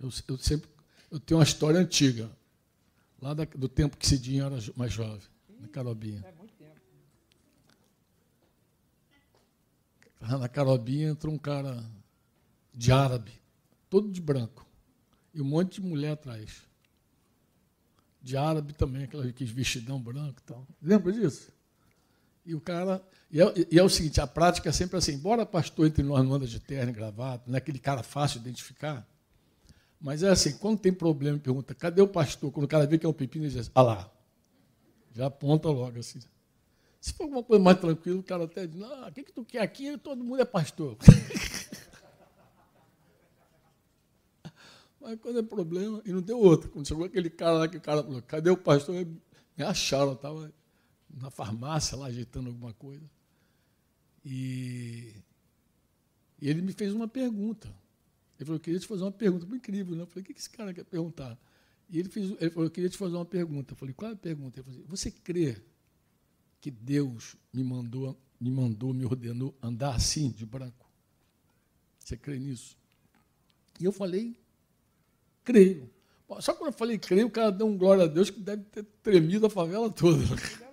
Eu, 0.00 0.10
eu 0.26 0.38
sempre 0.38 0.70
eu 1.10 1.20
tenho 1.20 1.38
uma 1.38 1.44
história 1.44 1.78
antiga, 1.78 2.30
lá 3.20 3.34
da, 3.34 3.44
do 3.44 3.68
tempo 3.68 3.98
que 3.98 4.06
Cidinho 4.06 4.46
era 4.46 4.56
mais 4.74 4.90
jovem, 4.90 5.28
na 5.60 5.68
Carobinha. 5.68 6.24
É. 10.22 10.38
Na 10.38 10.48
Carobinha 10.48 11.10
entrou 11.10 11.34
um 11.34 11.38
cara 11.38 11.84
de 12.72 12.90
árabe, 12.90 13.32
todo 13.90 14.10
de 14.10 14.22
branco, 14.22 14.66
e 15.34 15.42
um 15.42 15.44
monte 15.44 15.74
de 15.74 15.86
mulher 15.86 16.12
atrás. 16.12 16.66
De 18.22 18.34
árabe 18.34 18.72
também, 18.72 19.04
aquela 19.04 19.30
vestidão 19.30 20.00
branco 20.00 20.40
e 20.40 20.44
tal. 20.44 20.66
Lembra 20.80 21.12
disso? 21.12 21.57
E 22.48 22.54
o 22.54 22.60
cara. 22.62 23.04
E 23.30 23.42
é, 23.42 23.54
e 23.70 23.78
é, 23.78 23.82
o 23.82 23.90
seguinte: 23.90 24.22
a 24.22 24.26
prática 24.26 24.70
é 24.70 24.72
sempre 24.72 24.96
assim, 24.96 25.12
embora 25.12 25.44
pastor 25.44 25.86
entre 25.86 26.02
nós 26.02 26.24
não 26.24 26.32
anda 26.32 26.46
de 26.46 26.58
terno 26.58 26.90
e 26.90 26.96
não 27.46 27.54
é 27.54 27.58
aquele 27.58 27.78
cara 27.78 28.02
fácil 28.02 28.40
de 28.40 28.48
identificar. 28.48 29.06
Mas 30.00 30.22
é 30.22 30.30
assim, 30.30 30.56
quando 30.56 30.78
tem 30.78 30.90
problema, 30.90 31.38
pergunta, 31.38 31.74
cadê 31.74 32.00
o 32.00 32.08
pastor? 32.08 32.50
Quando 32.50 32.64
o 32.64 32.68
cara 32.68 32.86
vê 32.86 32.96
que 32.96 33.04
é 33.04 33.08
um 33.08 33.12
pepino, 33.12 33.44
ele 33.44 33.52
diz, 33.52 33.70
ah 33.74 33.82
lá. 33.82 34.10
Já 35.12 35.26
aponta 35.26 35.68
logo 35.68 35.98
assim. 35.98 36.20
Se 36.98 37.12
for 37.12 37.24
alguma 37.24 37.42
coisa 37.42 37.62
mais 37.62 37.78
tranquila, 37.78 38.18
o 38.18 38.22
cara 38.22 38.44
até 38.44 38.66
diz, 38.66 38.80
não, 38.80 39.06
o 39.06 39.12
que, 39.12 39.24
que 39.24 39.32
tu 39.32 39.44
quer 39.44 39.60
aqui? 39.60 39.98
Todo 39.98 40.24
mundo 40.24 40.40
é 40.40 40.46
pastor. 40.46 40.96
Mas 44.98 45.20
quando 45.20 45.40
é 45.40 45.42
problema, 45.42 46.00
e 46.06 46.12
não 46.12 46.22
deu 46.22 46.38
outro. 46.38 46.70
Quando 46.70 46.88
chegou 46.88 47.04
aquele 47.04 47.28
cara 47.28 47.58
lá 47.58 47.68
que 47.68 47.76
o 47.76 47.80
cara 47.80 48.02
falou, 48.02 48.22
cadê 48.22 48.48
o 48.48 48.56
pastor? 48.56 48.94
Me 49.54 49.64
acharam, 49.64 50.14
estava 50.14 50.50
na 51.10 51.30
farmácia 51.30 51.96
lá 51.96 52.06
ajeitando 52.06 52.48
alguma 52.48 52.72
coisa. 52.72 53.08
E, 54.24 55.14
ele 56.40 56.62
me 56.62 56.72
fez 56.72 56.92
uma 56.92 57.08
pergunta. 57.08 57.68
Ele 58.38 58.44
falou, 58.44 58.56
eu 58.56 58.60
queria 58.60 58.78
te 58.78 58.86
fazer 58.86 59.02
uma 59.02 59.12
pergunta. 59.12 59.46
Foi 59.46 59.56
incrível, 59.56 59.96
né? 59.96 60.02
Eu 60.02 60.06
falei, 60.06 60.22
o 60.22 60.26
que 60.26 60.32
esse 60.38 60.50
cara 60.50 60.72
quer 60.72 60.84
perguntar? 60.84 61.38
E 61.90 61.98
ele, 61.98 62.08
fez, 62.08 62.30
ele 62.40 62.50
falou, 62.50 62.66
eu 62.66 62.70
queria 62.70 62.88
te 62.88 62.96
fazer 62.96 63.16
uma 63.16 63.24
pergunta. 63.24 63.72
Eu 63.72 63.76
falei, 63.76 63.94
qual 63.94 64.10
é 64.10 64.14
a 64.14 64.16
pergunta? 64.16 64.60
Ele 64.60 64.64
falou, 64.64 64.80
assim, 64.80 64.88
você 64.88 65.10
crê 65.10 65.56
que 66.60 66.70
Deus 66.70 67.36
me 67.52 67.64
mandou, 67.64 68.16
me 68.40 68.50
mandou, 68.50 68.92
me 68.92 69.04
ordenou 69.04 69.54
andar 69.62 69.94
assim, 69.94 70.30
de 70.30 70.46
branco? 70.46 70.88
Você 71.98 72.16
crê 72.16 72.38
nisso? 72.38 72.76
E 73.80 73.84
eu 73.84 73.92
falei, 73.92 74.36
creio. 75.42 75.90
Só 76.40 76.54
quando 76.54 76.72
eu 76.72 76.78
falei 76.78 76.98
creio, 76.98 77.26
o 77.26 77.30
cara 77.30 77.50
deu 77.50 77.66
um 77.66 77.76
glória 77.76 78.04
a 78.04 78.06
Deus 78.06 78.28
que 78.28 78.38
deve 78.38 78.62
ter 78.64 78.84
tremido 79.02 79.46
a 79.46 79.50
favela 79.50 79.90
toda. 79.90 80.22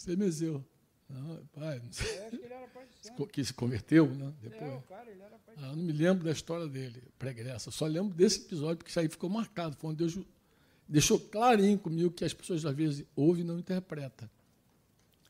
Estremeceu. 0.00 0.64
Não, 1.10 1.44
pai, 1.52 1.78
não 1.78 1.92
sei. 1.92 3.26
que 3.30 3.44
se 3.44 3.52
converteu, 3.52 4.06
né? 4.14 4.32
Depois. 4.40 4.62
É, 4.62 4.82
cara, 4.88 5.10
ele 5.10 5.20
era 5.20 5.38
ah, 5.58 5.70
eu 5.70 5.76
não 5.76 5.82
me 5.82 5.92
lembro 5.92 6.24
da 6.24 6.30
história 6.30 6.66
dele, 6.66 7.02
pregressa. 7.18 7.70
Só 7.70 7.84
lembro 7.84 8.14
desse 8.14 8.40
episódio, 8.40 8.78
porque 8.78 8.90
isso 8.90 8.98
aí 8.98 9.08
ficou 9.10 9.28
marcado. 9.28 9.76
Foi 9.76 9.90
onde 9.90 9.98
Deus 9.98 10.18
deixou 10.88 11.20
clarinho 11.20 11.78
comigo 11.78 12.10
que 12.12 12.24
as 12.24 12.32
pessoas, 12.32 12.64
às 12.64 12.74
vezes, 12.74 13.04
ouvem 13.14 13.42
e 13.42 13.46
não 13.46 13.58
interpretam. 13.58 14.30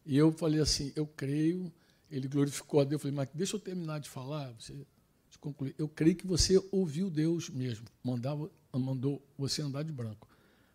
E 0.06 0.16
eu 0.16 0.30
falei 0.30 0.60
assim, 0.60 0.92
eu 0.94 1.04
creio, 1.06 1.72
ele 2.08 2.28
glorificou 2.28 2.80
a 2.80 2.84
Deus. 2.84 2.92
Eu 2.92 2.98
falei, 3.00 3.16
mas 3.16 3.28
deixa 3.34 3.56
eu 3.56 3.60
terminar 3.60 3.98
de 3.98 4.08
falar, 4.08 4.52
você 4.52 4.86
de 5.30 5.38
concluir. 5.38 5.74
Eu 5.76 5.88
creio 5.88 6.14
que 6.14 6.26
você 6.28 6.62
ouviu 6.70 7.10
Deus 7.10 7.50
mesmo, 7.50 7.86
mandava, 8.04 8.48
mandou 8.72 9.20
você 9.36 9.62
andar 9.62 9.82
de 9.82 9.90
branco. 9.90 10.28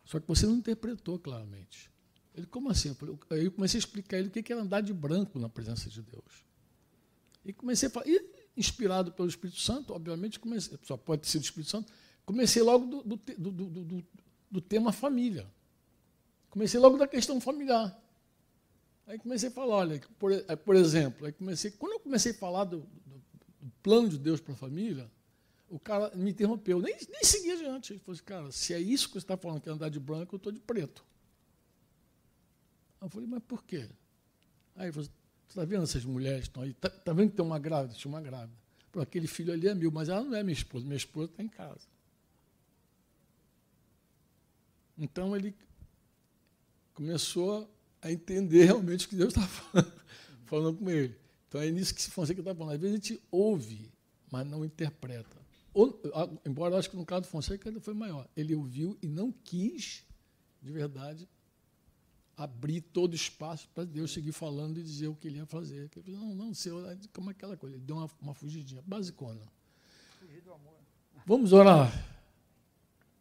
Só 0.04 0.20
que 0.20 0.28
você 0.28 0.46
não 0.46 0.56
interpretou 0.56 1.18
claramente. 1.18 1.95
Ele, 2.36 2.46
como 2.48 2.70
assim? 2.70 2.96
Aí 3.30 3.46
eu 3.46 3.52
comecei 3.52 3.78
a 3.78 3.80
explicar 3.80 4.18
a 4.18 4.20
ele 4.20 4.28
o 4.28 4.32
que 4.32 4.52
era 4.52 4.62
andar 4.62 4.82
de 4.82 4.94
branco 4.94 5.40
na 5.40 5.48
presença 5.48 5.90
de 5.90 6.02
Deus. 6.02 6.46
E 7.46 7.54
comecei 7.54 7.88
a 7.88 7.92
falar, 7.92 8.08
e 8.08 8.26
inspirado 8.58 9.12
pelo 9.12 9.28
Espírito 9.28 9.60
Santo, 9.60 9.94
obviamente, 9.94 10.40
comecei, 10.40 10.78
só 10.84 10.98
pode 10.98 11.28
ser 11.28 11.40
do 11.40 11.44
Espírito 11.44 11.70
Santo, 11.70 11.94
comecei 12.26 12.62
logo 12.62 13.04
do, 13.04 13.18
do, 13.18 13.52
do, 13.52 14.06
do, 14.52 14.62
tema 14.62 14.92
família. 14.92 15.48
Comecei 16.50 16.80
logo 16.80 16.98
da 16.98 17.08
questão 17.08 17.40
familiar. 17.40 17.96
Aí 19.08 19.20
comecei 19.20 19.50
a 19.50 19.52
falar, 19.52 19.76
olha, 19.76 20.02
por, 20.18 20.32
por 20.66 20.76
exemplo, 20.76 21.28
aí 21.28 21.32
comecei, 21.32 21.72
quando 21.72 21.94
eu 21.94 22.00
comecei 22.00 22.32
a 22.32 22.36
falar 22.36 22.64
do 22.64 22.88
plano 23.84 24.10
de 24.10 24.18
Deus 24.18 24.42
para 24.42 24.54
a 24.54 24.58
família, 24.58 25.10
o 25.70 25.80
cara 25.80 26.12
me 26.16 26.32
interrompeu, 26.32 26.82
nem, 26.82 26.96
nem 27.10 27.24
segui 27.24 27.52
adiante. 27.52 27.94
Ele 27.94 28.00
falou 28.00 28.16
assim, 28.16 28.24
cara, 28.24 28.52
se 28.52 28.74
é 28.74 28.80
isso 28.80 29.08
que 29.08 29.14
você 29.14 29.20
está 29.20 29.38
falando, 29.38 29.62
que 29.62 29.70
é 29.70 29.72
andar 29.72 29.90
de 29.90 30.00
branco, 30.00 30.36
eu 30.36 30.38
estou 30.38 30.52
de 30.52 30.60
preto. 30.60 31.06
Eu 33.02 33.10
falei, 33.10 33.28
mas 33.28 33.44
por 33.44 33.64
quê? 33.64 33.88
Aí 34.76 34.92
você 34.92 35.10
está 35.48 35.64
vendo 35.64 35.84
essas 35.84 36.04
mulheres 36.04 36.44
estão 36.44 36.64
aí? 36.64 36.72
Está 36.72 36.90
tá 36.90 37.14
vendo 37.14 37.32
que 37.32 37.36
tem 37.38 37.46
uma 37.46 37.60
grávida? 37.60 37.94
Tinha 37.94 38.10
uma 38.10 38.22
grávida. 38.22 38.58
Pô, 38.92 39.02
aquele 39.02 39.28
filho 39.28 39.54
ali 39.54 39.68
é 39.68 39.76
meu, 39.76 39.92
mas 39.92 40.10
ela 40.10 40.24
não 40.24 40.36
é 40.36 40.44
minha 40.44 40.54
esposa. 40.54 40.86
Minha 40.86 40.98
esposa 40.98 41.32
está 41.32 41.44
em 41.44 41.48
casa. 41.48 41.88
Então 44.98 45.36
ele 45.36 45.54
começou 46.94 47.70
a 48.02 48.12
entender 48.12 48.66
realmente 48.66 49.06
o 49.06 49.10
que 49.10 49.16
Deus 49.16 49.30
estava 49.30 49.48
falando, 49.48 49.94
falando, 50.46 50.78
com 50.78 50.90
ele. 50.90 51.16
Então 51.48 51.62
é 51.62 51.70
nisso 51.70 51.94
que 51.94 52.02
se 52.02 52.10
Fonseca 52.10 52.40
está 52.40 52.56
falando. 52.56 52.74
Às 52.74 52.80
vezes 52.80 52.94
a 52.94 52.98
gente 52.98 53.22
ouve, 53.30 53.92
mas 54.32 54.48
não 54.48 54.64
interpreta. 54.64 55.38
Ou, 55.74 56.02
embora 56.46 56.76
eu 56.76 56.80
acho 56.80 56.90
que 56.90 56.96
no 56.96 57.06
caso 57.06 57.24
do 57.24 57.28
Fonseca 57.28 57.68
ele 57.68 57.82
foi 57.82 57.94
maior. 57.94 58.28
Ele 58.36 58.56
ouviu 58.56 58.98
e 59.02 59.08
não 59.08 59.32
quis, 59.32 60.06
de 60.62 60.72
verdade, 60.72 61.28
abrir 62.38 62.82
todo 62.82 63.14
o 63.14 63.16
espaço 63.16 63.70
para 63.74 63.86
Deus 63.86 64.12
seguir 64.12 64.32
falando 64.32 64.78
e 64.80 64.84
dizer 64.84 65.08
o 65.08 65.16
que 65.16 65.28
ele 65.28 65.38
ia 65.38 65.46
fazer. 65.46 65.90
Ele 65.96 66.04
falou, 66.04 66.20
não, 66.20 66.36
não, 66.36 66.54
Senhor, 66.54 66.98
como 67.14 67.30
aquela 67.30 67.56
coisa. 67.56 67.76
Ele 67.76 67.86
deu 67.86 67.96
uma, 67.96 68.10
uma 68.22 68.34
fugidinha, 68.34 68.82
basicona. 68.86 69.42
Vamos 71.26 71.54
orar. 71.54 71.92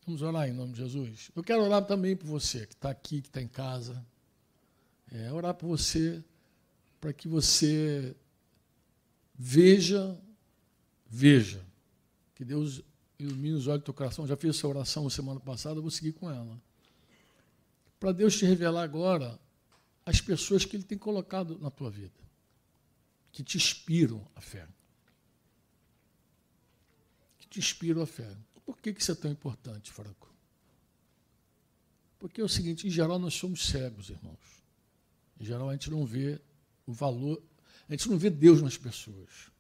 Vamos 0.05 0.21
orar 0.21 0.49
em 0.49 0.53
nome 0.53 0.73
de 0.73 0.79
Jesus. 0.79 1.31
Eu 1.35 1.43
quero 1.43 1.63
orar 1.63 1.87
também 1.87 2.17
por 2.17 2.27
você 2.27 2.67
que 2.67 2.75
está 2.75 2.91
aqui, 2.91 3.23
que 3.23 3.29
está 3.29 3.41
em 3.41 3.49
casa. 3.49 4.05
É, 5.11 5.33
orar 5.33 5.55
por 5.55 5.69
você, 5.69 6.23
para 7.01 7.13
que 7.13 7.29
você 7.29 8.15
veja, 9.35 10.21
veja, 11.07 11.65
que 12.35 12.45
Deus 12.45 12.83
ilumine 13.19 13.55
os 13.55 13.69
olhos 13.69 13.81
do 13.81 13.85
teu 13.85 13.95
coração. 13.95 14.27
Já 14.27 14.37
fiz 14.37 14.57
essa 14.57 14.67
oração 14.67 15.09
semana 15.09 15.39
passada, 15.39 15.77
eu 15.77 15.83
vou 15.83 15.91
seguir 15.91 16.13
com 16.13 16.29
ela 16.29 16.61
para 17.99 18.13
Deus 18.13 18.37
te 18.37 18.45
revelar 18.45 18.83
agora 18.83 19.39
as 20.05 20.21
pessoas 20.21 20.65
que 20.65 20.77
Ele 20.77 20.85
tem 20.85 20.99
colocado 20.99 21.59
na 21.59 21.71
tua 21.71 21.91
vida, 21.91 22.21
que 23.33 23.43
te 23.43 23.57
inspiram 23.57 24.27
a 24.35 24.41
fé. 24.41 24.67
Que 27.39 27.47
te 27.47 27.59
inspiram 27.59 28.03
a 28.03 28.07
fé. 28.07 28.37
Por 28.65 28.79
que 28.79 28.91
isso 28.91 29.13
é 29.13 29.15
tão 29.15 29.31
importante, 29.31 29.93
Franco? 29.93 30.33
Porque 32.19 32.41
é 32.41 32.45
o 32.45 32.49
seguinte, 32.49 32.87
em 32.87 32.91
geral 32.91 33.19
nós 33.19 33.35
somos 33.35 33.67
cegos, 33.67 34.09
irmãos. 34.09 34.63
Em 35.39 35.45
geral 35.45 35.69
a 35.69 35.73
gente 35.73 35.91
não 35.91 36.07
vê 36.07 36.41
o 36.87 36.93
valor, 36.93 37.43
a 37.89 37.93
gente 37.93 38.09
não 38.09 38.19
vê 38.19 38.31
Deus 38.31 38.63
nas 38.63 38.77
pessoas. 38.77 39.51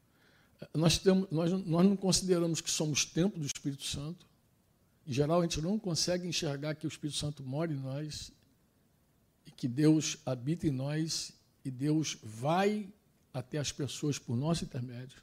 Nós, 0.72 0.98
temos, 0.98 1.30
nós, 1.30 1.52
nós 1.52 1.86
não 1.86 1.96
consideramos 1.96 2.60
que 2.60 2.70
somos 2.70 3.04
templo 3.04 3.38
do 3.38 3.46
Espírito 3.46 3.82
Santo, 3.82 4.26
em 5.06 5.12
geral, 5.12 5.40
a 5.40 5.42
gente 5.42 5.60
não 5.60 5.78
consegue 5.78 6.26
enxergar 6.26 6.74
que 6.74 6.86
o 6.86 6.88
Espírito 6.88 7.18
Santo 7.18 7.42
mora 7.42 7.72
em 7.72 7.76
nós 7.76 8.32
e 9.46 9.50
que 9.50 9.68
Deus 9.68 10.16
habita 10.24 10.66
em 10.66 10.70
nós 10.70 11.32
e 11.64 11.70
Deus 11.70 12.18
vai 12.22 12.88
até 13.32 13.58
as 13.58 13.70
pessoas 13.70 14.18
por 14.18 14.36
nosso 14.36 14.64
intermédio. 14.64 15.22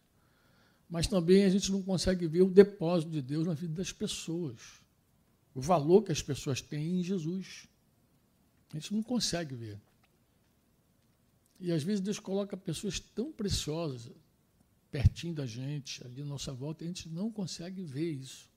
Mas 0.89 1.07
também 1.07 1.45
a 1.45 1.49
gente 1.49 1.71
não 1.71 1.81
consegue 1.81 2.27
ver 2.27 2.41
o 2.41 2.49
depósito 2.49 3.11
de 3.11 3.21
Deus 3.21 3.47
na 3.47 3.53
vida 3.53 3.73
das 3.73 3.91
pessoas. 3.91 4.59
O 5.55 5.61
valor 5.61 6.03
que 6.03 6.11
as 6.11 6.21
pessoas 6.21 6.61
têm 6.61 6.99
em 6.99 7.03
Jesus. 7.03 7.67
A 8.71 8.73
gente 8.77 8.93
não 8.93 9.01
consegue 9.01 9.55
ver. 9.55 9.79
E 11.59 11.71
às 11.71 11.81
vezes 11.81 12.01
Deus 12.01 12.19
coloca 12.19 12.57
pessoas 12.57 12.99
tão 12.99 13.31
preciosas 13.31 14.11
pertinho 14.91 15.33
da 15.33 15.45
gente, 15.45 16.05
ali 16.05 16.21
à 16.21 16.25
nossa 16.25 16.51
volta, 16.51 16.83
e 16.83 16.85
a 16.85 16.89
gente 16.89 17.07
não 17.07 17.31
consegue 17.31 17.81
ver 17.81 18.11
isso. 18.11 18.50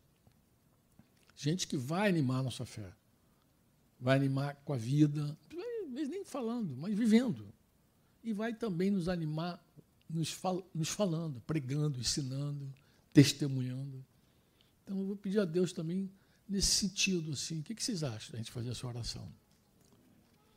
Gente 1.36 1.66
que 1.66 1.76
vai 1.76 2.08
animar 2.08 2.40
a 2.40 2.42
nossa 2.44 2.64
fé. 2.64 2.92
Vai 3.98 4.16
animar 4.16 4.54
com 4.64 4.72
a 4.72 4.76
vida, 4.76 5.36
nem 5.88 6.24
falando, 6.24 6.76
mas 6.76 6.94
vivendo. 6.94 7.46
E 8.22 8.32
vai 8.32 8.54
também 8.54 8.90
nos 8.90 9.08
animar, 9.08 9.62
nos, 10.08 10.30
fal 10.30 10.66
nos 10.74 10.88
falando, 10.88 11.40
pregando, 11.42 11.98
ensinando, 11.98 12.72
testemunhando. 13.12 14.04
Então 14.82 14.98
eu 14.98 15.06
vou 15.06 15.16
pedir 15.16 15.40
a 15.40 15.44
Deus 15.44 15.72
também 15.72 16.10
nesse 16.48 16.68
sentido, 16.68 17.32
assim. 17.32 17.60
O 17.60 17.62
que, 17.62 17.74
vocês 17.82 18.02
acham 18.02 18.32
da 18.32 18.38
gente 18.38 18.50
fazer 18.50 18.70
essa 18.70 18.86
oração? 18.86 19.26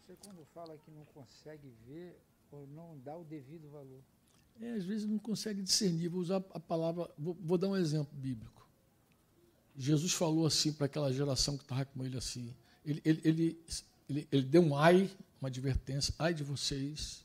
Você 0.06 0.16
quando 0.24 0.46
fala 0.54 0.78
que 0.78 0.92
não 0.92 1.06
consegue 1.06 1.72
ver 1.88 2.20
ou 2.52 2.68
não 2.68 2.98
dá 3.00 3.16
o 3.16 3.24
devido 3.24 3.70
valor. 3.70 4.02
É, 4.60 4.72
às 4.72 4.84
vezes 4.84 5.08
não 5.08 5.20
consegue 5.20 5.62
discernir. 5.62 6.08
Vou 6.10 6.22
usar 6.22 6.38
a 6.52 6.60
palavra, 6.60 7.10
vou, 7.18 7.38
vou 7.40 7.58
dar 7.58 7.68
um 7.68 7.76
exemplo 7.76 8.18
bíblico. 8.18 8.67
Jesus 9.78 10.12
falou 10.14 10.48
assim 10.48 10.74
para 10.74 10.88
aquela 10.88 11.14
geração 11.14 11.56
que 11.56 11.64
estava 11.64 11.86
com 11.86 12.04
ele 12.04 12.18
assim. 12.18 12.54
Ele, 12.84 13.02
ele, 13.06 13.22
ele, 13.24 13.60
ele, 14.10 14.28
ele 14.32 14.42
deu 14.44 14.62
um 14.64 14.76
ai, 14.76 15.10
uma 15.40 15.50
advertência, 15.50 16.14
ai 16.18 16.34
de 16.34 16.44
vocês. 16.44 17.24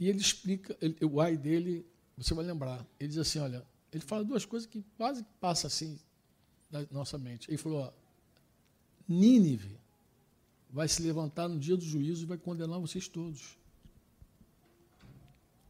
E 0.00 0.08
ele 0.08 0.18
explica, 0.18 0.76
ele, 0.80 0.96
o 1.04 1.20
ai 1.20 1.36
dele, 1.36 1.86
você 2.16 2.34
vai 2.34 2.44
lembrar. 2.44 2.84
Ele 2.98 3.08
diz 3.08 3.18
assim, 3.18 3.38
olha, 3.38 3.64
ele 3.92 4.02
fala 4.02 4.24
duas 4.24 4.44
coisas 4.44 4.68
que 4.68 4.84
quase 4.96 5.24
passam 5.40 5.68
assim 5.68 6.00
na 6.68 6.84
nossa 6.90 7.16
mente. 7.16 7.48
Ele 7.48 7.56
falou, 7.56 7.82
ó, 7.82 7.92
Nínive 9.08 9.78
vai 10.68 10.88
se 10.88 11.00
levantar 11.00 11.46
no 11.46 11.60
dia 11.60 11.76
do 11.76 11.84
juízo 11.84 12.24
e 12.24 12.26
vai 12.26 12.38
condenar 12.38 12.80
vocês 12.80 13.06
todos. 13.06 13.56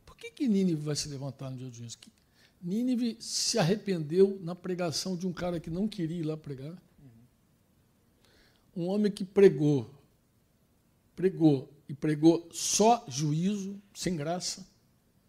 Por 0.07 0.17
que, 0.17 0.31
que 0.31 0.49
Nínive 0.49 0.81
vai 0.81 0.97
se 0.97 1.07
levantar 1.09 1.51
no 1.51 1.59
dia 1.59 1.69
do 1.69 1.77
juízo? 1.77 1.99
Nínive 2.65 3.19
se 3.21 3.59
arrependeu 3.59 4.41
na 4.43 4.55
pregação 4.55 5.15
de 5.15 5.27
um 5.27 5.33
cara 5.35 5.61
que 5.61 5.69
não 5.69 5.87
queria 5.87 6.21
ir 6.21 6.23
lá 6.23 6.35
pregar. 6.35 6.75
Um 8.75 8.87
homem 8.87 9.13
que 9.13 9.23
pregou, 9.23 9.95
pregou 11.15 11.71
e 11.87 11.93
pregou 11.93 12.49
só 12.51 13.05
juízo, 13.07 13.79
sem 13.93 14.17
graça. 14.17 14.67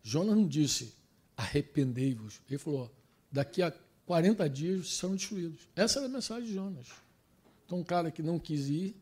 Jonas 0.01 0.33
não 0.37 0.47
disse, 0.47 0.93
arrependei-vos. 1.35 2.39
Ele 2.49 2.57
falou, 2.57 2.89
daqui 3.29 3.61
a 3.61 3.73
40 4.05 4.49
dias 4.49 4.93
serão 4.93 5.15
destruídos. 5.15 5.67
Essa 5.75 5.99
era 5.99 6.07
a 6.07 6.09
mensagem 6.09 6.45
de 6.45 6.53
Jonas. 6.53 6.87
Então, 7.65 7.79
um 7.79 7.83
cara 7.83 8.11
que 8.11 8.23
não 8.23 8.39
quis 8.39 8.69
ir, 8.69 8.95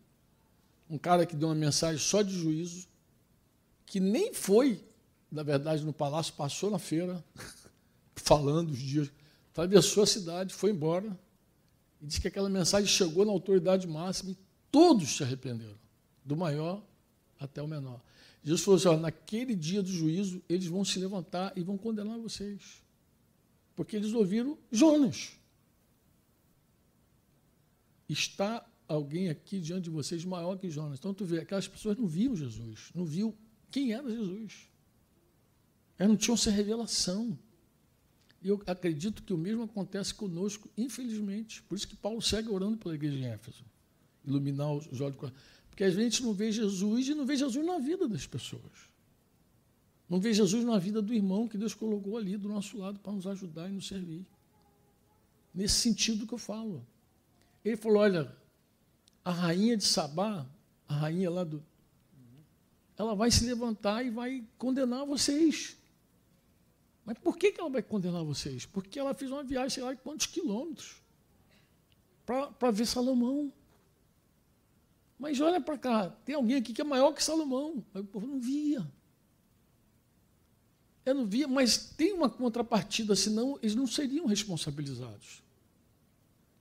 um 0.89 0.97
cara 0.97 1.23
que 1.25 1.35
deu 1.35 1.49
uma 1.49 1.55
mensagem 1.55 1.99
só 1.99 2.23
de 2.23 2.33
juízo, 2.33 2.87
que 3.85 3.99
nem 3.99 4.33
foi, 4.33 4.83
na 5.31 5.43
verdade, 5.43 5.85
no 5.85 5.93
palácio, 5.93 6.33
passou 6.33 6.71
na 6.71 6.79
feira, 6.79 7.23
falando 8.23 8.71
os 8.71 8.79
dias, 8.79 9.11
atravessou 9.51 10.03
a 10.03 10.07
cidade, 10.07 10.53
foi 10.53 10.71
embora, 10.71 11.17
e 12.01 12.07
disse 12.07 12.21
que 12.21 12.27
aquela 12.27 12.49
mensagem 12.49 12.87
chegou 12.87 13.25
na 13.25 13.31
autoridade 13.31 13.87
máxima 13.87 14.31
e 14.31 14.37
todos 14.71 15.17
se 15.17 15.23
arrependeram, 15.23 15.77
do 16.25 16.35
maior 16.35 16.81
até 17.39 17.61
o 17.61 17.67
menor. 17.67 18.01
Jesus 18.43 18.61
falou 18.61 18.77
assim: 18.77 18.87
ó, 18.87 18.97
naquele 18.97 19.55
dia 19.55 19.83
do 19.83 19.89
juízo, 19.89 20.41
eles 20.49 20.67
vão 20.67 20.83
se 20.83 20.99
levantar 20.99 21.53
e 21.55 21.61
vão 21.61 21.77
condenar 21.77 22.17
vocês. 22.17 22.81
Porque 23.75 23.95
eles 23.95 24.13
ouviram 24.13 24.57
Jonas. 24.71 25.31
Está 28.07 28.65
alguém 28.87 29.29
aqui 29.29 29.59
diante 29.59 29.85
de 29.85 29.89
vocês 29.89 30.23
maior 30.23 30.57
que 30.57 30.69
Jonas. 30.69 30.99
Então 30.99 31.13
tu 31.13 31.25
vê, 31.25 31.39
aquelas 31.39 31.67
pessoas 31.67 31.97
não 31.97 32.07
viam 32.07 32.35
Jesus, 32.35 32.89
não 32.93 33.05
viam 33.05 33.33
quem 33.71 33.93
era 33.93 34.09
Jesus. 34.09 34.69
Elas 35.97 36.09
não 36.09 36.17
tinham 36.17 36.35
essa 36.35 36.51
revelação. 36.51 37.37
E 38.43 38.49
eu 38.49 38.61
acredito 38.67 39.23
que 39.23 39.33
o 39.33 39.37
mesmo 39.37 39.63
acontece 39.63 40.13
conosco, 40.13 40.69
infelizmente. 40.77 41.63
Por 41.63 41.75
isso 41.75 41.87
que 41.87 41.95
Paulo 41.95 42.21
segue 42.21 42.49
orando 42.49 42.77
pela 42.77 42.93
igreja 42.93 43.15
de 43.15 43.23
Éfeso. 43.23 43.63
Iluminar 44.25 44.73
os 44.73 44.99
olhos. 44.99 45.15
Porque 45.69 45.83
a 45.83 45.89
gente 45.89 46.21
não 46.21 46.33
vê 46.33 46.51
Jesus 46.51 47.07
e 47.07 47.15
não 47.15 47.25
vê 47.25 47.37
Jesus 47.37 47.65
na 47.65 47.79
vida 47.79 48.05
das 48.05 48.27
pessoas. 48.27 48.91
Não 50.09 50.19
vê 50.19 50.33
Jesus 50.33 50.63
na 50.65 50.77
vida 50.77 51.01
do 51.01 51.13
irmão 51.13 51.47
que 51.47 51.57
Deus 51.57 51.73
colocou 51.73 52.17
ali 52.17 52.35
do 52.35 52.49
nosso 52.49 52.77
lado 52.77 52.99
para 52.99 53.13
nos 53.13 53.25
ajudar 53.25 53.69
e 53.69 53.71
nos 53.71 53.87
servir. 53.87 54.25
Nesse 55.55 55.75
sentido 55.75 56.27
que 56.27 56.33
eu 56.33 56.37
falo. 56.37 56.85
Ele 57.63 57.77
falou: 57.77 57.99
olha, 57.99 58.35
a 59.23 59.31
rainha 59.31 59.77
de 59.77 59.85
Sabá, 59.85 60.45
a 60.87 60.93
rainha 60.93 61.29
lá 61.29 61.45
do. 61.45 61.63
Ela 62.97 63.15
vai 63.15 63.31
se 63.31 63.45
levantar 63.45 64.05
e 64.05 64.09
vai 64.09 64.43
condenar 64.57 65.05
vocês. 65.05 65.77
Mas 67.05 67.17
por 67.17 67.37
que, 67.37 67.53
ela 67.57 67.69
vai 67.69 67.81
condenar 67.81 68.23
vocês? 68.23 68.65
Porque 68.65 68.97
ela 68.97 69.13
fez 69.13 69.29
uma 69.31 69.43
viagem, 69.43 69.69
sei 69.69 69.83
lá, 69.83 69.95
quantos 69.95 70.25
quilômetros, 70.25 71.01
para 72.25 72.71
ver 72.71 72.85
Salomão. 72.85 73.51
Mas 75.19 75.39
olha 75.41 75.59
para 75.59 75.77
cá, 75.77 76.09
tem 76.25 76.35
alguém 76.35 76.57
aqui 76.57 76.73
que 76.73 76.81
é 76.81 76.85
maior 76.85 77.11
que 77.11 77.23
Salomão. 77.23 77.83
Aí 77.93 78.01
o 78.01 78.05
povo 78.05 78.25
não 78.25 78.39
via. 78.39 78.85
Eu 81.05 81.15
não 81.15 81.25
via, 81.25 81.47
mas 81.47 81.77
tem 81.77 82.13
uma 82.13 82.29
contrapartida, 82.29 83.15
senão 83.15 83.59
eles 83.61 83.75
não 83.75 83.85
seriam 83.85 84.25
responsabilizados. 84.25 85.43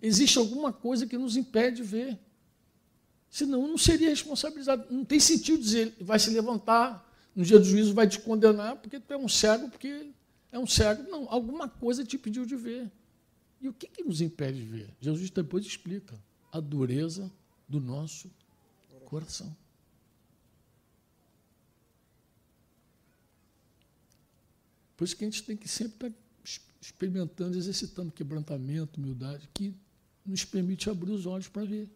Existe 0.01 0.37
alguma 0.37 0.73
coisa 0.73 1.07
que 1.07 1.17
nos 1.17 1.37
impede 1.37 1.77
de 1.77 1.83
ver. 1.85 2.19
Senão 3.31 3.69
não 3.69 3.79
seria 3.79 4.09
responsabilizado. 4.09 4.93
Não 4.93 5.05
tem 5.05 5.21
sentido 5.21 5.63
dizer, 5.63 5.95
vai 6.01 6.19
se 6.19 6.31
levantar, 6.31 7.09
no 7.35 7.45
dia 7.45 7.59
do 7.59 7.65
juízo 7.65 7.95
vai 7.95 8.09
te 8.09 8.21
condenar, 8.21 8.77
porque 8.77 8.99
tu 8.99 9.13
é 9.13 9.17
um 9.17 9.29
cego, 9.29 9.71
porque 9.71 10.11
é 10.53 10.59
um 10.59 10.67
cego. 10.67 11.03
Não, 11.11 11.27
alguma 11.31 11.69
coisa 11.69 12.05
te 12.05 12.19
pediu 12.19 12.45
de 12.45 12.55
ver. 12.55 12.93
E 13.61 13.69
o 13.69 13.73
que, 13.73 13.89
que 13.89 14.05
nos 14.05 14.21
impede 14.21 14.59
de 14.59 14.67
ver? 14.67 14.91
Jesus 15.01 15.31
depois 15.31 15.65
explica 15.65 16.15
a 16.53 16.61
dureza 16.61 17.33
do 17.67 17.81
nosso 17.81 18.31
coração. 19.07 19.55
Por 24.97 25.05
isso 25.05 25.17
que 25.17 25.25
a 25.25 25.29
gente 25.29 25.43
tem 25.43 25.57
que 25.57 25.67
sempre 25.67 26.15
estar 26.45 26.63
experimentando, 26.81 27.57
exercitando 27.57 28.13
quebrantamento, 28.13 29.01
humildade, 29.01 29.49
que 29.55 29.75
nos 30.25 30.45
permite 30.45 30.91
abrir 30.91 31.13
os 31.13 31.27
olhos 31.27 31.49
para 31.49 31.65
ver. 31.65 31.89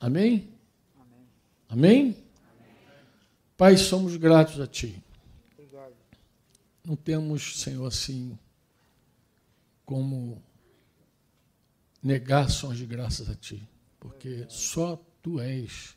Amém? 0.00 0.48
Amém? 0.98 1.26
Amém? 1.68 2.16
Pai, 3.56 3.76
somos 3.76 4.16
gratos 4.16 4.60
a 4.60 4.66
Ti. 4.66 5.02
Não 6.86 6.94
temos, 6.94 7.58
Senhor, 7.58 7.84
assim, 7.84 8.38
como 9.84 10.40
negar 12.00 12.48
sons 12.48 12.78
de 12.78 12.86
graças 12.86 13.28
a 13.28 13.34
Ti, 13.34 13.68
porque 13.98 14.46
só 14.48 14.94
Tu 15.20 15.40
és 15.40 15.96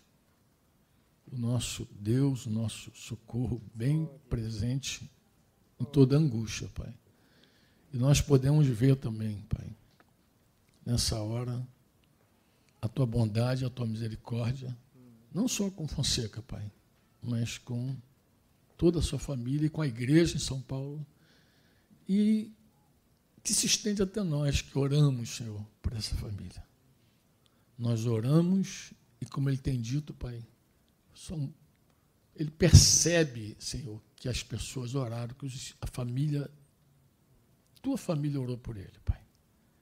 o 1.31 1.37
nosso 1.37 1.87
Deus, 1.91 2.47
o 2.47 2.49
nosso 2.49 2.91
socorro 2.95 3.61
bem 3.71 4.09
presente 4.27 5.07
em 5.79 5.85
toda 5.85 6.17
angústia, 6.17 6.67
Pai. 6.69 6.91
E 7.93 7.97
nós 7.97 8.19
podemos 8.19 8.65
ver 8.65 8.95
também, 8.95 9.43
Pai, 9.47 9.69
nessa 10.83 11.19
hora, 11.19 11.63
a 12.81 12.87
tua 12.87 13.05
bondade, 13.05 13.63
a 13.63 13.69
tua 13.69 13.85
misericórdia, 13.85 14.75
não 15.31 15.47
só 15.47 15.69
com 15.69 15.87
Fonseca, 15.87 16.41
Pai, 16.41 16.71
mas 17.21 17.59
com 17.59 17.95
toda 18.79 18.99
a 18.99 19.01
sua 19.01 19.19
família 19.19 19.67
e 19.67 19.69
com 19.69 19.81
a 19.81 19.87
igreja 19.87 20.37
em 20.37 20.39
São 20.39 20.61
Paulo. 20.61 21.05
E 22.07 22.49
que 23.43 23.53
se 23.53 23.65
estende 23.65 24.01
até 24.01 24.23
nós 24.23 24.61
que 24.61 24.77
oramos, 24.79 25.35
Senhor, 25.35 25.61
por 25.81 25.91
essa 25.93 26.15
família. 26.15 26.63
Nós 27.77 28.05
oramos 28.05 28.93
e, 29.19 29.25
como 29.25 29.49
Ele 29.49 29.57
tem 29.57 29.79
dito, 29.81 30.13
Pai, 30.13 30.41
são, 31.13 31.53
Ele 32.33 32.49
percebe, 32.49 33.57
Senhor, 33.59 34.01
que 34.15 34.29
as 34.29 34.41
pessoas 34.43 34.95
oraram, 34.95 35.35
que 35.35 35.45
a 35.81 35.87
família, 35.87 36.49
tua 37.81 37.97
família 37.97 38.39
orou 38.39 38.57
por 38.57 38.77
ele, 38.77 38.97
Pai. 39.03 39.21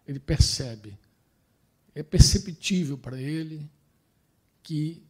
Ele 0.07 0.19
percebe, 0.19 0.97
é 1.93 2.01
perceptível 2.01 2.97
para 2.97 3.21
ele 3.21 3.69
que 4.63 5.03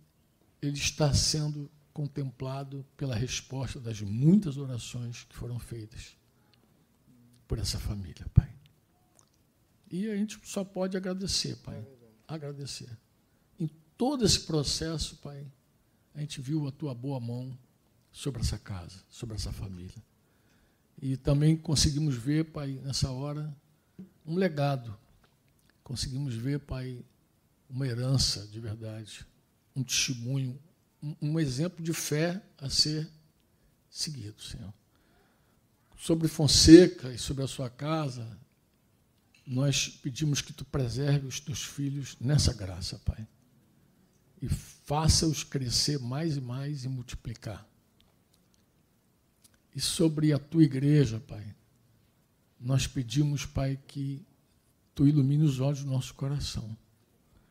ele 0.61 0.77
está 0.77 1.13
sendo 1.13 1.71
contemplado 1.97 2.85
pela 2.95 3.15
resposta 3.15 3.79
das 3.79 3.99
muitas 4.01 4.55
orações 4.55 5.23
que 5.23 5.35
foram 5.35 5.57
feitas 5.57 6.15
por 7.47 7.57
essa 7.57 7.79
família, 7.79 8.23
Pai. 8.35 8.53
E 9.89 10.07
a 10.07 10.15
gente 10.15 10.39
só 10.43 10.63
pode 10.63 10.95
agradecer, 10.95 11.55
Pai. 11.63 11.83
Agradecer. 12.27 12.95
Em 13.59 13.67
todo 13.97 14.23
esse 14.23 14.41
processo, 14.41 15.15
Pai, 15.15 15.43
a 16.13 16.19
gente 16.19 16.39
viu 16.39 16.67
a 16.67 16.71
tua 16.71 16.93
boa 16.93 17.19
mão 17.19 17.57
sobre 18.11 18.41
essa 18.41 18.59
casa, 18.59 19.03
sobre 19.09 19.35
essa 19.35 19.51
família. 19.51 20.03
E 21.01 21.17
também 21.17 21.57
conseguimos 21.57 22.13
ver, 22.13 22.51
Pai, 22.51 22.79
nessa 22.83 23.09
hora, 23.09 23.51
um 24.23 24.35
legado. 24.35 24.95
Conseguimos 25.83 26.35
ver, 26.35 26.59
Pai, 26.59 27.03
uma 27.67 27.87
herança 27.87 28.45
de 28.45 28.59
verdade, 28.59 29.25
um 29.75 29.83
testemunho, 29.83 30.59
um, 31.21 31.39
exemplo 31.39 31.83
de 31.83 31.93
fé 31.93 32.41
a 32.57 32.69
ser 32.69 33.09
seguido, 33.89 34.41
Senhor. 34.41 34.73
Sobre 35.97 36.27
Fonseca 36.27 37.11
e 37.11 37.17
sobre 37.17 37.43
a 37.43 37.47
sua 37.47 37.69
casa, 37.69 38.37
nós 39.45 39.87
pedimos 39.87 40.41
que 40.41 40.53
tu 40.53 40.65
preserve 40.65 41.27
os 41.27 41.39
teus 41.39 41.63
filhos 41.63 42.15
nessa 42.19 42.53
graça, 42.53 42.99
Pai. 42.99 43.27
E 44.41 44.47
faça-os 44.47 45.43
crescer 45.43 45.99
mais 45.99 46.37
e 46.37 46.41
mais 46.41 46.83
e 46.83 46.87
multiplicar 46.87 47.67
e 49.77 49.79
sobre 49.79 50.33
a 50.33 50.39
tua 50.39 50.63
igreja, 50.63 51.19
Pai. 51.19 51.55
Nós 52.59 52.87
pedimos, 52.87 53.45
Pai, 53.45 53.79
que 53.87 54.25
tu 54.95 55.07
ilumine 55.07 55.43
os 55.43 55.59
olhos 55.59 55.83
do 55.83 55.91
nosso 55.91 56.15
coração. 56.15 56.75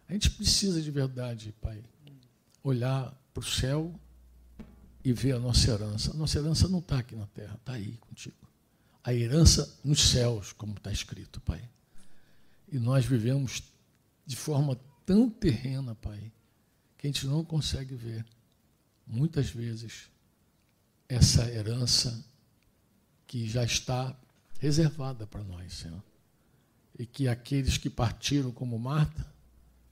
A 0.09 0.13
gente 0.13 0.33
precisa 0.33 0.83
de 0.83 0.91
verdade, 0.91 1.55
Pai, 1.63 1.81
olhar 2.65 3.17
para 3.37 3.43
o 3.43 3.45
céu 3.45 3.95
e 5.05 5.12
ver 5.12 5.32
a 5.32 5.39
nossa 5.39 5.70
herança. 5.70 6.11
A 6.11 6.14
nossa 6.14 6.39
herança 6.39 6.66
não 6.68 6.78
está 6.78 7.01
aqui 7.01 7.14
na 7.14 7.26
terra, 7.26 7.55
está 7.57 7.74
aí 7.74 7.99
contigo. 7.99 8.34
A 9.05 9.12
herança 9.12 9.78
nos 9.84 10.01
céus, 10.09 10.53
como 10.55 10.72
está 10.72 10.91
escrito, 10.91 11.39
Pai. 11.43 11.62
E 12.72 12.78
nós 12.78 13.05
vivemos 13.05 13.62
de 14.24 14.34
forma 14.34 14.80
tão 15.05 15.28
terrena, 15.28 15.95
Pai, 15.95 16.32
que 16.97 17.07
a 17.07 17.11
gente 17.11 17.26
não 17.26 17.45
consegue 17.45 17.95
ver, 17.95 18.24
muitas 19.07 19.51
vezes, 19.51 20.11
essa 21.07 21.47
herança 21.51 22.24
que 23.26 23.47
já 23.47 23.64
está 23.64 24.18
reservada 24.59 25.26
para 25.26 25.45
nós, 25.45 25.74
Senhor. 25.74 26.03
E 26.99 27.05
que 27.05 27.28
aqueles 27.28 27.76
que 27.76 27.91
partiram 27.91 28.51
como 28.51 28.78
Marta 28.78 29.26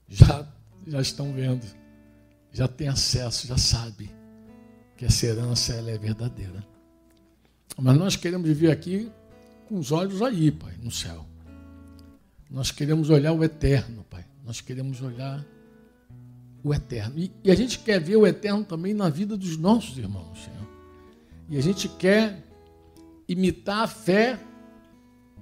já, 0.09 0.51
já 0.87 0.99
estão 0.99 1.31
vendo, 1.31 1.84
já 2.55 2.69
têm 2.69 2.87
acesso, 2.87 3.47
já 3.47 3.57
sabem 3.57 4.09
que 4.95 5.03
essa 5.03 5.25
herança 5.25 5.73
ela 5.73 5.91
é 5.91 5.97
verdadeira. 5.97 6.65
Mas 7.77 7.97
nós 7.97 8.15
queremos 8.15 8.47
viver 8.47 8.71
aqui 8.71 9.11
com 9.67 9.77
os 9.77 9.91
olhos 9.91 10.21
aí, 10.21 10.51
Pai, 10.51 10.73
no 10.81 10.89
céu. 10.89 11.25
Nós 12.49 12.71
queremos 12.71 13.09
olhar 13.09 13.33
o 13.33 13.43
eterno, 13.43 14.05
Pai. 14.09 14.25
Nós 14.45 14.61
queremos 14.61 15.01
olhar 15.01 15.45
o 16.63 16.73
eterno. 16.73 17.19
E, 17.19 17.29
e, 17.43 17.51
a 17.51 17.55
gente 17.55 17.79
quer 17.79 17.99
ver 17.99 18.15
o 18.15 18.25
eterno 18.25 18.63
também 18.63 18.93
na 18.93 19.09
vida 19.09 19.35
dos 19.35 19.57
nossos 19.57 19.97
irmãos, 19.97 20.45
Senhor. 20.45 20.67
E 21.49 21.57
a 21.57 21.61
gente 21.61 21.89
quer 21.89 22.41
imitar 23.27 23.83
a 23.83 23.87
fé 23.87 24.39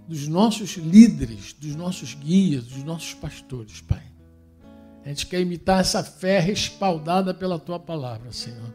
dos 0.07 0.27
nossos 0.27 0.77
líderes, 0.77 1.53
dos 1.53 1.75
nossos 1.75 2.15
guias, 2.15 2.63
dos 2.63 2.83
nossos 2.83 3.13
pastores, 3.13 3.81
Pai. 3.81 4.12
A 5.05 5.09
gente 5.09 5.27
quer 5.27 5.41
imitar 5.41 5.81
essa 5.81 6.03
fé 6.03 6.39
respaldada 6.39 7.33
pela 7.33 7.59
tua 7.59 7.79
palavra, 7.79 8.31
Senhor. 8.31 8.73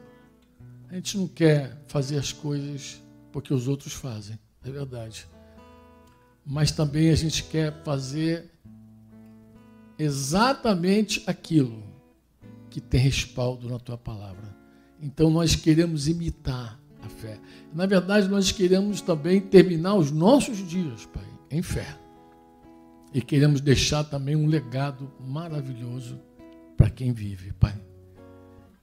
A 0.91 0.95
gente 0.95 1.17
não 1.17 1.27
quer 1.27 1.77
fazer 1.87 2.19
as 2.19 2.33
coisas 2.33 3.03
porque 3.33 3.53
os 3.53 3.69
outros 3.69 3.93
fazem, 3.93 4.39
é 4.65 4.71
verdade. 4.71 5.27
Mas 6.45 6.71
também 6.71 7.11
a 7.11 7.15
gente 7.15 7.45
quer 7.45 7.83
fazer 7.83 8.51
exatamente 9.99 11.23
aquilo 11.27 11.83
que 12.71 12.81
tem 12.81 13.01
respaldo 13.01 13.69
na 13.69 13.79
tua 13.79 13.99
palavra. 13.99 14.57
Então 15.01 15.31
nós 15.31 15.55
queremos 15.55 16.09
imitar 16.09 16.79
a 17.03 17.09
fé. 17.09 17.39
Na 17.73 17.87
verdade, 17.87 18.29
nós 18.29 18.53
queremos 18.53 19.01
também 19.01 19.41
terminar 19.41 19.95
os 19.95 20.11
nossos 20.11 20.59
dias, 20.69 21.07
Pai, 21.07 21.27
em 21.51 21.63
fé. 21.63 21.97
E 23.13 23.23
queremos 23.23 23.61
deixar 23.61 24.05
também 24.05 24.37
um 24.37 24.47
legado 24.47 25.11
maravilhoso 25.21 26.21
para 26.77 26.91
quem 26.91 27.13
vive, 27.13 27.53
Pai. 27.53 27.75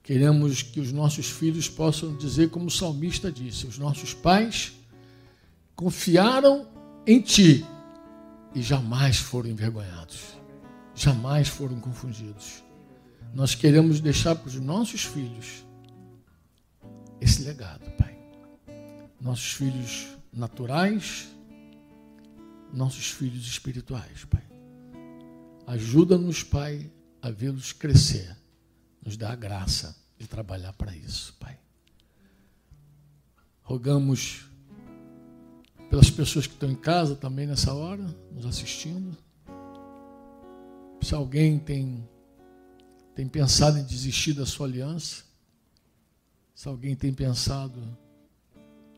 Queremos 0.04 0.62
que 0.62 0.80
os 0.80 0.92
nossos 0.92 1.28
filhos 1.30 1.68
possam 1.68 2.16
dizer, 2.16 2.50
como 2.50 2.68
o 2.68 2.72
salmista 2.72 3.32
disse: 3.32 3.66
os 3.66 3.78
nossos 3.78 4.14
pais 4.14 4.74
confiaram 5.76 6.68
em 7.08 7.22
Ti 7.22 7.66
e 8.54 8.62
jamais 8.62 9.18
foram 9.18 9.50
envergonhados, 9.50 10.38
jamais 10.94 11.48
foram 11.48 11.80
confundidos. 11.80 12.64
Nós 13.34 13.54
queremos 13.54 14.00
deixar 14.00 14.36
para 14.36 14.48
os 14.48 14.56
nossos 14.56 15.04
filhos 15.04 15.66
esse 17.20 17.44
legado, 17.44 17.90
Pai. 17.98 18.16
Nossos 19.20 19.54
filhos 19.54 20.08
naturais, 20.32 21.35
nossos 22.76 23.10
filhos 23.10 23.48
espirituais, 23.48 24.26
Pai. 24.26 24.44
Ajuda-nos, 25.66 26.44
Pai, 26.44 26.92
a 27.22 27.32
vê-los 27.32 27.72
crescer. 27.72 28.36
Nos 29.04 29.18
dá 29.18 29.32
a 29.32 29.36
graça 29.36 29.96
de 30.18 30.28
trabalhar 30.28 30.74
para 30.74 30.96
isso, 30.96 31.36
Pai. 31.40 31.58
Rogamos 33.62 34.46
pelas 35.90 36.10
pessoas 36.10 36.46
que 36.46 36.54
estão 36.54 36.70
em 36.70 36.76
casa 36.76 37.16
também 37.16 37.48
nessa 37.48 37.74
hora, 37.74 38.04
nos 38.32 38.46
assistindo. 38.46 39.18
Se 41.02 41.14
alguém 41.14 41.58
tem, 41.58 42.08
tem 43.16 43.28
pensado 43.28 43.78
em 43.78 43.84
desistir 43.84 44.34
da 44.34 44.46
sua 44.46 44.68
aliança, 44.68 45.24
se 46.54 46.68
alguém 46.68 46.96
tem 46.96 47.14
pensado 47.14 47.82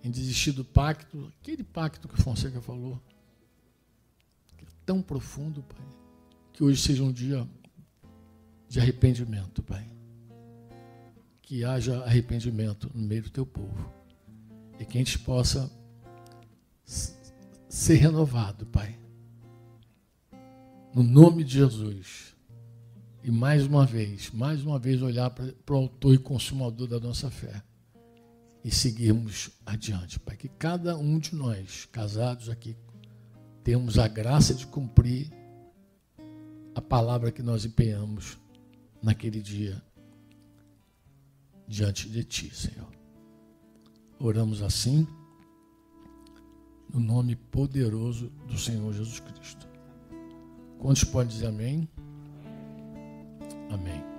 em 0.03 0.11
desistir 0.11 0.51
do 0.51 0.63
pacto, 0.63 1.31
aquele 1.41 1.63
pacto 1.63 2.07
que 2.07 2.21
Fonseca 2.21 2.61
falou, 2.61 3.01
tão 4.87 5.01
profundo, 5.01 5.61
Pai, 5.63 5.85
que 6.53 6.63
hoje 6.63 6.81
seja 6.81 7.03
um 7.03 7.11
dia 7.11 7.45
de 8.69 8.79
arrependimento, 8.79 9.61
Pai. 9.61 9.85
Que 11.41 11.65
haja 11.65 12.01
arrependimento 12.03 12.89
no 12.95 13.05
meio 13.05 13.23
do 13.23 13.29
teu 13.29 13.45
povo. 13.45 13.93
E 14.79 14.85
que 14.85 14.97
a 14.97 15.01
gente 15.01 15.19
possa 15.19 15.69
ser 17.67 17.95
renovado, 17.95 18.65
Pai. 18.65 18.97
No 20.95 21.03
nome 21.03 21.43
de 21.43 21.55
Jesus. 21.55 22.33
E 23.21 23.29
mais 23.29 23.65
uma 23.65 23.85
vez, 23.85 24.31
mais 24.31 24.63
uma 24.63 24.79
vez 24.79 25.01
olhar 25.01 25.29
para 25.29 25.75
o 25.75 25.79
autor 25.79 26.13
e 26.13 26.17
consumador 26.17 26.87
da 26.87 26.99
nossa 26.99 27.29
fé. 27.29 27.61
E 28.63 28.71
seguirmos 28.71 29.49
adiante, 29.65 30.17
Pai. 30.17 30.37
Que 30.37 30.47
cada 30.47 30.97
um 30.97 31.19
de 31.19 31.35
nós, 31.35 31.85
casados 31.91 32.49
aqui, 32.49 32.77
temos 33.67 33.99
a 33.99 34.07
graça 34.07 34.53
de 34.53 34.65
cumprir 34.65 35.29
a 36.73 36.79
palavra 36.79 37.33
que 37.33 37.43
nós 37.43 37.65
empenhamos 37.65 38.37
naquele 39.03 39.41
dia 39.41 39.83
diante 41.67 42.07
de 42.07 42.23
Ti, 42.23 42.55
Senhor. 42.55 42.87
Oramos 44.21 44.61
assim, 44.61 45.05
no 46.89 47.01
nome 47.01 47.35
poderoso 47.35 48.29
do 48.47 48.57
Senhor 48.57 48.93
Jesus 48.93 49.19
Cristo. 49.19 49.67
Quantos 50.79 51.03
podem 51.03 51.27
dizer 51.27 51.47
amém? 51.47 51.89
Amém. 53.69 54.16